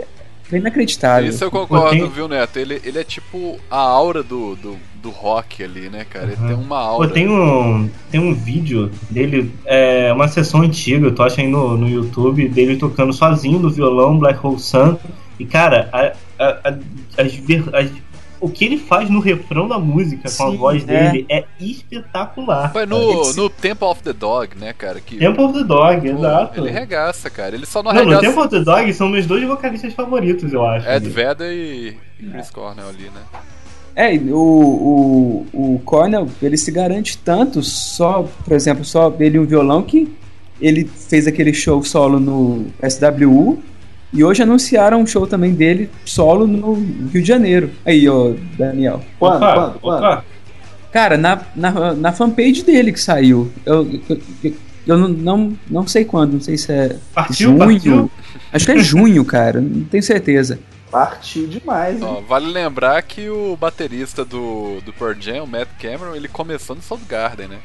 é 0.51 0.57
inacreditável. 0.57 1.29
Isso 1.29 1.43
eu 1.43 1.51
concordo, 1.51 2.09
viu, 2.09 2.27
Neto? 2.27 2.57
Ele, 2.57 2.81
ele 2.83 2.99
é 2.99 3.03
tipo 3.03 3.57
a 3.69 3.77
aura 3.77 4.23
do, 4.23 4.55
do, 4.55 4.77
do 5.01 5.09
rock 5.09 5.63
ali, 5.63 5.89
né, 5.89 6.05
cara? 6.05 6.31
Ele 6.31 6.41
uhum. 6.41 6.47
tem 6.47 6.55
uma 6.55 6.79
aura. 6.79 7.07
Pô, 7.07 7.13
tem 7.13 7.29
um, 7.29 7.89
tem 8.11 8.19
um 8.19 8.33
vídeo 8.33 8.91
dele, 9.09 9.53
é 9.65 10.11
uma 10.11 10.27
sessão 10.27 10.61
antiga, 10.61 11.07
eu 11.07 11.15
tô 11.15 11.23
achando 11.23 11.49
no, 11.49 11.77
no 11.77 11.89
YouTube, 11.89 12.47
dele 12.49 12.77
tocando 12.77 13.13
sozinho 13.13 13.59
no 13.59 13.69
violão 13.69 14.17
Black 14.17 14.45
Hole 14.45 14.59
Sun. 14.59 14.97
E, 15.39 15.45
cara, 15.45 15.89
a, 15.91 16.13
a, 16.39 16.69
a, 16.69 16.69
as, 17.17 17.33
as 17.73 17.91
o 18.43 18.49
que 18.49 18.65
ele 18.65 18.77
faz 18.77 19.09
no 19.09 19.21
refrão 19.21 19.69
da 19.69 19.79
música 19.79 20.27
Sim, 20.27 20.37
com 20.37 20.43
a 20.43 20.55
voz 20.57 20.83
é. 20.85 21.11
dele 21.11 21.25
é 21.29 21.45
espetacular. 21.61 22.73
Foi 22.73 22.85
no, 22.85 23.33
no 23.33 23.49
Temple 23.49 23.87
of 23.87 24.03
the 24.03 24.11
Dog, 24.11 24.57
né, 24.57 24.73
cara? 24.73 24.99
Que, 24.99 25.17
Temple 25.17 25.45
of 25.45 25.53
the 25.53 25.63
Dog, 25.63 26.01
pô, 26.01 26.17
exato. 26.17 26.59
Ele 26.59 26.69
regaça, 26.69 27.29
cara. 27.29 27.55
Ele 27.55 27.65
só 27.65 27.81
não, 27.81 27.93
não 27.93 28.01
arregaça. 28.01 28.21
No 28.21 28.27
Temple 28.27 28.43
of 28.43 28.49
the 28.49 28.59
Dog 28.59 28.93
são 28.93 29.07
meus 29.07 29.25
dois 29.25 29.47
vocalistas 29.47 29.93
favoritos, 29.93 30.51
eu 30.51 30.65
acho. 30.65 30.89
Ed 30.89 31.07
Vedder 31.07 31.53
e, 31.53 31.97
Chris 32.31 32.49
Cornell 32.49 32.89
ali, 32.89 33.05
né? 33.05 33.21
É, 33.95 34.13
o, 34.13 35.45
o, 35.53 35.75
o 35.75 35.79
Cornell, 35.85 36.27
ele 36.41 36.57
se 36.57 36.69
garante 36.69 37.17
tanto 37.19 37.63
só, 37.63 38.27
por 38.43 38.53
exemplo, 38.53 38.83
só 38.83 39.15
ele 39.21 39.39
um 39.39 39.45
violão 39.45 39.83
que 39.83 40.13
ele 40.59 40.83
fez 40.83 41.27
aquele 41.27 41.53
show 41.53 41.81
solo 41.81 42.19
no 42.19 42.65
SWU 42.89 43.63
e 44.13 44.23
hoje 44.23 44.43
anunciaram 44.43 45.01
um 45.01 45.07
show 45.07 45.25
também 45.25 45.53
dele 45.53 45.89
solo 46.05 46.45
no 46.45 46.73
Rio 46.73 47.21
de 47.21 47.27
Janeiro. 47.27 47.71
Aí, 47.83 48.07
ó, 48.07 48.33
Daniel. 48.57 49.01
Quando? 49.17 49.39
Quando? 49.39 49.79
Quando? 49.79 50.23
Cara, 50.91 51.17
na, 51.17 51.41
na, 51.55 51.93
na 51.93 52.11
fanpage 52.11 52.63
dele 52.63 52.93
que 52.93 52.99
saiu. 52.99 53.51
Eu, 53.65 53.89
eu, 54.07 54.21
eu, 54.43 54.53
eu 54.85 54.97
não, 54.97 55.07
não, 55.07 55.57
não 55.67 55.87
sei 55.87 56.05
quando, 56.05 56.33
não 56.33 56.41
sei 56.41 56.57
se 56.57 56.71
é 56.71 56.97
partiu, 57.13 57.49
junho. 57.49 57.57
Partiu. 57.57 58.11
Acho 58.51 58.65
que 58.65 58.71
é 58.71 58.77
junho, 58.77 59.25
cara, 59.25 59.59
não 59.59 59.83
tenho 59.85 60.03
certeza. 60.03 60.59
Partiu 60.91 61.47
demais. 61.47 61.99
Ó, 62.03 62.21
vale 62.21 62.51
lembrar 62.51 63.01
que 63.01 63.27
o 63.27 63.57
baterista 63.57 64.23
do, 64.23 64.79
do 64.85 64.93
Pearl 64.93 65.19
Jam, 65.19 65.43
o 65.43 65.47
Matt 65.47 65.69
Cameron, 65.81 66.15
ele 66.15 66.27
começou 66.27 66.75
no 66.75 66.83
Soundgarden, 66.83 67.47
né? 67.47 67.57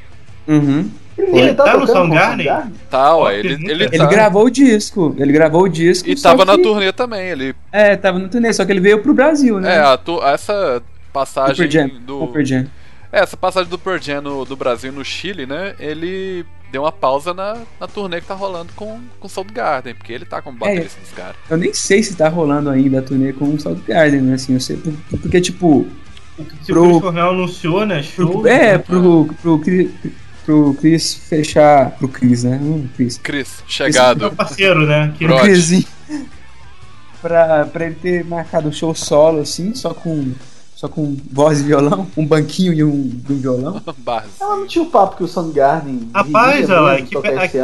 Uhum. 0.49 0.89
Ele, 1.15 1.39
ele 1.39 1.53
tá, 1.53 1.63
tá 1.65 1.77
no 1.77 1.85
Soundgarden? 1.85 2.47
Tá, 2.89 3.15
ué, 3.17 3.39
ele, 3.39 3.53
ele, 3.53 3.83
ele 3.83 3.97
tá. 3.97 4.05
gravou 4.05 4.45
o 4.45 4.49
disco. 4.49 5.15
Ele 5.17 5.31
gravou 5.31 5.63
o 5.63 5.69
disco. 5.69 6.09
E 6.09 6.15
tava 6.15 6.45
que... 6.45 6.51
na 6.51 6.57
turnê 6.57 6.91
também. 6.91 7.27
Ele... 7.27 7.55
É, 7.71 7.95
tava 7.95 8.17
na 8.17 8.27
turnê, 8.27 8.51
só 8.51 8.65
que 8.65 8.71
ele 8.71 8.79
veio 8.79 9.01
pro 9.03 9.13
Brasil, 9.13 9.59
né? 9.59 9.75
É, 9.75 9.79
a 9.79 9.97
tu... 9.97 10.23
essa 10.23 10.81
passagem 11.13 11.67
do. 12.05 12.25
do... 12.25 12.33
É, 13.11 13.21
essa 13.21 13.35
passagem 13.35 13.69
do 13.69 13.77
Pearl 13.77 13.99
Jam 13.99 14.21
no, 14.21 14.45
do 14.45 14.55
Brasil 14.55 14.91
no 14.91 15.03
Chile, 15.03 15.45
né? 15.45 15.75
Ele 15.79 16.45
deu 16.71 16.83
uma 16.83 16.91
pausa 16.91 17.33
na, 17.33 17.57
na 17.79 17.87
turnê 17.87 18.21
que 18.21 18.27
tá 18.27 18.35
rolando 18.35 18.71
com, 18.75 18.99
com 19.19 19.27
o 19.27 19.29
Soundgarden, 19.29 19.95
porque 19.95 20.13
ele 20.13 20.25
tá 20.25 20.41
como 20.41 20.57
é, 20.57 20.59
baterista 20.59 20.99
é, 20.99 21.01
dos 21.01 21.11
caras. 21.11 21.35
Eu 21.49 21.57
nem 21.57 21.73
sei 21.73 22.03
se 22.03 22.15
tá 22.15 22.29
rolando 22.29 22.69
ainda 22.69 22.99
a 22.99 23.01
turnê 23.01 23.33
com 23.33 23.45
o 23.45 23.59
Soundgarden, 23.59 24.21
né? 24.21 24.35
Assim, 24.35 24.53
eu 24.53 24.59
sei, 24.59 24.79
porque, 25.09 25.41
tipo. 25.41 25.87
Se 26.61 26.71
pro, 26.71 26.97
o 26.97 27.01
Chris 27.01 27.17
anunciou, 27.17 27.85
né? 27.85 28.01
Show, 28.01 28.41
pro, 28.41 28.47
é, 28.47 28.77
pro, 28.77 29.25
pro, 29.41 29.59
pro, 29.59 29.89
pro 30.49 30.73
Chris 30.73 31.13
fechar. 31.13 31.91
Pro 31.91 32.07
Chris, 32.07 32.43
né? 32.43 32.59
Hum, 32.59 32.89
Chris. 32.95 33.19
Chris, 33.19 33.63
chegado. 33.67 34.25
Chris, 34.25 34.33
parceiro, 34.33 34.87
né? 34.87 35.13
Que 35.15 35.25
pro 35.27 35.37
Chris. 35.41 35.85
pra, 37.21 37.65
pra 37.65 37.85
ele 37.85 37.95
ter 37.95 38.25
marcado 38.25 38.69
o 38.69 38.73
show 38.73 38.95
solo, 38.95 39.41
assim, 39.41 39.75
só 39.75 39.93
com 39.93 40.31
só 40.75 40.87
com 40.87 41.17
voz 41.29 41.59
e 41.59 41.63
violão, 41.63 42.07
um 42.15 42.25
banquinho 42.25 42.73
e 42.73 42.83
um, 42.83 43.21
um 43.29 43.35
violão. 43.35 43.81
Ela 44.39 44.55
não 44.55 44.65
tinha 44.65 44.81
o 44.81 44.89
papo 44.89 45.17
que 45.17 45.23
o 45.23 45.27
Soundgarden. 45.27 46.09
Rapaz, 46.15 46.69
ela, 46.69 47.01
que, 47.01 47.17
aqui, 47.17 47.57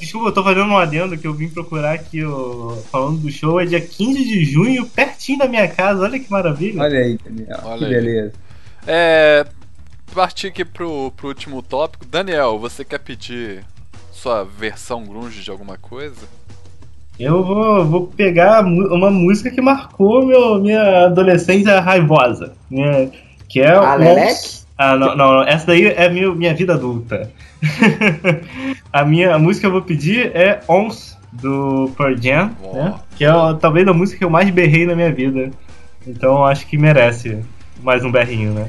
Desculpa, 0.00 0.28
eu 0.28 0.32
tô 0.32 0.42
fazendo 0.42 0.64
um 0.64 0.78
adendo 0.78 1.18
que 1.18 1.26
eu 1.26 1.34
vim 1.34 1.48
procurar 1.48 1.92
aqui, 1.92 2.24
ó, 2.24 2.76
falando 2.90 3.18
do 3.18 3.30
show, 3.30 3.60
é 3.60 3.66
dia 3.66 3.80
15 3.80 4.24
de 4.24 4.44
junho, 4.44 4.86
pertinho 4.86 5.40
da 5.40 5.48
minha 5.48 5.68
casa, 5.68 6.02
olha 6.02 6.18
que 6.18 6.30
maravilha. 6.30 6.80
Olha 6.80 6.98
aí, 7.00 7.18
Daniel, 7.22 7.60
olha 7.64 7.78
que 7.78 7.84
aí. 7.84 7.90
beleza. 7.90 8.32
É, 8.86 9.44
partir 10.14 10.48
aqui 10.48 10.64
pro, 10.64 11.12
pro 11.16 11.28
último 11.28 11.62
tópico. 11.62 12.04
Daniel, 12.04 12.58
você 12.58 12.84
quer 12.84 12.98
pedir 12.98 13.64
sua 14.12 14.44
versão 14.44 15.04
grunge 15.04 15.42
de 15.42 15.50
alguma 15.50 15.76
coisa? 15.76 16.26
Eu 17.18 17.42
vou, 17.42 17.84
vou 17.84 18.06
pegar 18.06 18.64
uma 18.64 19.10
música 19.10 19.50
que 19.50 19.60
marcou 19.60 20.24
meu, 20.24 20.60
minha 20.60 21.06
adolescência 21.06 21.80
raivosa. 21.80 22.54
Né? 22.70 23.10
Que 23.48 23.60
é 23.60 23.74
a 23.74 23.94
Lelec? 23.94 24.58
Ah, 24.76 24.96
não, 24.96 25.16
não, 25.16 25.42
essa 25.42 25.66
daí 25.66 25.86
é 25.86 26.08
minha, 26.08 26.32
minha 26.32 26.54
vida 26.54 26.74
adulta. 26.74 27.30
a 28.92 29.04
minha 29.04 29.34
a 29.34 29.38
música 29.38 29.62
que 29.62 29.66
eu 29.66 29.72
vou 29.72 29.82
pedir 29.82 30.30
é 30.36 30.60
Ons, 30.68 31.18
do 31.32 31.90
Pearl 31.96 32.16
Jam, 32.16 32.50
né? 32.72 32.94
que 33.16 33.24
é 33.24 33.30
talvez 33.60 33.86
a 33.86 33.92
música 33.92 34.18
que 34.18 34.24
eu 34.24 34.30
mais 34.30 34.48
berrei 34.50 34.86
na 34.86 34.94
minha 34.94 35.12
vida. 35.12 35.50
Então 36.06 36.44
acho 36.44 36.66
que 36.66 36.78
merece 36.78 37.38
mais 37.82 38.04
um 38.04 38.10
berrinho, 38.10 38.52
né? 38.52 38.68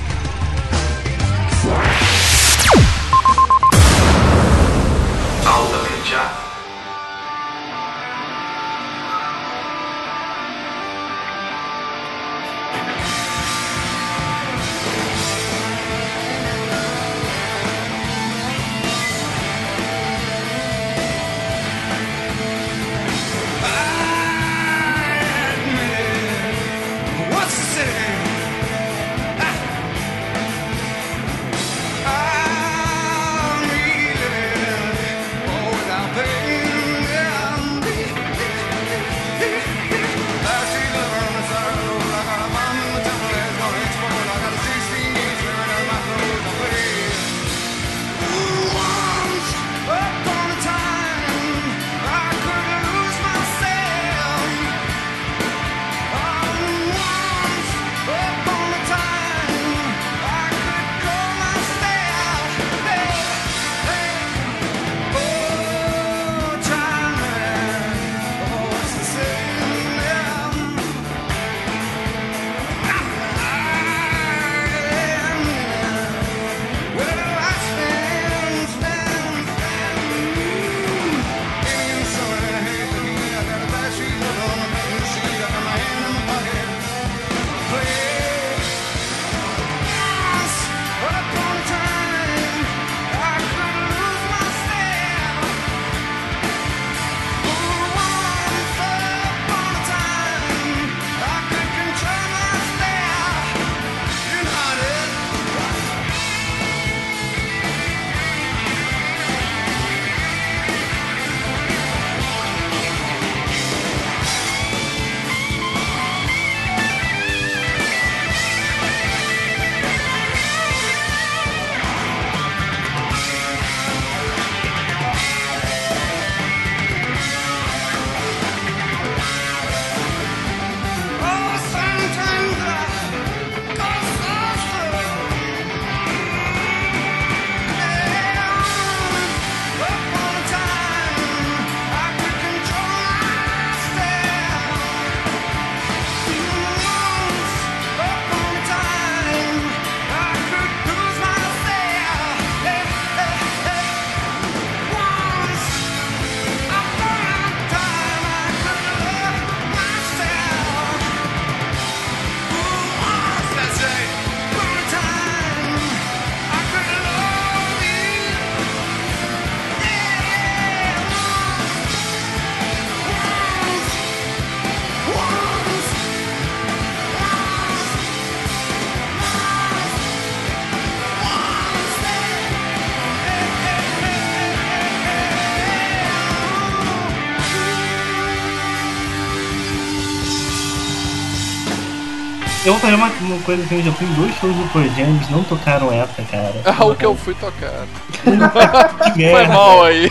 Eu 192.71 192.75
vou 192.77 192.79
fazer 192.79 192.95
uma, 192.95 193.07
uma 193.07 193.39
coisa 193.43 193.63
assim, 193.63 193.77
eu 193.79 193.83
já 193.83 193.91
fui 193.91 194.07
em 194.07 194.13
dois 194.13 194.33
shows 194.35 194.55
do 194.55 194.63
Pearl 194.71 194.85
Jam, 194.95 195.09
eles 195.15 195.29
não 195.29 195.43
tocaram 195.43 195.91
essa, 195.91 196.21
cara. 196.31 196.53
Ah, 196.63 196.85
o 196.85 196.95
que 196.95 197.05
eu 197.05 197.15
fui 197.17 197.33
tocar. 197.35 197.85
Que 199.13 199.29
Foi 199.29 199.33
merda. 199.33 199.53
mal 199.53 199.83
aí. 199.83 200.09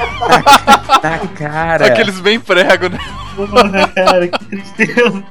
Na 1.02 1.18
cara. 1.28 1.86
Aqueles 1.86 2.20
bem 2.20 2.38
prego, 2.38 2.88
né? 2.90 2.98
Porra, 3.36 3.88
cara, 3.88 4.28
que 4.28 4.44
tristeza. 4.44 5.22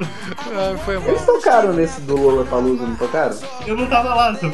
Ah, 0.55 0.75
foi 0.83 0.97
mal. 0.97 1.09
Eles 1.09 1.23
tocaram 1.25 1.73
nesse 1.73 2.01
do 2.01 2.15
Lollapalooza, 2.19 2.83
não 2.87 2.95
tocaram? 2.95 3.35
Eu 3.67 3.75
não 3.77 3.85
tava 3.85 4.15
lá, 4.15 4.33
seu. 4.35 4.51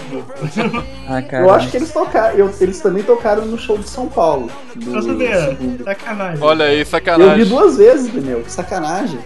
Ah, 1.08 1.22
cara. 1.22 1.44
Eu 1.44 1.54
acho 1.54 1.70
que 1.70 1.78
eles 1.78 1.92
tocaram. 1.94 2.36
eu- 2.38 2.54
eles 2.60 2.80
também 2.82 3.04
tocaram 3.04 3.46
no 3.46 3.58
show 3.58 3.78
de 3.78 3.88
São 3.90 4.08
Paulo. 4.10 4.50
do 4.76 4.92
Pra 4.92 5.02
saber, 5.02 5.38
segundo. 5.50 5.84
sacanagem. 5.86 6.44
Olha 6.44 6.66
aí, 6.66 6.80
Eu 6.80 6.86
vi 6.86 6.92
sacanagem. 6.92 7.46
duas 7.46 7.78
vezes, 7.78 8.12
Daniel. 8.12 8.42
Que 8.42 8.52
sacanagem. 8.52 9.20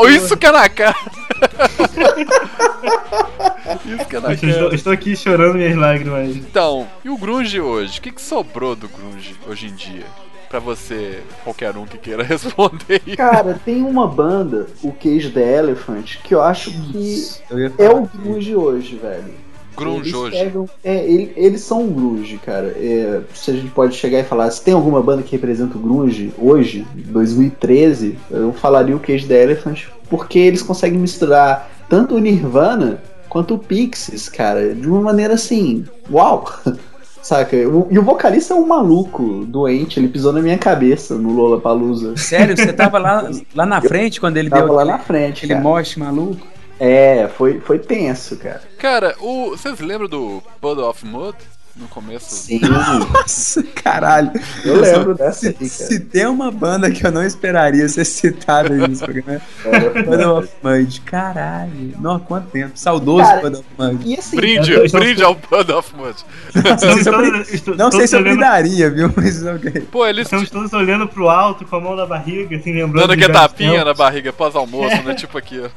Oh, 0.00 0.08
isso 0.10 0.36
que 0.36 0.46
é 0.46 0.50
na 0.52 0.68
cara. 0.68 0.96
isso 3.86 4.08
que 4.08 4.16
é 4.16 4.20
na 4.20 4.28
Eu 4.30 4.34
estou, 4.34 4.72
estou 4.74 4.92
aqui 4.92 5.16
chorando 5.16 5.54
minhas 5.56 5.76
lágrimas. 5.76 6.36
Então, 6.36 6.86
e 7.04 7.08
o 7.10 7.16
grunge 7.16 7.60
hoje? 7.60 7.98
O 7.98 8.02
que, 8.02 8.12
que 8.12 8.22
sobrou 8.22 8.74
do 8.76 8.88
grunge 8.88 9.34
hoje 9.48 9.66
em 9.66 9.74
dia? 9.74 10.04
Pra 10.48 10.60
você, 10.60 11.22
qualquer 11.42 11.76
um 11.76 11.84
que 11.86 11.98
queira 11.98 12.22
responder 12.22 13.02
aí. 13.06 13.16
Cara, 13.16 13.58
tem 13.64 13.82
uma 13.82 14.06
banda, 14.06 14.66
o 14.82 14.92
Cage 14.92 15.30
the 15.30 15.58
Elephant, 15.58 16.16
que 16.22 16.34
eu 16.34 16.40
acho 16.42 16.70
que 16.70 17.24
Eu 17.50 17.72
é 17.78 17.90
o 17.90 18.02
grunge 18.06 18.54
hoje, 18.54 18.96
velho. 18.96 19.46
Grunge 19.76 20.08
Eles 20.08 20.14
hoje. 20.14 20.38
pegam- 20.38 20.70
é, 20.82 21.04
ele- 21.04 21.32
eles 21.36 21.60
são 21.60 21.82
um 21.82 21.92
grunge, 21.92 22.38
cara. 22.38 22.68
É, 22.78 23.20
se 23.34 23.50
a 23.50 23.54
gente 23.54 23.70
pode 23.72 23.94
chegar 23.96 24.20
e 24.20 24.24
falar, 24.24 24.50
se 24.50 24.64
tem 24.64 24.72
alguma 24.72 25.02
banda 25.02 25.22
que 25.22 25.32
representa 25.32 25.76
o 25.76 25.80
grunge 25.80 26.32
hoje, 26.38 26.86
2013, 26.94 28.16
eu 28.30 28.54
falaria 28.54 28.96
o 28.96 29.00
Cage 29.00 29.26
the 29.26 29.42
Elephant, 29.42 29.82
porque 30.08 30.38
eles 30.38 30.62
conseguem 30.62 30.98
misturar 30.98 31.70
tanto 31.88 32.14
o 32.14 32.18
Nirvana 32.18 33.00
quanto 33.28 33.54
o 33.54 33.58
Pixies, 33.58 34.28
cara, 34.28 34.74
de 34.74 34.88
uma 34.88 35.00
maneira 35.00 35.34
assim, 35.34 35.84
uau! 36.10 36.44
Saca? 37.22 37.56
O- 37.68 37.88
E 37.90 37.98
o 37.98 38.02
vocalista 38.04 38.54
é 38.54 38.56
um 38.56 38.66
maluco, 38.66 39.44
doente, 39.46 39.98
ele 39.98 40.06
pisou 40.08 40.32
na 40.32 40.40
minha 40.40 40.56
cabeça 40.56 41.16
no 41.16 41.32
Lollapalooza. 41.32 42.16
Sério, 42.16 42.56
você 42.56 42.70
tava 42.72 42.98
lá, 42.98 43.28
lá 43.52 43.66
na 43.66 43.80
frente 43.80 44.20
quando 44.20 44.36
ele 44.36 44.48
Tava 44.48 44.64
deu 44.66 44.72
lá 44.74 44.82
aquele, 44.82 44.96
na 44.96 45.02
frente, 45.02 45.36
aquele 45.38 45.52
cara. 45.54 45.64
moche 45.64 45.98
maluco? 45.98 46.46
É, 46.78 47.26
foi, 47.36 47.58
foi 47.58 47.78
tenso, 47.80 48.36
cara. 48.36 48.62
Cara, 48.78 49.16
o, 49.20 49.50
vocês 49.50 49.80
lembram 49.80 50.08
do 50.08 50.40
Puddle 50.60 50.88
of 50.88 51.04
Mud? 51.04 51.34
No 51.78 51.86
começo? 51.88 52.34
Sim, 52.34 52.58
Nossa, 52.60 53.62
caralho. 53.62 54.30
eu 54.64 54.80
lembro 54.80 55.14
dessa 55.14 55.40
Se, 55.40 55.46
aí, 55.48 55.52
cara. 55.54 55.68
se 55.68 56.00
tem 56.00 56.26
uma 56.26 56.50
banda 56.50 56.90
que 56.90 57.06
eu 57.06 57.12
não 57.12 57.22
esperaria 57.22 57.86
ser 57.86 58.06
citada 58.06 58.72
aí 58.72 58.88
nesse 58.88 59.04
programa, 59.04 59.42
É, 59.64 59.68
é 59.76 60.02
Puddle 60.02 60.38
of 60.38 60.48
Mud. 60.62 61.00
Caralho. 61.02 61.92
Nossa, 62.00 62.24
quanto 62.24 62.48
tempo. 62.50 62.72
Saudoso 62.74 63.24
Cara, 63.28 63.40
Puddle 63.42 63.60
of 63.60 63.68
Mud. 63.92 64.08
E 64.08 64.18
assim, 64.18 64.36
Brinde, 64.36 64.72
Eu 64.72 64.90
tô- 64.90 64.98
brinde 64.98 65.22
ao 65.22 65.36
Puddle 65.36 65.78
of 65.78 65.94
Mud. 65.94 66.16
Não 66.54 66.78
sei 66.78 67.02
se 67.02 67.08
eu, 67.10 67.16
brin- 67.18 67.26
Estamos- 67.26 67.52
estou- 67.52 67.76
não 67.76 67.92
sei 67.92 68.06
se 68.06 68.16
eu 68.16 68.20
todos 68.20 68.32
olhando- 68.32 68.38
brindaria, 68.38 68.90
viu? 68.90 69.12
Mas 69.14 69.44
ok. 69.44 69.80
Pô, 69.92 70.06
eles 70.06 70.22
Estamos 70.26 70.48
todos 70.48 70.72
olhando 70.72 71.06
pro 71.06 71.28
alto 71.28 71.66
com 71.66 71.76
a 71.76 71.80
mão 71.80 71.94
na 71.94 72.06
barriga, 72.06 72.56
assim, 72.56 72.72
lembrando. 72.72 73.06
dando 73.06 73.20
velhos 73.20 73.32
tapinha 73.36 73.78
na 73.80 73.84
tempos. 73.84 73.98
barriga 73.98 74.32
pós-almoço, 74.32 75.02
né? 75.02 75.14
Tipo 75.14 75.36
aqui, 75.36 75.60
ó. 75.62 75.68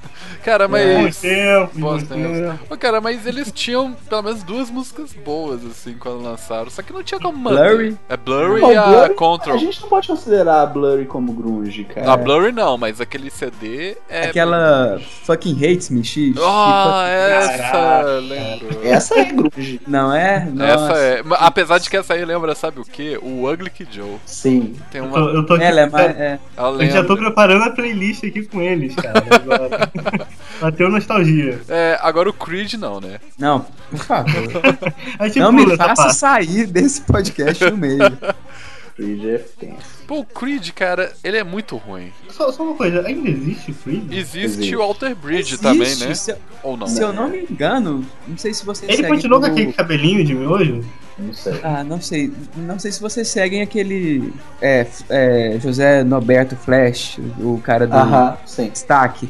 Cara, 0.45 0.65
Bons 0.65 1.03
mas. 1.03 1.17
tempos, 1.17 1.77
Bons 1.77 2.03
bons 2.03 2.07
tempos. 2.07 2.37
tempos. 2.37 2.59
Ô, 2.71 2.77
cara, 2.77 3.01
mas 3.01 3.25
eles 3.25 3.51
tinham 3.51 3.93
pelo 4.07 4.21
menos 4.23 4.43
duas 4.43 4.69
músicas 4.69 5.11
boas, 5.25 5.59
assim, 5.65 5.88
quando 5.95 6.21
lançaram. 6.23 6.69
Só 6.69 6.81
que 6.81 6.91
não 6.93 7.03
tinha 7.03 7.19
como 7.19 7.37
manter. 7.37 7.69
Blurry? 7.69 7.97
É 8.09 8.17
Blurry 8.17 8.61
Não, 8.61 8.71
e 8.71 8.75
a 8.77 8.87
Blurry, 8.87 9.13
Control. 9.15 9.55
A 9.55 9.59
gente 9.59 9.81
não 9.81 9.89
pode 9.89 10.07
considerar 10.07 10.61
a 10.61 10.65
Blurry 10.65 11.05
como 11.05 11.31
grunge, 11.33 11.83
cara. 11.85 12.11
A 12.11 12.17
Blurry 12.17 12.51
não, 12.51 12.77
mas 12.77 12.99
aquele 13.01 13.29
CD 13.29 13.97
é. 14.09 14.25
Aquela 14.27 14.99
fucking 15.23 15.55
hates 15.63 15.89
me, 15.89 16.03
X. 16.03 16.35
Ah, 16.41 17.05
essa, 17.07 17.57
Caraca. 17.57 18.09
lembro. 18.19 18.79
Essa 18.83 19.19
é 19.19 19.25
grunge. 19.25 19.81
Não 19.87 20.13
é? 20.13 20.45
Nossa. 20.45 20.93
Essa 20.93 20.97
é. 20.99 21.23
Apesar 21.39 21.77
de 21.79 21.89
que 21.89 21.97
essa 21.97 22.13
aí 22.13 22.25
lembra, 22.25 22.53
sabe 22.55 22.79
o 22.79 22.85
quê? 22.85 23.17
O 23.21 23.49
Ugly 23.49 23.69
Kid 23.69 23.95
Joe. 23.95 24.17
Sim. 24.25 24.75
Tem 24.91 25.01
Eu 25.01 25.09
tô, 25.09 25.19
uma. 25.19 25.31
eu 25.31 25.45
tô 25.45 25.53
aqui, 25.55 25.63
Ela 25.63 25.81
é 25.81 25.89
mais. 25.89 26.17
É. 26.17 26.39
Ela 26.57 26.83
Eu 26.83 26.89
já 26.91 27.03
tô 27.03 27.15
preparando 27.17 27.63
a 27.63 27.69
playlist 27.71 28.23
aqui 28.23 28.43
com 28.45 28.61
eles, 28.61 28.95
cara. 28.95 29.23
Agora. 29.29 29.89
Bateu 30.59 30.89
nostalgia. 30.89 31.59
É, 31.69 31.97
agora 32.01 32.29
o 32.29 32.33
Creed 32.33 32.73
não, 32.73 32.99
né? 32.99 33.19
Não, 33.37 33.65
por 33.89 33.99
favor. 33.99 34.33
A 35.17 35.27
gente 35.27 35.39
Não 35.39 35.53
pula 35.55 35.67
me 35.67 35.73
essa 35.73 35.78
faça 35.85 36.09
sair 36.09 36.65
desse 36.67 37.01
podcast 37.01 37.63
no 37.69 37.77
meio. 37.77 37.99
Creed 38.99 39.25
é 39.25 39.37
tenso. 39.37 40.03
Pô, 40.05 40.19
o 40.19 40.25
Creed, 40.25 40.71
cara, 40.71 41.13
ele 41.23 41.37
é 41.37 41.43
muito 41.43 41.77
ruim. 41.77 42.11
Só, 42.29 42.51
só 42.51 42.63
uma 42.63 42.75
coisa, 42.75 43.01
ainda 43.07 43.29
existe 43.29 43.71
o 43.71 43.73
Creed? 43.75 44.11
Existe 44.11 44.39
Existe. 44.39 44.75
o 44.75 44.81
Alter 44.81 45.15
Bridge 45.15 45.53
Existe, 45.53 45.61
também, 45.61 45.95
né? 45.95 46.13
Se, 46.13 46.35
Ou 46.61 46.75
não? 46.75 46.85
se 46.85 47.01
eu 47.01 47.13
não 47.13 47.29
me 47.29 47.43
engano, 47.49 48.05
não 48.27 48.37
sei 48.37 48.53
se 48.53 48.65
vocês 48.65 48.91
Ele 48.91 49.07
continuou 49.07 49.39
com 49.39 49.47
aquele 49.47 49.71
cabelinho 49.71 50.25
de 50.25 50.35
miojo? 50.35 50.83
Não 51.17 51.33
sei. 51.33 51.59
Ah, 51.63 51.83
não 51.83 52.01
sei. 52.01 52.31
Não 52.57 52.77
sei 52.77 52.91
se 52.91 52.99
vocês 53.01 53.27
seguem 53.27 53.61
aquele. 53.61 54.33
É, 54.61 54.85
é, 55.09 55.59
José 55.61 56.03
Norberto 56.03 56.55
Flash, 56.55 57.19
o 57.39 57.59
cara 57.61 57.85
do 57.85 57.93
Aham, 57.93 58.37
sim. 58.45 58.69
destaque. 58.69 59.29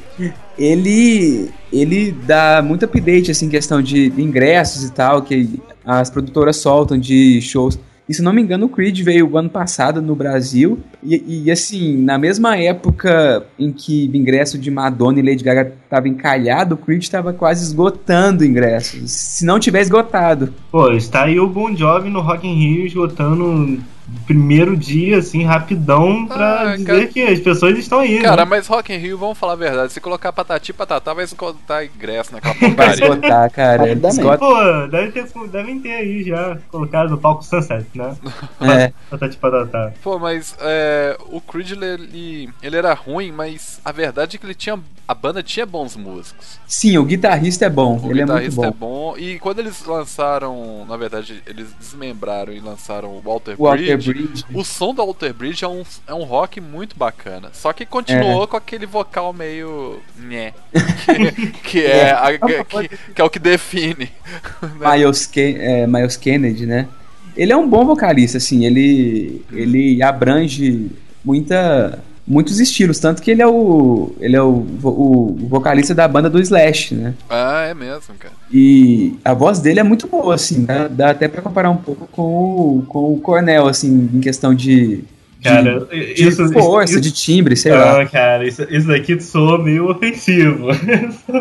Ele. 0.57 1.49
Ele 1.71 2.11
dá 2.11 2.61
muito 2.63 2.85
update, 2.85 3.31
assim, 3.31 3.45
em 3.47 3.49
questão 3.49 3.81
de 3.81 4.13
ingressos 4.17 4.83
e 4.83 4.91
tal, 4.91 5.21
que 5.21 5.59
as 5.85 6.09
produtoras 6.09 6.57
soltam 6.57 6.97
de 6.97 7.41
shows. 7.41 7.77
E 8.09 8.13
se 8.15 8.23
não 8.23 8.33
me 8.33 8.41
engano, 8.41 8.65
o 8.65 8.69
Creed 8.69 9.03
veio 9.03 9.29
o 9.29 9.37
ano 9.37 9.51
passado 9.51 10.01
no 10.01 10.15
Brasil. 10.15 10.79
E, 11.03 11.43
e, 11.45 11.51
assim, 11.51 11.95
na 11.95 12.17
mesma 12.17 12.57
época 12.57 13.45
em 13.57 13.71
que 13.71 14.09
o 14.11 14.17
ingresso 14.17 14.57
de 14.57 14.71
Madonna 14.71 15.19
e 15.19 15.21
Lady 15.21 15.43
Gaga 15.43 15.71
estava 15.83 16.07
encalhado, 16.07 16.73
o 16.73 16.77
Creed 16.77 17.03
estava 17.03 17.31
quase 17.33 17.63
esgotando 17.63 18.43
ingressos. 18.43 19.11
Se 19.11 19.45
não 19.45 19.59
tiver 19.59 19.81
esgotado. 19.81 20.51
Pô, 20.71 20.91
está 20.91 21.25
aí 21.25 21.39
o 21.39 21.47
Bon 21.47 21.75
Jovi 21.75 22.09
no 22.09 22.21
Rock 22.21 22.47
in 22.47 22.55
Rio 22.55 22.87
esgotando 22.87 23.79
primeiro 24.25 24.75
dia, 24.77 25.17
assim, 25.17 25.43
rapidão, 25.43 26.25
pra 26.25 26.61
Ah, 26.71 26.75
dizer 26.75 26.85
cara- 26.85 27.07
que 27.07 27.21
as 27.23 27.39
pessoas 27.39 27.77
estão 27.77 27.99
aí, 27.99 28.19
Cara, 28.21 28.43
né? 28.43 28.49
mas 28.49 28.67
Rock 28.67 28.93
in 28.93 28.97
Rio, 28.97 29.17
vamos 29.17 29.37
falar 29.37 29.53
a 29.53 29.55
verdade. 29.57 29.91
Se 29.93 29.99
colocar 30.01 30.31
patati 30.31 30.71
e 30.71 30.73
patatá, 30.73 31.13
vai 31.13 31.23
esgotar 31.23 31.83
ingresso 31.85 32.31
naquela 32.33 32.53
Vai 32.59 32.69
porcaria. 32.69 33.03
esgotar, 33.05 33.51
cara. 33.51 33.91
Esgota. 33.91 34.37
Pô, 34.37 34.87
deve 34.87 35.11
ter, 35.11 35.25
devem 35.51 35.79
ter 35.79 35.93
aí 35.93 36.23
já 36.23 36.57
colocado 36.69 37.09
no 37.09 37.17
palco 37.17 37.43
Sunset, 37.43 37.85
né? 37.95 38.15
É. 38.61 38.93
Patati 39.09 39.37
patatá. 39.37 39.91
Pô, 40.03 40.19
mas 40.19 40.55
é, 40.61 41.17
o 41.31 41.39
Creed, 41.41 41.71
ele, 41.71 42.49
ele 42.61 42.75
era 42.77 42.93
ruim, 42.93 43.31
mas 43.31 43.79
a 43.83 43.91
verdade 43.91 44.35
é 44.35 44.39
que 44.39 44.45
ele 44.45 44.53
tinha. 44.55 44.79
A 45.07 45.13
banda 45.15 45.41
tinha 45.41 45.65
bons 45.65 45.95
músicos. 45.95 46.59
Sim, 46.67 46.99
o 46.99 47.03
guitarrista 47.03 47.65
é 47.65 47.69
bom. 47.69 47.97
O 47.97 48.11
ele 48.11 48.21
é 48.21 48.25
muito 48.25 48.27
guitarrista 48.27 48.61
bom. 48.61 48.67
é 48.67 48.71
bom. 48.71 49.15
E 49.17 49.39
quando 49.39 49.57
eles 49.57 49.83
lançaram, 49.85 50.85
na 50.87 50.95
verdade, 50.97 51.41
eles 51.47 51.67
desmembraram 51.79 52.53
e 52.53 52.59
lançaram 52.59 53.09
o 53.09 53.19
Walter, 53.19 53.55
Walter 53.57 53.77
Bridge. 53.77 53.98
Bridge. 54.05 54.45
O 54.53 54.63
som 54.63 54.93
do 54.93 55.01
Alter 55.01 55.33
Bridge 55.33 55.63
é 55.63 55.67
um, 55.67 55.83
é 56.07 56.13
um 56.13 56.23
rock 56.23 56.59
muito 56.61 56.95
bacana. 56.97 57.49
Só 57.53 57.71
que 57.73 57.85
continuou 57.85 58.43
É. 58.43 58.47
com 58.47 58.57
aquele 58.57 58.85
vocal 58.85 59.33
meio. 59.33 59.99
Nhé. 60.17 60.53
Que, 61.05 61.51
que 61.63 61.85
é, 61.85 62.11
a- 62.11 62.37
que, 62.37 62.97
que 63.15 63.21
é 63.21 63.23
o 63.23 63.29
que 63.29 63.39
define. 63.39 64.11
Miles, 64.79 65.25
Ke- 65.25 65.57
é, 65.59 65.87
Miles 65.87 66.15
Kennedy, 66.17 66.65
né? 66.65 66.87
Ele 67.35 67.51
é 67.53 67.57
um 67.57 67.67
bom 67.67 67.85
vocalista, 67.85 68.37
assim, 68.37 68.65
ele, 68.65 69.43
ele 69.51 70.03
abrange 70.03 70.91
muita, 71.23 72.03
muitos 72.29 72.59
estilos, 72.59 72.99
tanto 72.99 73.21
que 73.23 73.31
ele 73.31 73.41
é 73.41 73.47
o 73.47 74.13
ele 74.21 74.35
é 74.35 74.41
o, 74.41 74.63
o 74.83 75.35
vocalista 75.49 75.95
da 75.95 76.07
banda 76.07 76.29
do 76.29 76.39
Slash, 76.39 76.93
né? 76.93 77.15
Ah, 77.27 77.63
é 77.63 77.73
mesmo, 77.73 78.13
cara. 78.19 78.33
E 78.53 79.15
a 79.25 79.33
voz 79.33 79.59
dele 79.59 79.79
é 79.79 79.83
muito 79.83 80.07
boa, 80.07 80.35
assim, 80.35 80.63
dá, 80.63 80.87
dá 80.87 81.09
até 81.09 81.27
pra 81.27 81.41
comparar 81.41 81.71
um 81.71 81.77
pouco 81.77 82.07
com 82.07 82.21
o, 82.21 82.83
com 82.87 83.13
o 83.13 83.19
Cornell, 83.19 83.67
assim, 83.67 84.09
em 84.13 84.19
questão 84.19 84.53
de, 84.53 85.03
Cara, 85.41 85.85
de 85.85 86.27
isso. 86.27 86.51
força, 86.51 86.93
isso, 86.93 87.01
de 87.01 87.11
timbre, 87.11 87.55
sei 87.55 87.71
lá. 87.71 88.01
Ah, 88.01 88.05
cara, 88.05 88.45
isso, 88.45 88.61
isso 88.69 88.87
daqui 88.87 89.19
soa 89.21 89.57
meio 89.63 89.89
ofensivo. 89.89 90.67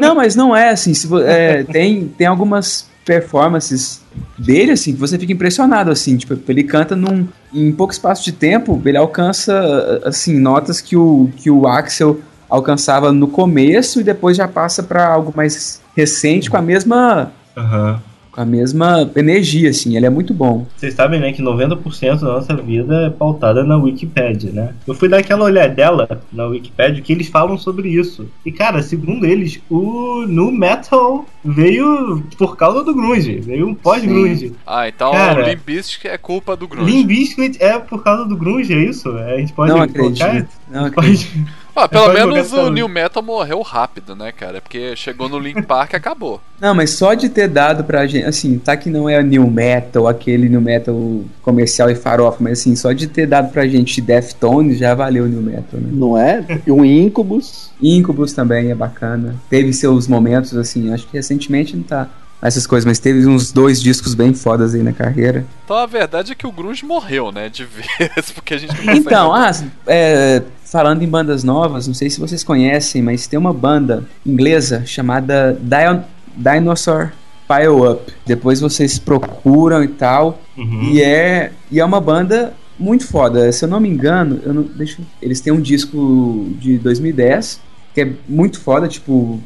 Não, 0.01 0.15
mas 0.15 0.37
não 0.37 0.55
é 0.57 0.71
assim. 0.71 0.95
Se 0.95 1.09
é, 1.27 1.65
tem, 1.65 2.07
tem 2.07 2.27
algumas 2.27 2.88
performances 3.09 4.03
dele, 4.39 4.73
assim, 4.73 4.93
que 4.93 5.01
você 5.01 5.19
fica 5.19 5.33
impressionado, 5.33 5.91
assim. 5.91 6.19
Tipo, 6.19 6.39
ele 6.47 6.63
canta 6.63 6.95
num, 6.95 7.27
em 7.55 7.73
pouco 7.73 7.91
espaço 7.91 8.23
de 8.23 8.33
tempo, 8.33 8.81
ele 8.85 8.99
alcança, 8.99 10.03
assim, 10.05 10.39
notas 10.39 10.83
que 10.83 10.95
o, 10.95 11.31
que 11.35 11.51
o 11.51 11.67
Axel 11.67 12.21
alcançava 12.51 13.11
no 13.11 13.27
começo 13.27 14.01
e 14.01 14.05
depois 14.05 14.37
já 14.37 14.47
passa 14.47 14.83
pra 14.83 15.07
algo 15.07 15.33
mais 15.35 15.81
recente 15.97 16.51
com 16.51 16.59
a 16.59 16.63
mesma 16.63 17.33
Aham. 17.57 18.01
A 18.39 18.45
mesma 18.45 19.11
energia, 19.17 19.71
assim. 19.71 19.97
Ele 19.97 20.07
é 20.07 20.11
muito 20.11 20.33
bom. 20.33 20.65
Vocês 20.77 20.95
sabem, 20.95 21.19
né, 21.19 21.33
que 21.33 21.43
90% 21.43 22.21
da 22.21 22.27
nossa 22.35 22.55
vida 22.55 23.07
é 23.07 23.11
pautada 23.11 23.65
na 23.65 23.77
Wikipédia, 23.77 24.53
né? 24.53 24.75
Eu 24.87 24.95
fui 24.95 25.09
dar 25.09 25.19
aquela 25.19 25.45
olhadela 25.45 26.23
na 26.33 26.47
Wikipédia 26.47 27.03
que 27.03 27.13
eles 27.13 27.27
falam 27.29 27.59
sobre 27.59 27.89
isso. 27.89 28.29
E, 28.47 28.53
cara, 28.53 28.81
segundo 28.81 29.27
eles, 29.27 29.61
o 29.69 30.25
nu 30.29 30.53
metal 30.53 31.27
veio 31.45 32.23
por 32.37 32.57
causa 32.57 32.85
do 32.85 32.95
grunge. 32.95 33.41
Veio 33.41 33.67
um 33.67 33.75
pós-grunge. 33.75 34.53
Ah, 34.67 34.89
então 34.89 35.11
Cara, 35.11 35.43
o 35.43 35.49
Limp 35.49 35.61
Bizkit 35.67 36.07
é 36.07 36.17
culpa 36.17 36.57
do 36.57 36.69
grunge. 36.69 36.93
Limp 36.93 37.07
Bizkit 37.09 37.59
é 37.61 37.79
por 37.79 38.05
causa 38.05 38.25
do 38.25 38.37
grunge, 38.37 38.73
é 38.73 38.85
isso? 38.85 39.09
A 39.17 39.37
gente 39.39 39.53
pode 39.53 39.73
não 39.73 39.87
colocar? 39.89 40.25
acredito. 40.27 40.49
Não 40.71 40.91
Pode- 40.91 41.09
acredito. 41.09 41.49
Ah, 41.79 41.89
pelo 41.89 42.13
menos 42.13 42.53
o 42.53 42.71
New 42.71 42.89
Metal 42.89 43.23
morreu 43.23 43.63
rápido, 43.63 44.17
né, 44.17 44.33
cara? 44.33 44.61
Porque 44.61 44.97
chegou 44.97 45.29
no 45.29 45.39
Link 45.39 45.63
Park 45.63 45.93
e 45.93 45.97
acabou. 45.97 46.41
Não, 46.61 46.75
mas 46.75 46.91
só 46.91 47.15
de 47.15 47.29
ter 47.29 47.49
dado 47.49 47.85
pra 47.85 48.07
gente, 48.07 48.27
assim, 48.27 48.59
tá 48.59 48.77
que 48.77 48.91
não 48.91 49.09
é 49.09 49.23
New 49.23 49.49
Metal, 49.49 50.09
aquele 50.09 50.49
New 50.49 50.61
Metal 50.61 51.23
comercial 51.41 51.89
e 51.89 51.95
farofa, 51.95 52.39
mas 52.41 52.61
assim, 52.61 52.75
só 52.75 52.93
de 52.93 53.07
ter 53.07 53.27
dado 53.27 53.53
pra 53.53 53.67
gente 53.69 54.01
Deftones 54.01 54.79
já 54.79 54.95
valeu 54.95 55.25
o 55.25 55.29
New 55.29 55.43
Metal, 55.43 55.81
né? 55.81 55.89
Não 55.93 56.19
é? 56.19 56.45
E 56.67 56.73
um 56.73 56.85
Incubus. 56.85 57.71
Incubus 57.81 58.33
também 58.33 58.71
é 58.71 58.75
bacana. 58.75 59.37
Teve 59.49 59.73
seus 59.73 60.09
momentos, 60.09 60.57
assim, 60.57 60.93
acho 60.93 61.07
que 61.07 61.17
recentemente 61.17 61.77
não 61.77 61.85
tá 61.85 62.09
essas 62.41 62.67
coisas, 62.67 62.85
mas 62.85 62.99
teve 62.99 63.27
uns 63.27 63.51
dois 63.53 63.83
discos 63.83 64.15
bem 64.15 64.33
fodas 64.33 64.75
aí 64.75 64.83
na 64.83 64.93
carreira. 64.93 65.45
Então 65.65 65.77
a 65.77 65.87
verdade 65.87 66.33
é 66.33 66.35
que 66.35 66.47
o 66.47 66.53
Grunge 66.53 66.85
morreu, 66.85 67.33
né? 67.33 67.49
De 67.49 67.65
vez, 67.99 68.31
porque 68.33 68.55
a 68.55 68.59
gente 68.59 68.85
não 68.85 68.95
Então, 68.95 69.35
ah, 69.35 69.51
é, 69.87 70.43
falando 70.71 71.03
em 71.03 71.09
bandas 71.09 71.43
novas, 71.43 71.87
não 71.87 71.95
sei 71.95 72.11
se 72.11 72.21
vocês 72.21 72.45
conhecem, 72.45 73.03
mas 73.03 73.27
tem 73.27 73.39
uma 73.39 73.53
banda 73.53 74.05
inglesa 74.25 74.85
chamada 74.85 75.59
Dion 75.61 76.01
Dinosaur 76.37 77.13
Pile 77.49 77.91
Up. 77.93 78.13
Depois 78.27 78.61
vocês 78.61 78.99
procuram 78.99 79.83
e 79.83 79.89
tal. 79.89 80.39
Uhum. 80.57 80.91
E, 80.93 81.03
é, 81.03 81.53
e 81.71 81.81
é 81.81 81.85
uma 81.85 82.01
banda 82.01 82.53
muito 82.79 83.07
foda. 83.07 83.51
Se 83.51 83.65
eu 83.65 83.69
não 83.69 83.81
me 83.81 83.89
engano, 83.89 84.41
eu 84.45 84.53
não, 84.53 84.63
deixa, 84.63 85.01
eles 85.23 85.41
têm 85.41 85.53
um 85.53 85.61
disco 85.61 86.51
de 86.59 86.79
2010 86.79 87.61
que 87.95 88.03
é 88.03 88.13
muito 88.29 88.61
foda, 88.61 88.87
tipo, 88.87 89.41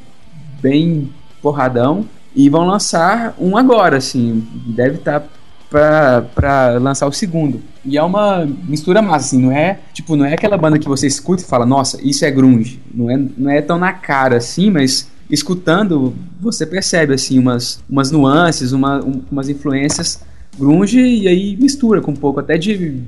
bem 0.61 1.09
porradão. 1.41 2.05
E 2.35 2.49
vão 2.49 2.67
lançar 2.67 3.35
um 3.39 3.57
agora, 3.57 3.99
assim. 3.99 4.47
Deve 4.67 4.97
estar 4.97 5.21
tá 5.21 5.27
pra, 5.71 6.23
pra 6.35 6.79
lançar 6.79 7.07
o 7.07 7.13
segundo. 7.13 7.63
E 7.85 7.99
é 7.99 8.03
uma 8.03 8.47
mistura 8.69 9.03
massa, 9.03 9.27
assim, 9.27 9.39
não 9.39 9.53
é 9.53 9.81
tipo, 9.93 10.15
não 10.15 10.25
é 10.25 10.35
aquela 10.35 10.57
banda 10.57 10.79
que 10.79 10.89
você 10.89 11.07
escuta 11.07 11.43
e 11.43 11.47
fala, 11.47 11.67
nossa, 11.67 11.99
isso 12.03 12.25
é 12.25 12.31
grunge. 12.31 12.81
Não 12.95 13.11
é, 13.11 13.21
não 13.37 13.51
é 13.51 13.61
tão 13.61 13.79
na 13.79 13.93
cara 13.93 14.37
assim, 14.37 14.71
mas 14.71 15.11
escutando 15.31 16.15
você 16.41 16.67
percebe 16.67 17.15
assim 17.15 17.39
umas, 17.39 17.83
umas 17.89 18.11
nuances, 18.11 18.73
uma, 18.73 19.03
um, 19.03 19.23
umas 19.31 19.49
influências 19.49 20.21
grunge 20.59 21.01
e 21.01 21.27
aí 21.27 21.57
mistura 21.57 22.01
com 22.01 22.11
um 22.11 22.17
pouco 22.17 22.41
até 22.41 22.59
de 22.59 23.01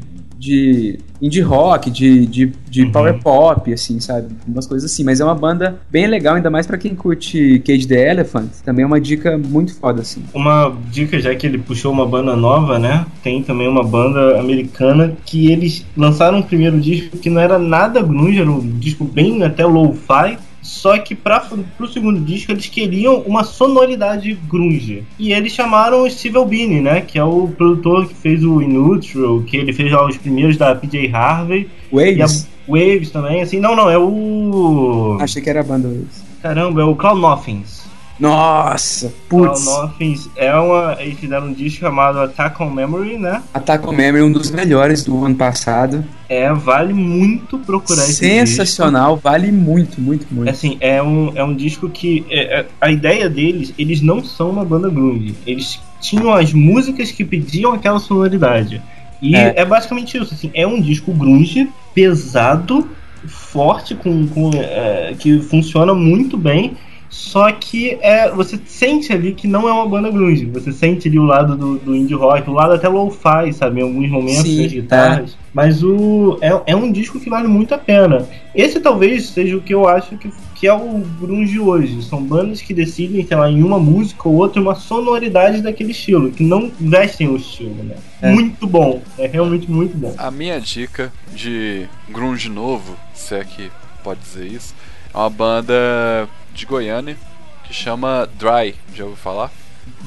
de 0.44 0.98
indie 1.22 1.40
rock, 1.40 1.90
de, 1.90 2.26
de, 2.26 2.52
de 2.68 2.82
uhum. 2.82 2.92
power 2.92 3.18
pop, 3.22 3.72
assim, 3.72 3.98
sabe? 3.98 4.28
Umas 4.46 4.66
coisas 4.66 4.90
assim. 4.90 5.02
Mas 5.02 5.20
é 5.20 5.24
uma 5.24 5.34
banda 5.34 5.80
bem 5.90 6.06
legal, 6.06 6.34
ainda 6.34 6.50
mais 6.50 6.66
para 6.66 6.76
quem 6.76 6.94
curte 6.94 7.62
Cage 7.64 7.88
the 7.88 8.10
Elephant. 8.10 8.50
Também 8.64 8.82
é 8.82 8.86
uma 8.86 9.00
dica 9.00 9.38
muito 9.38 9.74
foda, 9.74 10.02
assim. 10.02 10.22
Uma 10.34 10.76
dica, 10.90 11.18
já 11.18 11.34
que 11.34 11.46
ele 11.46 11.58
puxou 11.58 11.92
uma 11.92 12.06
banda 12.06 12.36
nova, 12.36 12.78
né? 12.78 13.06
Tem 13.22 13.42
também 13.42 13.66
uma 13.66 13.82
banda 13.82 14.38
americana 14.38 15.16
que 15.24 15.50
eles 15.50 15.86
lançaram 15.96 16.38
um 16.38 16.42
primeiro 16.42 16.78
disco 16.78 17.16
que 17.16 17.30
não 17.30 17.40
era 17.40 17.58
nada 17.58 18.02
grunge, 18.02 18.40
era 18.40 18.50
um 18.50 18.78
disco 18.78 19.04
bem 19.04 19.42
até 19.42 19.64
low-fi 19.64 20.36
só 20.64 20.96
que 20.96 21.14
para 21.14 21.46
o 21.78 21.86
segundo 21.86 22.18
disco 22.18 22.50
eles 22.50 22.66
queriam 22.66 23.18
uma 23.20 23.44
sonoridade 23.44 24.32
grunge. 24.32 25.04
E 25.18 25.30
eles 25.34 25.52
chamaram 25.52 26.02
o 26.02 26.10
Steve 26.10 26.38
Albini, 26.38 26.80
né? 26.80 27.02
Que 27.02 27.18
é 27.18 27.24
o 27.24 27.48
produtor 27.48 28.08
que 28.08 28.14
fez 28.14 28.42
o 28.42 28.62
Inutile, 28.62 29.42
que 29.46 29.58
ele 29.58 29.74
fez 29.74 29.92
os 29.92 30.16
primeiros 30.16 30.56
da 30.56 30.74
PJ 30.74 31.12
Harvey. 31.12 31.68
Waves? 31.92 32.48
Waves 32.66 33.10
também, 33.10 33.42
assim. 33.42 33.60
Não, 33.60 33.76
não, 33.76 33.90
é 33.90 33.98
o. 33.98 35.18
Achei 35.20 35.42
que 35.42 35.50
era 35.50 35.60
a 35.60 35.64
banda 35.64 35.86
Waves. 35.86 36.24
Caramba, 36.40 36.80
é 36.80 36.84
o 36.84 36.96
Cloud 36.96 37.20
Nothings. 37.20 37.83
Nossa, 38.18 39.12
putz. 39.28 39.64
Nothings 39.64 40.30
é 40.36 40.54
uma. 40.54 40.96
Eles 41.00 41.18
fizeram 41.18 41.48
um 41.48 41.52
disco 41.52 41.80
chamado 41.80 42.20
Attack 42.20 42.62
on 42.62 42.70
Memory, 42.70 43.18
né? 43.18 43.42
Attack 43.52 43.86
on 43.86 43.92
Memory, 43.92 44.22
um 44.22 44.32
dos 44.32 44.50
melhores 44.50 45.02
do 45.02 45.24
ano 45.24 45.34
passado. 45.34 46.04
É, 46.28 46.52
vale 46.52 46.92
muito 46.92 47.58
procurar 47.58 48.04
esse 48.04 48.14
Sensacional, 48.14 49.16
vale 49.16 49.50
muito, 49.50 50.00
muito, 50.00 50.26
muito. 50.30 50.48
Assim, 50.48 50.76
é 50.80 51.02
um, 51.02 51.32
é 51.34 51.42
um 51.42 51.54
disco 51.54 51.88
que. 51.88 52.24
É, 52.30 52.60
é, 52.60 52.66
a 52.80 52.90
ideia 52.90 53.28
deles, 53.28 53.74
eles 53.76 54.00
não 54.00 54.22
são 54.22 54.50
uma 54.50 54.64
banda 54.64 54.88
grunge. 54.88 55.34
Eles 55.44 55.80
tinham 56.00 56.32
as 56.32 56.52
músicas 56.52 57.10
que 57.10 57.24
pediam 57.24 57.72
aquela 57.72 57.98
sonoridade. 57.98 58.80
E 59.20 59.34
é, 59.34 59.54
é 59.56 59.64
basicamente 59.64 60.16
isso, 60.18 60.34
assim, 60.34 60.50
é 60.54 60.66
um 60.66 60.80
disco 60.80 61.12
grunge, 61.12 61.68
pesado, 61.94 62.88
forte, 63.26 63.94
com, 63.94 64.26
com 64.28 64.50
é, 64.54 65.14
que 65.18 65.40
funciona 65.40 65.94
muito 65.94 66.36
bem 66.36 66.76
só 67.14 67.52
que 67.52 67.96
é, 68.02 68.28
você 68.28 68.58
sente 68.66 69.12
ali 69.12 69.34
que 69.34 69.46
não 69.46 69.68
é 69.68 69.72
uma 69.72 69.88
banda 69.88 70.10
grunge. 70.10 70.46
Você 70.46 70.72
sente 70.72 71.06
ali 71.06 71.16
o 71.16 71.22
lado 71.22 71.56
do, 71.56 71.78
do 71.78 71.94
indie 71.94 72.12
rock, 72.12 72.50
o 72.50 72.52
lado 72.52 72.72
até 72.72 72.88
lo-fi, 72.88 73.52
sabe? 73.52 73.80
Em 73.80 73.84
alguns 73.84 74.10
momentos 74.10 74.42
Sim, 74.42 74.62
das 74.62 74.72
guitarras. 74.72 75.30
É. 75.30 75.34
Mas 75.54 75.84
o, 75.84 76.36
é, 76.40 76.72
é 76.72 76.74
um 76.74 76.90
disco 76.90 77.20
que 77.20 77.30
vale 77.30 77.46
muito 77.46 77.72
a 77.72 77.78
pena. 77.78 78.28
Esse 78.52 78.80
talvez 78.80 79.28
seja 79.28 79.56
o 79.56 79.60
que 79.60 79.72
eu 79.72 79.86
acho 79.86 80.18
que, 80.18 80.28
que 80.56 80.66
é 80.66 80.74
o 80.74 81.04
grunge 81.20 81.60
hoje. 81.60 82.02
São 82.02 82.20
bandas 82.20 82.60
que 82.60 82.74
decidem, 82.74 83.24
sei 83.24 83.36
lá, 83.36 83.48
em 83.48 83.62
uma 83.62 83.78
música 83.78 84.28
ou 84.28 84.34
outra, 84.34 84.60
uma 84.60 84.74
sonoridade 84.74 85.62
daquele 85.62 85.92
estilo, 85.92 86.32
que 86.32 86.42
não 86.42 86.68
vestem 86.80 87.28
o 87.28 87.36
estilo, 87.36 87.76
né? 87.84 87.94
É. 88.22 88.32
Muito 88.32 88.66
bom. 88.66 89.00
É 89.16 89.28
realmente 89.28 89.70
muito 89.70 89.96
bom. 89.96 90.12
A 90.18 90.32
minha 90.32 90.60
dica 90.60 91.12
de 91.32 91.86
grunge 92.08 92.48
novo, 92.48 92.96
se 93.14 93.36
é 93.36 93.44
que 93.44 93.70
pode 94.02 94.18
dizer 94.18 94.48
isso, 94.48 94.74
é 95.14 95.16
uma 95.16 95.30
banda 95.30 96.28
de 96.54 96.64
Goiânia 96.64 97.16
que 97.64 97.74
chama 97.74 98.28
Dry. 98.38 98.74
Já 98.94 99.04
ouviu 99.04 99.16
falar? 99.16 99.50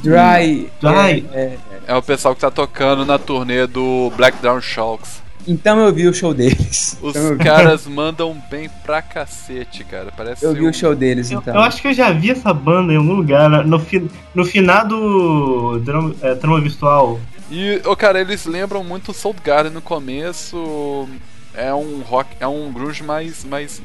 Dry. 0.01 0.69
Dry. 0.79 1.25
É, 1.33 1.39
é, 1.39 1.57
é, 1.87 1.95
o 1.95 2.01
pessoal 2.01 2.33
que 2.33 2.41
tá 2.41 2.49
tocando 2.49 3.05
na 3.05 3.19
turnê 3.19 3.67
do 3.67 4.11
Black 4.15 4.41
Down 4.41 4.61
Sharks. 4.61 5.21
Então 5.47 5.79
eu 5.79 5.93
vi 5.93 6.07
o 6.07 6.13
show 6.13 6.33
deles. 6.33 6.97
Os 7.01 7.15
então 7.15 7.37
caras 7.37 7.87
mandam 7.87 8.35
bem 8.49 8.69
pra 8.83 9.01
cacete, 9.01 9.83
cara. 9.85 10.11
Parece 10.15 10.43
eu 10.43 10.53
vi 10.53 10.65
um... 10.65 10.69
o 10.69 10.73
show 10.73 10.93
deles, 10.93 11.31
então. 11.31 11.53
Eu, 11.53 11.61
eu, 11.61 11.65
acho 11.65 11.81
que 11.81 11.87
eu 11.87 11.93
já 11.93 12.11
vi 12.11 12.31
essa 12.31 12.53
banda 12.53 12.91
em 12.91 12.97
algum 12.97 13.13
lugar. 13.13 13.65
No, 13.65 13.79
fi, 13.79 14.09
no 14.35 14.43
finado 14.43 15.79
drama, 15.79 16.15
é, 16.21 16.35
trama 16.35 16.59
virtual. 16.59 17.19
E, 17.49 17.81
oh, 17.85 17.95
cara, 17.95 18.19
eles 18.19 18.45
lembram 18.45 18.83
muito 18.83 19.11
o 19.11 19.35
Garden 19.41 19.71
no 19.71 19.81
começo. 19.81 21.07
É 21.53 21.73
um 21.73 22.01
rock, 22.01 22.29
é 22.39 22.47
um 22.47 22.71
grunge 22.71 23.01
mais, 23.01 23.45
mais 23.45 23.81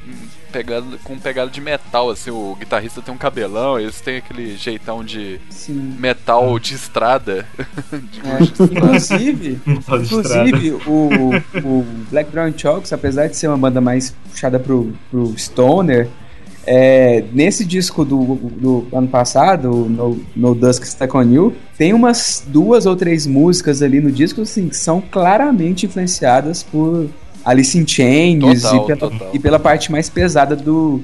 pegada, 0.52 0.86
com 1.02 1.18
pegada 1.18 1.50
de 1.50 1.60
metal, 1.60 2.10
assim, 2.10 2.30
o 2.30 2.54
guitarrista 2.58 3.00
tem 3.00 3.14
um 3.14 3.18
cabelão, 3.18 3.80
eles 3.80 4.00
têm 4.00 4.18
aquele 4.18 4.56
jeitão 4.56 5.02
de 5.02 5.40
Sim. 5.50 5.96
metal 5.98 6.58
de 6.58 6.74
estrada. 6.74 7.46
de 7.90 8.20
é, 8.20 8.42
estrada. 8.44 8.72
Inclusive, 8.72 9.60
inclusive 9.66 10.70
o, 10.86 11.08
o 11.64 11.86
Black 12.10 12.30
Brown 12.30 12.52
Chalks, 12.56 12.92
apesar 12.92 13.28
de 13.28 13.36
ser 13.36 13.48
uma 13.48 13.58
banda 13.58 13.80
mais 13.80 14.14
puxada 14.30 14.58
pro, 14.58 14.92
pro 15.10 15.34
Stoner, 15.38 16.08
é, 16.64 17.24
nesse 17.32 17.64
disco 17.64 18.04
do, 18.04 18.36
do, 18.36 18.86
ano 18.92 19.08
passado, 19.08 19.68
no, 19.68 20.20
no 20.34 20.54
Dusk 20.54 20.84
Stuck 20.84 21.16
on 21.16 21.24
You, 21.24 21.56
tem 21.76 21.92
umas 21.92 22.44
duas 22.46 22.86
ou 22.86 22.94
três 22.94 23.26
músicas 23.26 23.82
ali 23.82 24.00
no 24.00 24.12
disco 24.12 24.42
assim, 24.42 24.68
que 24.68 24.76
são 24.76 25.00
claramente 25.00 25.86
influenciadas 25.86 26.62
por 26.62 27.08
Alice 27.44 27.76
in 27.78 27.86
Chains 27.86 28.62
total, 28.62 28.84
e, 28.84 28.86
pela, 28.86 29.30
e 29.34 29.38
pela 29.38 29.58
parte 29.58 29.90
mais 29.90 30.08
pesada 30.08 30.54
do, 30.54 31.02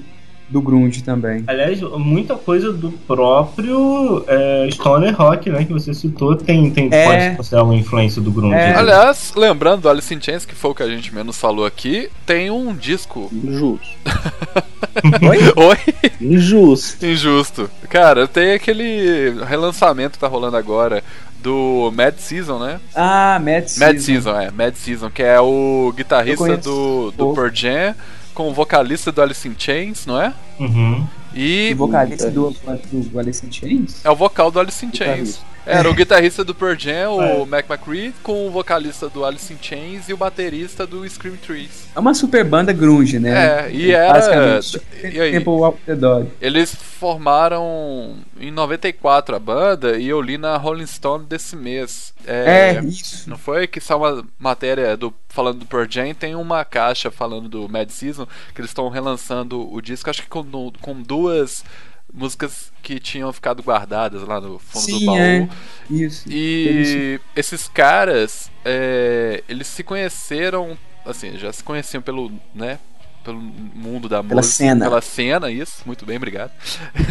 do 0.48 0.60
grunge 0.62 1.02
também. 1.02 1.44
Aliás, 1.46 1.80
muita 1.80 2.34
coisa 2.34 2.72
do 2.72 2.90
próprio 2.90 4.24
é, 4.26 4.68
Stoner 4.72 5.14
Rock, 5.14 5.50
né, 5.50 5.64
que 5.64 5.72
você 5.72 5.92
citou, 5.92 6.36
tem, 6.36 6.70
tem 6.70 6.88
é... 6.90 7.04
pode 7.04 7.36
considerar 7.36 7.64
uma 7.64 7.74
influência 7.74 8.22
do 8.22 8.30
grunge. 8.30 8.54
É... 8.54 8.74
Aliás, 8.74 9.32
lembrando 9.36 9.82
do 9.82 9.88
Alice 9.88 10.12
in 10.14 10.20
Chains, 10.20 10.46
que 10.46 10.54
foi 10.54 10.70
o 10.70 10.74
que 10.74 10.82
a 10.82 10.88
gente 10.88 11.14
menos 11.14 11.36
falou 11.36 11.66
aqui, 11.66 12.08
tem 12.24 12.50
um 12.50 12.74
disco. 12.74 13.30
Injusto. 13.32 13.86
Oi? 15.22 15.38
Oi? 15.56 16.10
Injusto. 16.20 17.06
Injusto. 17.06 17.70
Cara, 17.88 18.26
tem 18.26 18.52
aquele 18.52 19.34
relançamento 19.46 20.12
que 20.12 20.18
tá 20.18 20.28
rolando 20.28 20.56
agora 20.56 21.04
do 21.40 21.92
Mad 21.94 22.16
Season, 22.18 22.58
né? 22.58 22.80
Ah, 22.94 23.40
Mad 23.40 23.66
Season. 23.66 23.86
Mad 23.86 23.98
Season, 23.98 24.40
é. 24.40 24.50
Mad 24.50 24.74
Season, 24.74 25.10
que 25.10 25.22
é 25.22 25.40
o 25.40 25.92
guitarrista 25.96 26.56
do, 26.56 27.10
do 27.12 27.32
Pearl 27.34 27.50
Jam 27.52 27.94
com 28.34 28.50
o 28.50 28.54
vocalista 28.54 29.10
do 29.10 29.20
Alice 29.20 29.48
in 29.48 29.54
Chains, 29.58 30.06
não 30.06 30.22
é? 30.22 30.32
Uhum. 30.60 31.04
E... 31.38 31.72
O 31.72 31.76
vocalista 31.76 32.28
do, 32.32 32.50
do 32.50 33.18
Alice 33.20 33.46
in 33.46 33.52
Chains? 33.52 34.04
É 34.04 34.10
o 34.10 34.16
vocal 34.16 34.50
do 34.50 34.58
Alice 34.58 34.84
in 34.84 34.92
Chains. 34.92 35.40
Era 35.64 35.88
o 35.88 35.94
guitarrista 35.94 36.42
do 36.42 36.54
Pearl 36.54 36.74
Jam, 36.76 37.12
o 37.12 37.22
é. 37.22 37.44
Mac 37.44 37.68
McCree, 37.68 38.14
com 38.22 38.48
o 38.48 38.50
vocalista 38.50 39.08
do 39.08 39.24
Alice 39.24 39.52
in 39.52 39.58
Chains 39.60 40.08
e 40.08 40.14
o 40.14 40.16
baterista 40.16 40.86
do 40.86 41.08
Scream 41.08 41.36
Trees. 41.36 41.86
É 41.94 42.00
uma 42.00 42.14
super 42.14 42.42
banda 42.42 42.72
grunge, 42.72 43.18
né? 43.18 43.66
É, 43.66 43.70
e 43.70 43.92
era... 43.92 44.60
E 45.04 45.20
aí, 45.20 45.32
Temple 45.32 45.74
the 45.84 45.94
Dog. 45.94 46.28
Eles 46.40 46.74
formaram 46.74 48.16
em 48.40 48.50
94 48.50 49.36
a 49.36 49.38
banda 49.38 49.98
e 49.98 50.08
eu 50.08 50.20
li 50.22 50.38
na 50.38 50.56
Rolling 50.56 50.86
Stone 50.86 51.26
desse 51.26 51.54
mês. 51.54 52.14
É, 52.26 52.76
é 52.76 52.84
isso. 52.84 53.28
Não 53.28 53.36
foi 53.36 53.66
que 53.66 53.78
só 53.78 53.98
uma 53.98 54.24
matéria 54.38 54.96
do 54.96 55.12
falando 55.38 55.60
do 55.60 55.66
Pearl 55.66 55.86
Jam, 55.88 56.12
tem 56.14 56.34
uma 56.34 56.64
caixa 56.64 57.12
falando 57.12 57.48
do 57.48 57.68
Mad 57.68 57.88
Season, 57.90 58.26
que 58.52 58.60
eles 58.60 58.70
estão 58.70 58.88
relançando 58.88 59.72
o 59.72 59.80
disco, 59.80 60.10
acho 60.10 60.22
que 60.22 60.28
com, 60.28 60.72
com 60.80 61.00
duas 61.00 61.64
músicas 62.12 62.72
que 62.82 62.98
tinham 62.98 63.32
ficado 63.32 63.62
guardadas 63.62 64.22
lá 64.22 64.40
no 64.40 64.58
fundo 64.58 64.84
Sim, 64.84 64.98
do 64.98 65.06
baú. 65.06 65.16
É. 65.16 65.48
Isso. 65.88 66.24
E 66.28 67.20
esses 67.36 67.68
caras, 67.68 68.50
é, 68.64 69.44
eles 69.48 69.68
se 69.68 69.84
conheceram, 69.84 70.76
assim, 71.06 71.38
já 71.38 71.52
se 71.52 71.62
conheciam 71.62 72.02
pelo, 72.02 72.32
né, 72.52 72.80
pelo 73.22 73.40
mundo 73.40 74.08
da 74.08 74.24
pela 74.24 74.40
música. 74.40 74.56
Cena. 74.56 74.84
Pela 74.86 75.00
cena, 75.00 75.50
isso. 75.50 75.82
Muito 75.86 76.06
bem, 76.06 76.16
obrigado. 76.16 76.50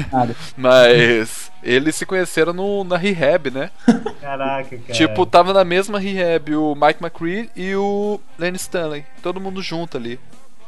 Mas 0.58 1.52
eles 1.64 1.96
se 1.96 2.06
conheceram 2.06 2.52
no, 2.52 2.84
na 2.84 2.98
Rehab, 2.98 3.52
né? 3.52 3.72
Caraca, 4.28 4.78
cara. 4.78 4.94
Tipo, 4.94 5.26
tava 5.26 5.54
na 5.54 5.64
mesma 5.64 5.98
Rehab 6.00 6.54
o 6.54 6.76
Mike 6.76 7.02
McCree 7.02 7.50
e 7.56 7.74
o 7.76 8.20
Lenny 8.38 8.58
Stanley. 8.58 9.06
Todo 9.24 9.40
mundo 9.40 9.62
junto 9.62 9.96
ali. 9.96 10.20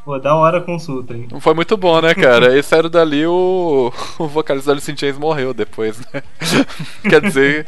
Pô, 0.05 0.17
da 0.17 0.33
hora 0.33 0.59
a 0.59 0.61
consulta, 0.61 1.13
hein? 1.13 1.27
Foi 1.41 1.53
muito 1.53 1.75
bom, 1.75 1.99
né, 1.99 2.15
cara? 2.15 2.57
E 2.57 2.63
saiu 2.63 2.87
dali 2.89 3.27
o, 3.27 3.91
o 4.17 4.27
vocalista 4.27 4.69
do 4.69 4.71
Alice 4.71 4.89
in 4.89 4.95
Chains 4.95 5.17
morreu 5.17 5.53
depois, 5.53 5.99
né? 5.99 6.23
Quer 7.03 7.19
dizer 7.19 7.65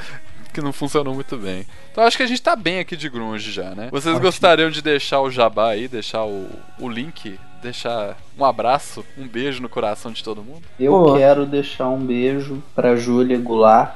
que 0.54 0.62
não 0.62 0.72
funcionou 0.72 1.14
muito 1.14 1.36
bem. 1.36 1.66
Então 1.92 2.06
acho 2.06 2.16
que 2.16 2.24
a 2.24 2.28
gente 2.28 2.42
tá 2.42 2.56
bem 2.56 2.80
aqui 2.80 2.96
de 2.96 3.10
grunge 3.10 3.52
já, 3.52 3.76
né? 3.76 3.90
Vocês 3.92 4.16
Ótimo. 4.16 4.28
gostariam 4.28 4.70
de 4.70 4.82
deixar 4.82 5.20
o 5.20 5.30
jabá 5.30 5.72
aí, 5.72 5.90
deixar 5.90 6.24
o, 6.24 6.48
o 6.80 6.88
link, 6.88 7.38
deixar 7.62 8.18
um 8.40 8.46
abraço, 8.46 9.06
um 9.18 9.28
beijo 9.28 9.62
no 9.62 9.68
coração 9.68 10.10
de 10.12 10.24
todo 10.24 10.42
mundo? 10.42 10.62
Eu 10.80 10.94
Pô. 10.94 11.18
quero 11.18 11.46
deixar 11.46 11.90
um 11.90 12.00
beijo 12.00 12.64
pra 12.74 12.96
Júlia 12.96 13.38
Goulart, 13.38 13.94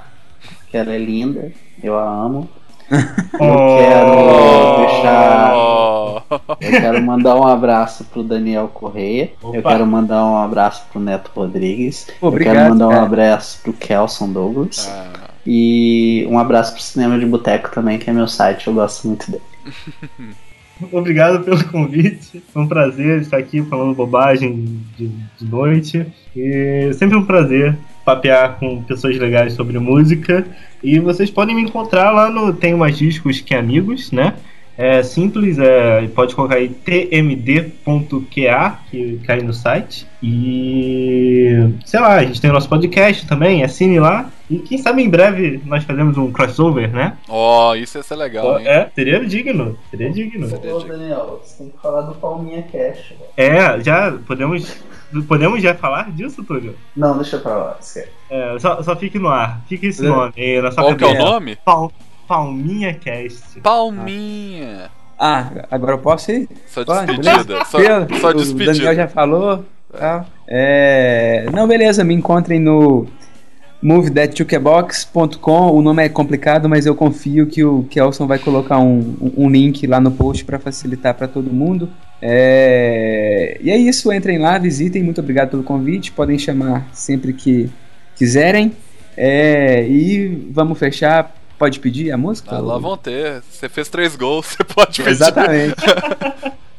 que 0.69 0.76
ela 0.76 0.93
é 0.93 0.97
linda, 0.97 1.53
eu 1.85 1.97
a 1.97 2.03
amo. 2.03 2.49
Eu 2.89 3.77
quero 3.79 4.77
deixar. 4.77 5.53
Eu 6.61 6.71
quero 6.71 7.01
mandar 7.01 7.35
um 7.35 7.47
abraço 7.47 8.03
pro 8.05 8.23
Daniel 8.23 8.67
Correia. 8.67 9.31
Opa. 9.41 9.57
Eu 9.57 9.63
quero 9.63 9.85
mandar 9.85 10.25
um 10.25 10.37
abraço 10.37 10.85
pro 10.91 10.99
Neto 10.99 11.31
Rodrigues. 11.35 12.07
Obrigado, 12.21 12.55
eu 12.55 12.61
quero 12.61 12.69
mandar 12.69 12.87
cara. 12.89 13.01
um 13.01 13.05
abraço 13.05 13.61
pro 13.63 13.73
Kelson 13.73 14.31
Douglas. 14.31 14.89
Ah. 14.91 15.29
E 15.45 16.27
um 16.29 16.39
abraço 16.39 16.73
pro 16.73 16.81
Cinema 16.81 17.19
de 17.19 17.25
Boteco 17.25 17.71
também, 17.71 17.99
que 17.99 18.09
é 18.09 18.13
meu 18.13 18.27
site, 18.27 18.67
eu 18.67 18.73
gosto 18.73 19.07
muito 19.07 19.29
dele. 19.29 19.43
Obrigado 20.91 21.43
pelo 21.43 21.63
convite. 21.65 22.43
Foi 22.51 22.63
um 22.63 22.67
prazer 22.67 23.21
estar 23.21 23.37
aqui 23.37 23.61
falando 23.63 23.95
bobagem 23.95 24.81
de, 24.97 25.07
de 25.07 25.45
noite. 25.45 26.05
E 26.35 26.91
sempre 26.93 27.15
um 27.17 27.25
prazer 27.25 27.77
papear 28.06 28.57
com 28.60 28.84
pessoas 28.84 29.18
legais 29.18 29.53
sobre 29.53 29.80
música. 29.80 30.45
E 30.84 30.99
vocês 30.99 31.32
podem 31.32 31.56
me 31.56 31.64
encontrar 31.64 32.11
lá 32.11 32.30
no 32.30 32.53
Tenho 32.53 32.77
Mais 32.77 32.95
Discos 32.98 33.41
Que 33.41 33.56
Amigos, 33.56 34.11
né? 34.11 34.36
É 34.77 35.02
simples, 35.03 35.57
é, 35.57 36.06
pode 36.10 36.36
colocar 36.36 36.56
aí 36.56 36.68
tmd.qa, 36.68 37.72
que 38.91 39.22
cai 39.26 39.40
no 39.40 39.53
site. 39.53 40.06
E 40.22 41.69
sei 41.86 41.99
lá, 42.02 42.15
a 42.15 42.26
gente 42.26 42.41
tem 42.41 42.49
o 42.49 42.53
nosso 42.53 42.68
podcast 42.68 43.26
também, 43.26 43.64
assine 43.64 44.02
lá. 44.02 44.30
E 44.49 44.60
quem 44.60 44.77
sabe 44.77 45.02
em 45.02 45.10
breve 45.10 45.61
nós 45.65 45.86
fazemos 45.86 46.18
um 46.18 46.30
crossover, 46.30 46.91
né? 46.91 47.18
Ó, 47.30 47.72
oh, 47.72 47.76
isso 47.76 47.98
ia 47.98 48.03
ser 48.03 48.18
legal, 48.18 48.60
hein? 48.60 48.68
É, 48.68 48.90
seria 48.94 49.26
digno, 49.26 49.77
seria 49.90 50.11
digno. 50.11 50.45
Ô, 50.45 50.80
Daniel, 50.80 51.41
você 51.41 51.64
tem 51.64 51.72
que 51.72 51.82
falar 51.82 52.02
do 52.02 52.15
Palminha 52.15 52.64
Cash. 52.64 53.14
É, 53.38 53.80
já 53.82 54.11
podemos 54.27 54.84
Podemos 55.27 55.61
já 55.61 55.76
falar 55.76 56.11
disso, 56.11 56.44
Túlio? 56.44 56.76
Não, 56.95 57.15
deixa 57.15 57.38
pra 57.38 57.56
lá. 57.56 57.77
É, 58.30 58.60
só, 58.60 58.82
só 58.84 58.95
fique 58.95 59.19
no 59.19 59.30
ar. 59.30 59.61
Fique 59.68 59.88
esse 59.88 60.06
é. 60.06 60.10
nome 60.10 60.34
aí 60.38 60.61
na 60.61 60.72
sua 60.72 60.84
Qual 60.84 60.95
que 60.95 61.03
é 61.03 61.07
o 61.07 61.18
nome? 61.18 61.56
Pal, 61.64 61.91
Palminha 62.27 62.94
Cast. 62.94 63.60
Palminha. 63.61 64.90
Ah, 65.18 65.49
agora 65.72 65.94
eu 65.94 65.99
posso 65.99 66.32
ir? 66.32 66.49
Só 66.68 66.84
despedida. 66.84 67.65
Só, 67.65 67.80
só 68.19 68.34
despedida. 68.34 68.72
O 68.72 68.76
Daniel 68.76 68.95
já 68.95 69.07
falou. 69.07 69.65
Tá. 69.91 70.26
É... 70.48 71.45
Não, 71.53 71.68
beleza, 71.68 72.03
me 72.03 72.14
encontrem 72.14 72.60
no 72.60 73.07
movethatchukebox.com. 73.85 75.71
O 75.71 75.81
nome 75.81 76.03
é 76.03 76.09
complicado, 76.09 76.67
mas 76.67 76.87
eu 76.87 76.95
confio 76.95 77.45
que 77.45 77.63
o 77.63 77.83
Kelson 77.83 78.25
vai 78.25 78.39
colocar 78.39 78.79
um, 78.79 79.15
um 79.37 79.47
link 79.47 79.85
lá 79.85 79.99
no 79.99 80.11
post 80.11 80.43
para 80.43 80.57
facilitar 80.57 81.13
para 81.13 81.27
todo 81.27 81.53
mundo. 81.53 81.87
É... 82.19 83.59
E 83.61 83.69
é 83.69 83.77
isso, 83.77 84.11
entrem 84.11 84.39
lá, 84.39 84.57
visitem. 84.57 85.03
Muito 85.03 85.21
obrigado 85.21 85.51
pelo 85.51 85.61
convite. 85.63 86.11
Podem 86.11 86.39
chamar 86.39 86.89
sempre 86.93 87.31
que 87.31 87.69
quiserem. 88.15 88.71
É... 89.15 89.87
E 89.87 90.49
vamos 90.51 90.79
fechar 90.79 91.33
Pode 91.57 91.79
pedir 91.79 92.11
a 92.11 92.17
música? 92.17 92.53
Ah, 92.53 92.59
lá 92.59 92.77
vão 92.77 92.97
ter. 92.97 93.41
Você 93.49 93.69
fez 93.69 93.87
três 93.87 94.13
gols, 94.17 94.47
você 94.59 94.63
pode 94.65 94.97
pedir. 94.97 95.09
Exatamente. 95.09 95.75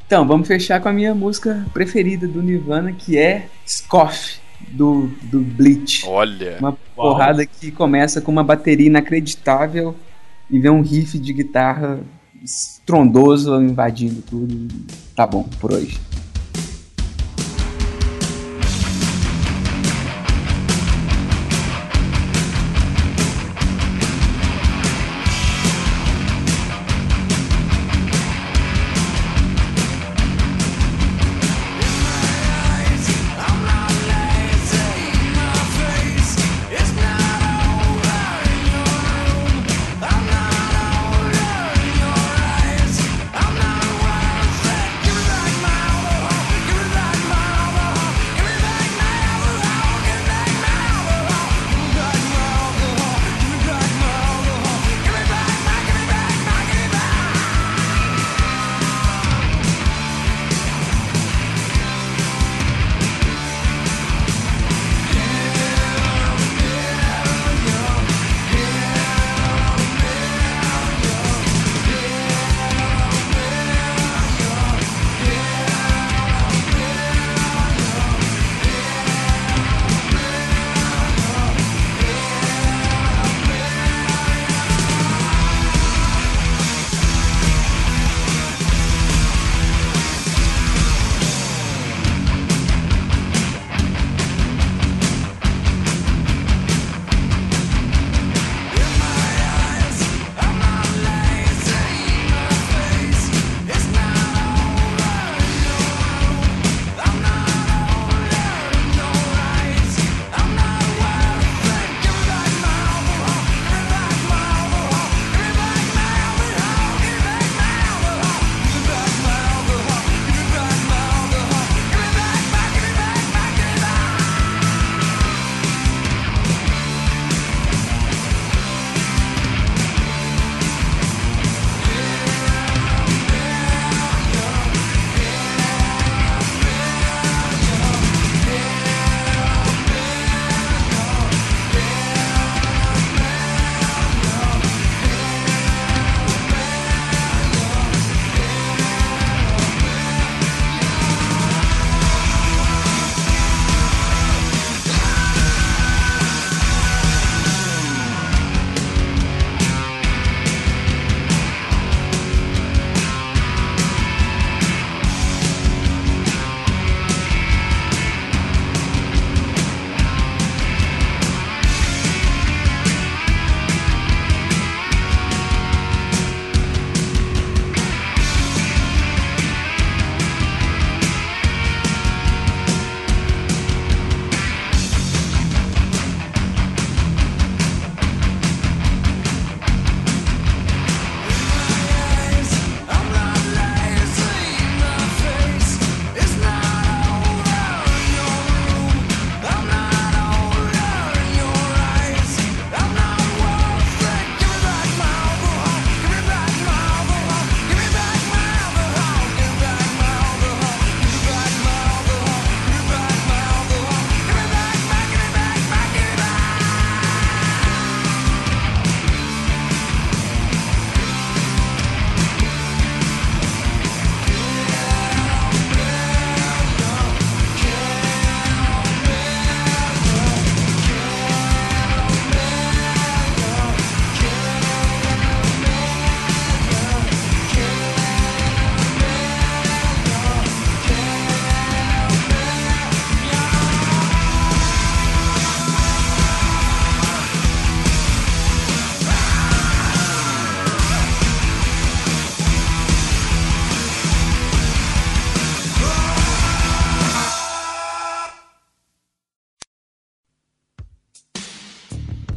então, 0.07 0.27
vamos 0.27 0.47
fechar 0.47 0.81
com 0.83 0.89
a 0.91 0.93
minha 0.93 1.15
música 1.15 1.65
preferida 1.73 2.29
do 2.29 2.43
Nirvana, 2.43 2.93
que 2.93 3.17
é 3.17 3.47
Scoff, 3.67 4.39
do, 4.69 5.09
do 5.25 5.41
Bleach. 5.41 6.05
Olha! 6.07 6.57
Uma 6.59 6.71
Uau. 6.71 6.79
porrada 6.95 7.45
que 7.47 7.71
começa 7.71 8.21
com 8.21 8.31
uma 8.31 8.45
bateria 8.45 8.87
inacreditável 8.87 9.95
e 10.51 10.59
vem 10.59 10.71
um 10.71 10.83
riff 10.83 11.19
de 11.19 11.33
guitarra 11.33 12.01
estrondoso 12.43 13.61
invadindo 13.61 14.23
tudo. 14.23 14.69
Tá 15.15 15.27
bom, 15.27 15.43
por 15.61 15.73
hoje. 15.73 15.99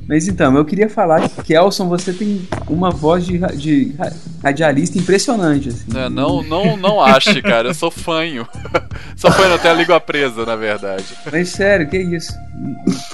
Mas 0.09 0.27
então, 0.27 0.57
eu 0.57 0.65
queria 0.65 0.89
falar 0.89 1.29
que, 1.29 1.43
Kelson, 1.43 1.87
você 1.87 2.11
tem 2.11 2.41
uma 2.67 2.89
voz 2.89 3.23
de, 3.23 3.37
de 3.55 3.93
radialista 4.43 4.97
impressionante. 4.97 5.69
Assim. 5.69 5.85
É, 5.95 6.09
não, 6.09 6.41
não, 6.41 6.75
não 6.75 6.99
ache, 6.99 7.39
cara. 7.43 7.67
Eu 7.67 7.75
sou 7.75 7.91
fanho. 7.91 8.47
sou 9.15 9.31
fanho 9.31 9.53
até 9.53 9.69
a 9.69 9.73
língua 9.75 9.99
presa, 9.99 10.47
na 10.47 10.55
verdade. 10.55 11.05
Mas 11.31 11.49
sério, 11.49 11.87
que 11.87 11.99
isso? 11.99 12.33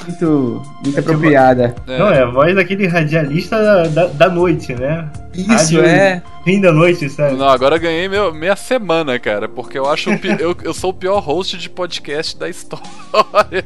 Muito, 0.08 0.64
muito 0.86 0.96
é 0.96 1.00
apropriada. 1.02 1.76
É. 1.86 2.00
Não, 2.00 2.08
é 2.08 2.22
a 2.22 2.28
voz 2.28 2.56
daquele 2.56 2.88
radialista 2.88 3.62
da, 3.62 3.84
da, 3.88 4.08
da 4.08 4.30
noite, 4.30 4.74
né? 4.74 5.06
Isso, 5.36 5.76
Rádio 5.76 5.86
é. 5.86 6.22
Fim 6.46 6.62
da 6.62 6.72
noite, 6.72 7.10
sério. 7.10 7.38
Não, 7.38 7.50
agora 7.50 7.78
eu 7.78 7.80
ganhei 7.80 8.08
meu, 8.08 8.32
minha 8.32 8.56
semana, 8.56 9.18
cara, 9.18 9.50
porque 9.50 9.80
eu 9.80 9.90
acho 9.90 10.12
eu, 10.40 10.56
eu 10.64 10.74
sou 10.76 10.92
o 10.92 10.94
pior 10.94 11.20
host 11.20 11.58
de 11.58 11.68
podcast 11.68 12.38
da 12.38 12.48
história. 12.48 12.86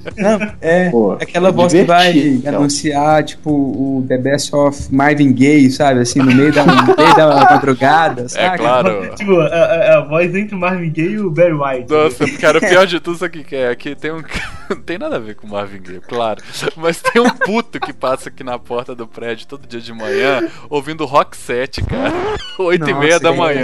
Não, 0.16 0.54
é 0.62 0.90
Pô, 0.90 1.12
aquela 1.14 1.52
voz 1.52 1.74
que 1.74 1.84
vai 1.84 2.42
anunciar, 2.46 3.24
tipo, 3.26 3.52
o 3.52 4.06
The 4.08 4.18
Best 4.18 4.56
of 4.56 4.96
Marvin 4.96 5.34
Gaye, 5.34 5.70
sabe? 5.70 6.00
Assim, 6.00 6.20
no 6.20 6.34
meio 6.34 6.54
da, 6.54 6.66
no 6.66 6.96
meio 6.96 7.16
da 7.16 7.46
madrugada, 7.50 8.24
é 8.24 8.28
sabe? 8.30 8.46
É 8.46 8.58
claro. 8.58 9.12
tipo, 9.18 9.38
a, 9.42 9.46
a, 9.46 9.98
a, 9.98 10.02
voz 10.02 10.34
entre 10.34 10.56
o 10.56 10.58
Marvin 10.58 10.90
Gaye 10.90 11.14
e 11.14 11.20
o 11.20 11.30
Barry 11.30 11.54
White. 11.54 11.92
Nossa, 11.92 12.26
cara, 12.40 12.60
o 12.60 12.62
pior 12.62 12.88
de 12.88 13.02
tudo, 13.02 13.18
sabe 13.18 13.40
o 13.40 13.44
que 13.44 13.56
é? 13.58 13.70
Aqui 13.70 13.94
tem 13.94 14.12
um. 14.12 14.24
Não 14.70 14.78
tem 14.82 14.98
nada 14.98 15.16
a 15.16 15.20
ver 15.20 15.36
com 15.36 15.48
o 15.48 15.50
Marvin 15.50 15.82
Gaye, 15.82 16.02
claro. 16.02 16.42
Mas 16.76 17.02
tem 17.02 17.22
um 17.22 17.30
puto 17.30 17.80
que 17.80 17.92
passa 17.92 18.30
aqui 18.30 18.44
na 18.44 18.60
porta 18.60 18.94
do 18.94 19.08
prédio 19.08 19.48
todo 19.48 19.68
dia 19.68 19.82
de 19.82 19.92
manhã 19.94 20.50
ouvindo 20.70 21.06
rock 21.06 21.36
set, 21.36 21.84
cara. 21.84 22.14
Oito 22.60 22.90
e 22.90 22.94
meia 22.94 23.20
da 23.20 23.32
manhã. 23.34 23.64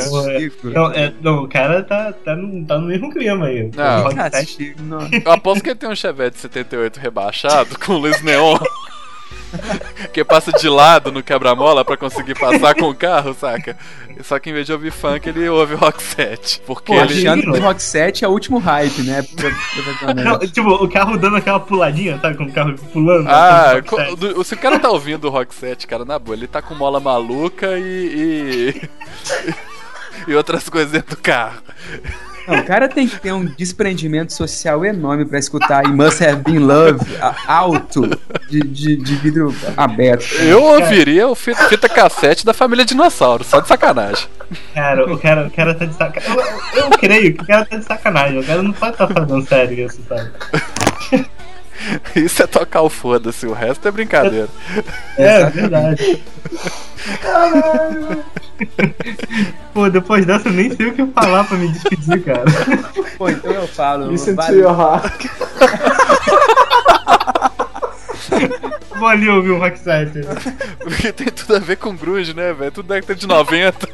Não, 0.63 0.91
é, 0.91 1.13
não, 1.21 1.43
o 1.43 1.47
cara 1.47 1.83
tá, 1.83 2.13
tá, 2.13 2.35
no, 2.35 2.65
tá 2.65 2.77
no 2.79 2.87
mesmo 2.87 3.11
clima 3.11 3.45
aí. 3.45 3.69
Não, 3.75 4.99
não. 4.99 5.09
Eu 5.11 5.31
aposto 5.31 5.63
que 5.63 5.69
ele 5.69 5.79
tem 5.79 5.89
um 5.89 5.95
Chevette 5.95 6.39
78 6.39 6.99
rebaixado 6.99 7.77
com 7.79 7.97
luz 7.97 8.21
neon. 8.21 8.57
que 10.13 10.23
passa 10.23 10.51
de 10.51 10.67
lado 10.69 11.11
no 11.11 11.23
quebra-mola 11.23 11.83
para 11.83 11.97
conseguir 11.97 12.37
passar 12.37 12.75
com 12.75 12.89
o 12.89 12.95
carro, 12.95 13.33
saca? 13.33 13.77
Só 14.23 14.39
que 14.39 14.49
em 14.49 14.53
vez 14.53 14.65
de 14.65 14.73
ouvir 14.73 14.91
funk, 14.91 15.27
ele 15.27 15.47
ouve 15.49 15.75
rock 15.75 16.01
set. 16.01 16.61
Porque 16.65 16.93
Pô, 16.93 17.01
ele. 17.01 17.27
Achando 17.27 17.53
que 17.53 17.59
rock 17.59 17.81
set 17.81 18.23
é 18.23 18.27
o 18.27 18.31
último 18.31 18.57
hype, 18.59 19.01
né? 19.03 19.25
Não, 20.15 20.39
tipo, 20.39 20.69
o 20.69 20.89
carro 20.89 21.17
dando 21.17 21.37
aquela 21.37 21.59
puladinha, 21.59 22.19
sabe? 22.19 22.37
Com 22.37 22.45
o 22.45 22.51
carro 22.51 22.75
pulando. 22.93 23.27
Ah, 23.29 23.73
se 24.43 24.53
o 24.53 24.57
cara 24.57 24.79
tá 24.79 24.89
ouvindo 24.89 25.25
o 25.25 25.31
rock 25.31 25.53
set, 25.53 25.85
cara, 25.85 26.05
na 26.05 26.17
boa, 26.17 26.35
ele 26.35 26.47
tá 26.47 26.61
com 26.61 26.75
mola 26.75 26.99
maluca 26.99 27.77
e. 27.77 28.73
e, 30.25 30.31
e 30.31 30.35
outras 30.35 30.69
coisas 30.69 30.91
dentro 30.91 31.15
do 31.15 31.21
carro. 31.21 31.61
Não, 32.47 32.59
o 32.59 32.63
cara 32.63 32.87
tem 32.87 33.07
que 33.07 33.19
ter 33.19 33.31
um 33.31 33.45
desprendimento 33.45 34.33
social 34.33 34.85
enorme 34.85 35.25
pra 35.25 35.39
escutar 35.39 35.85
e 35.85 35.89
Must 35.89 36.23
Have 36.23 36.43
Been 36.43 36.59
Love 36.59 37.05
alto 37.47 38.09
de, 38.49 38.59
de, 38.61 38.95
de 38.97 39.15
vidro 39.15 39.53
aberto. 39.75 40.27
Cara. 40.29 40.43
Eu 40.43 40.63
ouviria 40.63 41.27
o 41.27 41.35
fita, 41.35 41.67
fita, 41.69 41.89
cassete 41.89 42.45
da 42.45 42.53
família 42.53 42.85
Dinossauro, 42.85 43.43
só 43.43 43.59
de 43.59 43.67
sacanagem. 43.67 44.27
Cara, 44.73 45.11
o 45.11 45.17
cara, 45.17 45.47
o 45.47 45.51
cara 45.51 45.73
tá 45.73 45.85
de 45.85 45.95
sacanagem. 45.95 46.37
Eu, 46.73 46.83
eu, 46.83 46.89
creio 46.91 47.33
que 47.33 47.43
o 47.43 47.47
cara 47.47 47.65
tá 47.65 47.77
de 47.77 47.85
sacanagem. 47.85 48.39
O 48.39 48.45
cara 48.45 48.61
não 48.61 48.73
pode 48.73 48.93
estar 48.93 49.07
tá 49.07 49.13
falando 49.13 49.47
sério 49.47 49.85
isso, 49.85 50.01
sabe? 50.07 50.31
Isso 52.15 52.43
é 52.43 52.47
tocar 52.47 52.81
o 52.81 52.89
foda-se, 52.89 53.45
o 53.45 53.53
resto 53.53 53.87
é 53.87 53.91
brincadeira. 53.91 54.47
É, 55.17 55.41
é 55.41 55.49
verdade. 55.49 56.23
Caralho. 57.21 58.23
Pô, 59.73 59.89
depois 59.89 60.25
dessa 60.25 60.47
eu 60.47 60.53
nem 60.53 60.73
sei 60.75 60.87
o 60.87 60.93
que 60.93 61.05
falar 61.07 61.43
pra 61.43 61.57
me 61.57 61.67
despedir, 61.69 62.23
cara. 62.23 62.45
Pô, 63.17 63.29
então 63.29 63.51
eu 63.51 63.67
falo. 63.67 64.15
To 64.15 64.53
your 64.53 64.77
heart. 64.77 65.25
Vou 68.97 69.07
ali 69.07 69.29
ouvir 69.29 69.51
o 69.51 69.59
Rock 69.59 69.79
Porque 70.79 71.11
tem 71.11 71.27
tudo 71.27 71.57
a 71.57 71.59
ver 71.59 71.75
com 71.75 71.95
grunge, 71.95 72.33
né, 72.33 72.53
velho? 72.53 72.71
Tudo 72.71 72.87
década 72.87 73.13
de 73.13 73.27
90. 73.27 73.89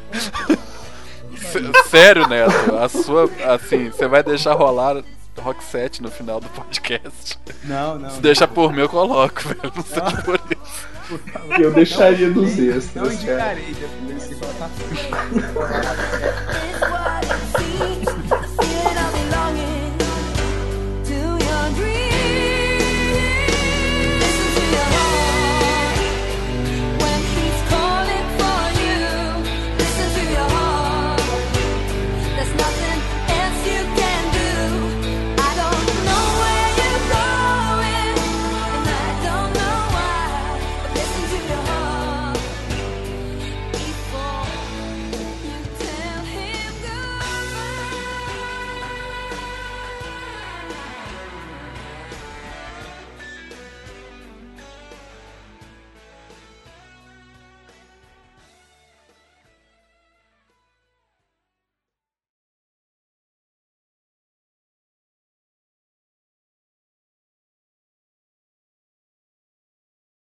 Sério, 1.89 2.27
Neto, 2.27 2.77
a 2.77 2.87
sua, 2.87 3.29
assim, 3.53 3.89
você 3.89 4.07
vai 4.07 4.23
deixar 4.23 4.53
rolar 4.53 5.03
Rock 5.41 5.63
7 5.63 6.01
no 6.01 6.09
final 6.11 6.39
do 6.39 6.47
podcast. 6.49 7.37
Não, 7.63 7.97
não. 7.99 8.09
Se 8.09 8.21
deixa 8.21 8.47
por 8.47 8.71
mim, 8.71 8.81
eu 8.81 8.89
coloco, 8.89 9.41
velho. 9.41 9.73
Não 9.75 9.83
sei 9.83 10.01
por 10.23 10.39
isso. 10.51 10.91
Eu 11.61 11.73
deixaria 11.73 12.29
dos 12.29 12.57
extras. 12.57 12.95
Não 12.95 13.11
indicarei 13.11 13.73
depois. 13.73 14.29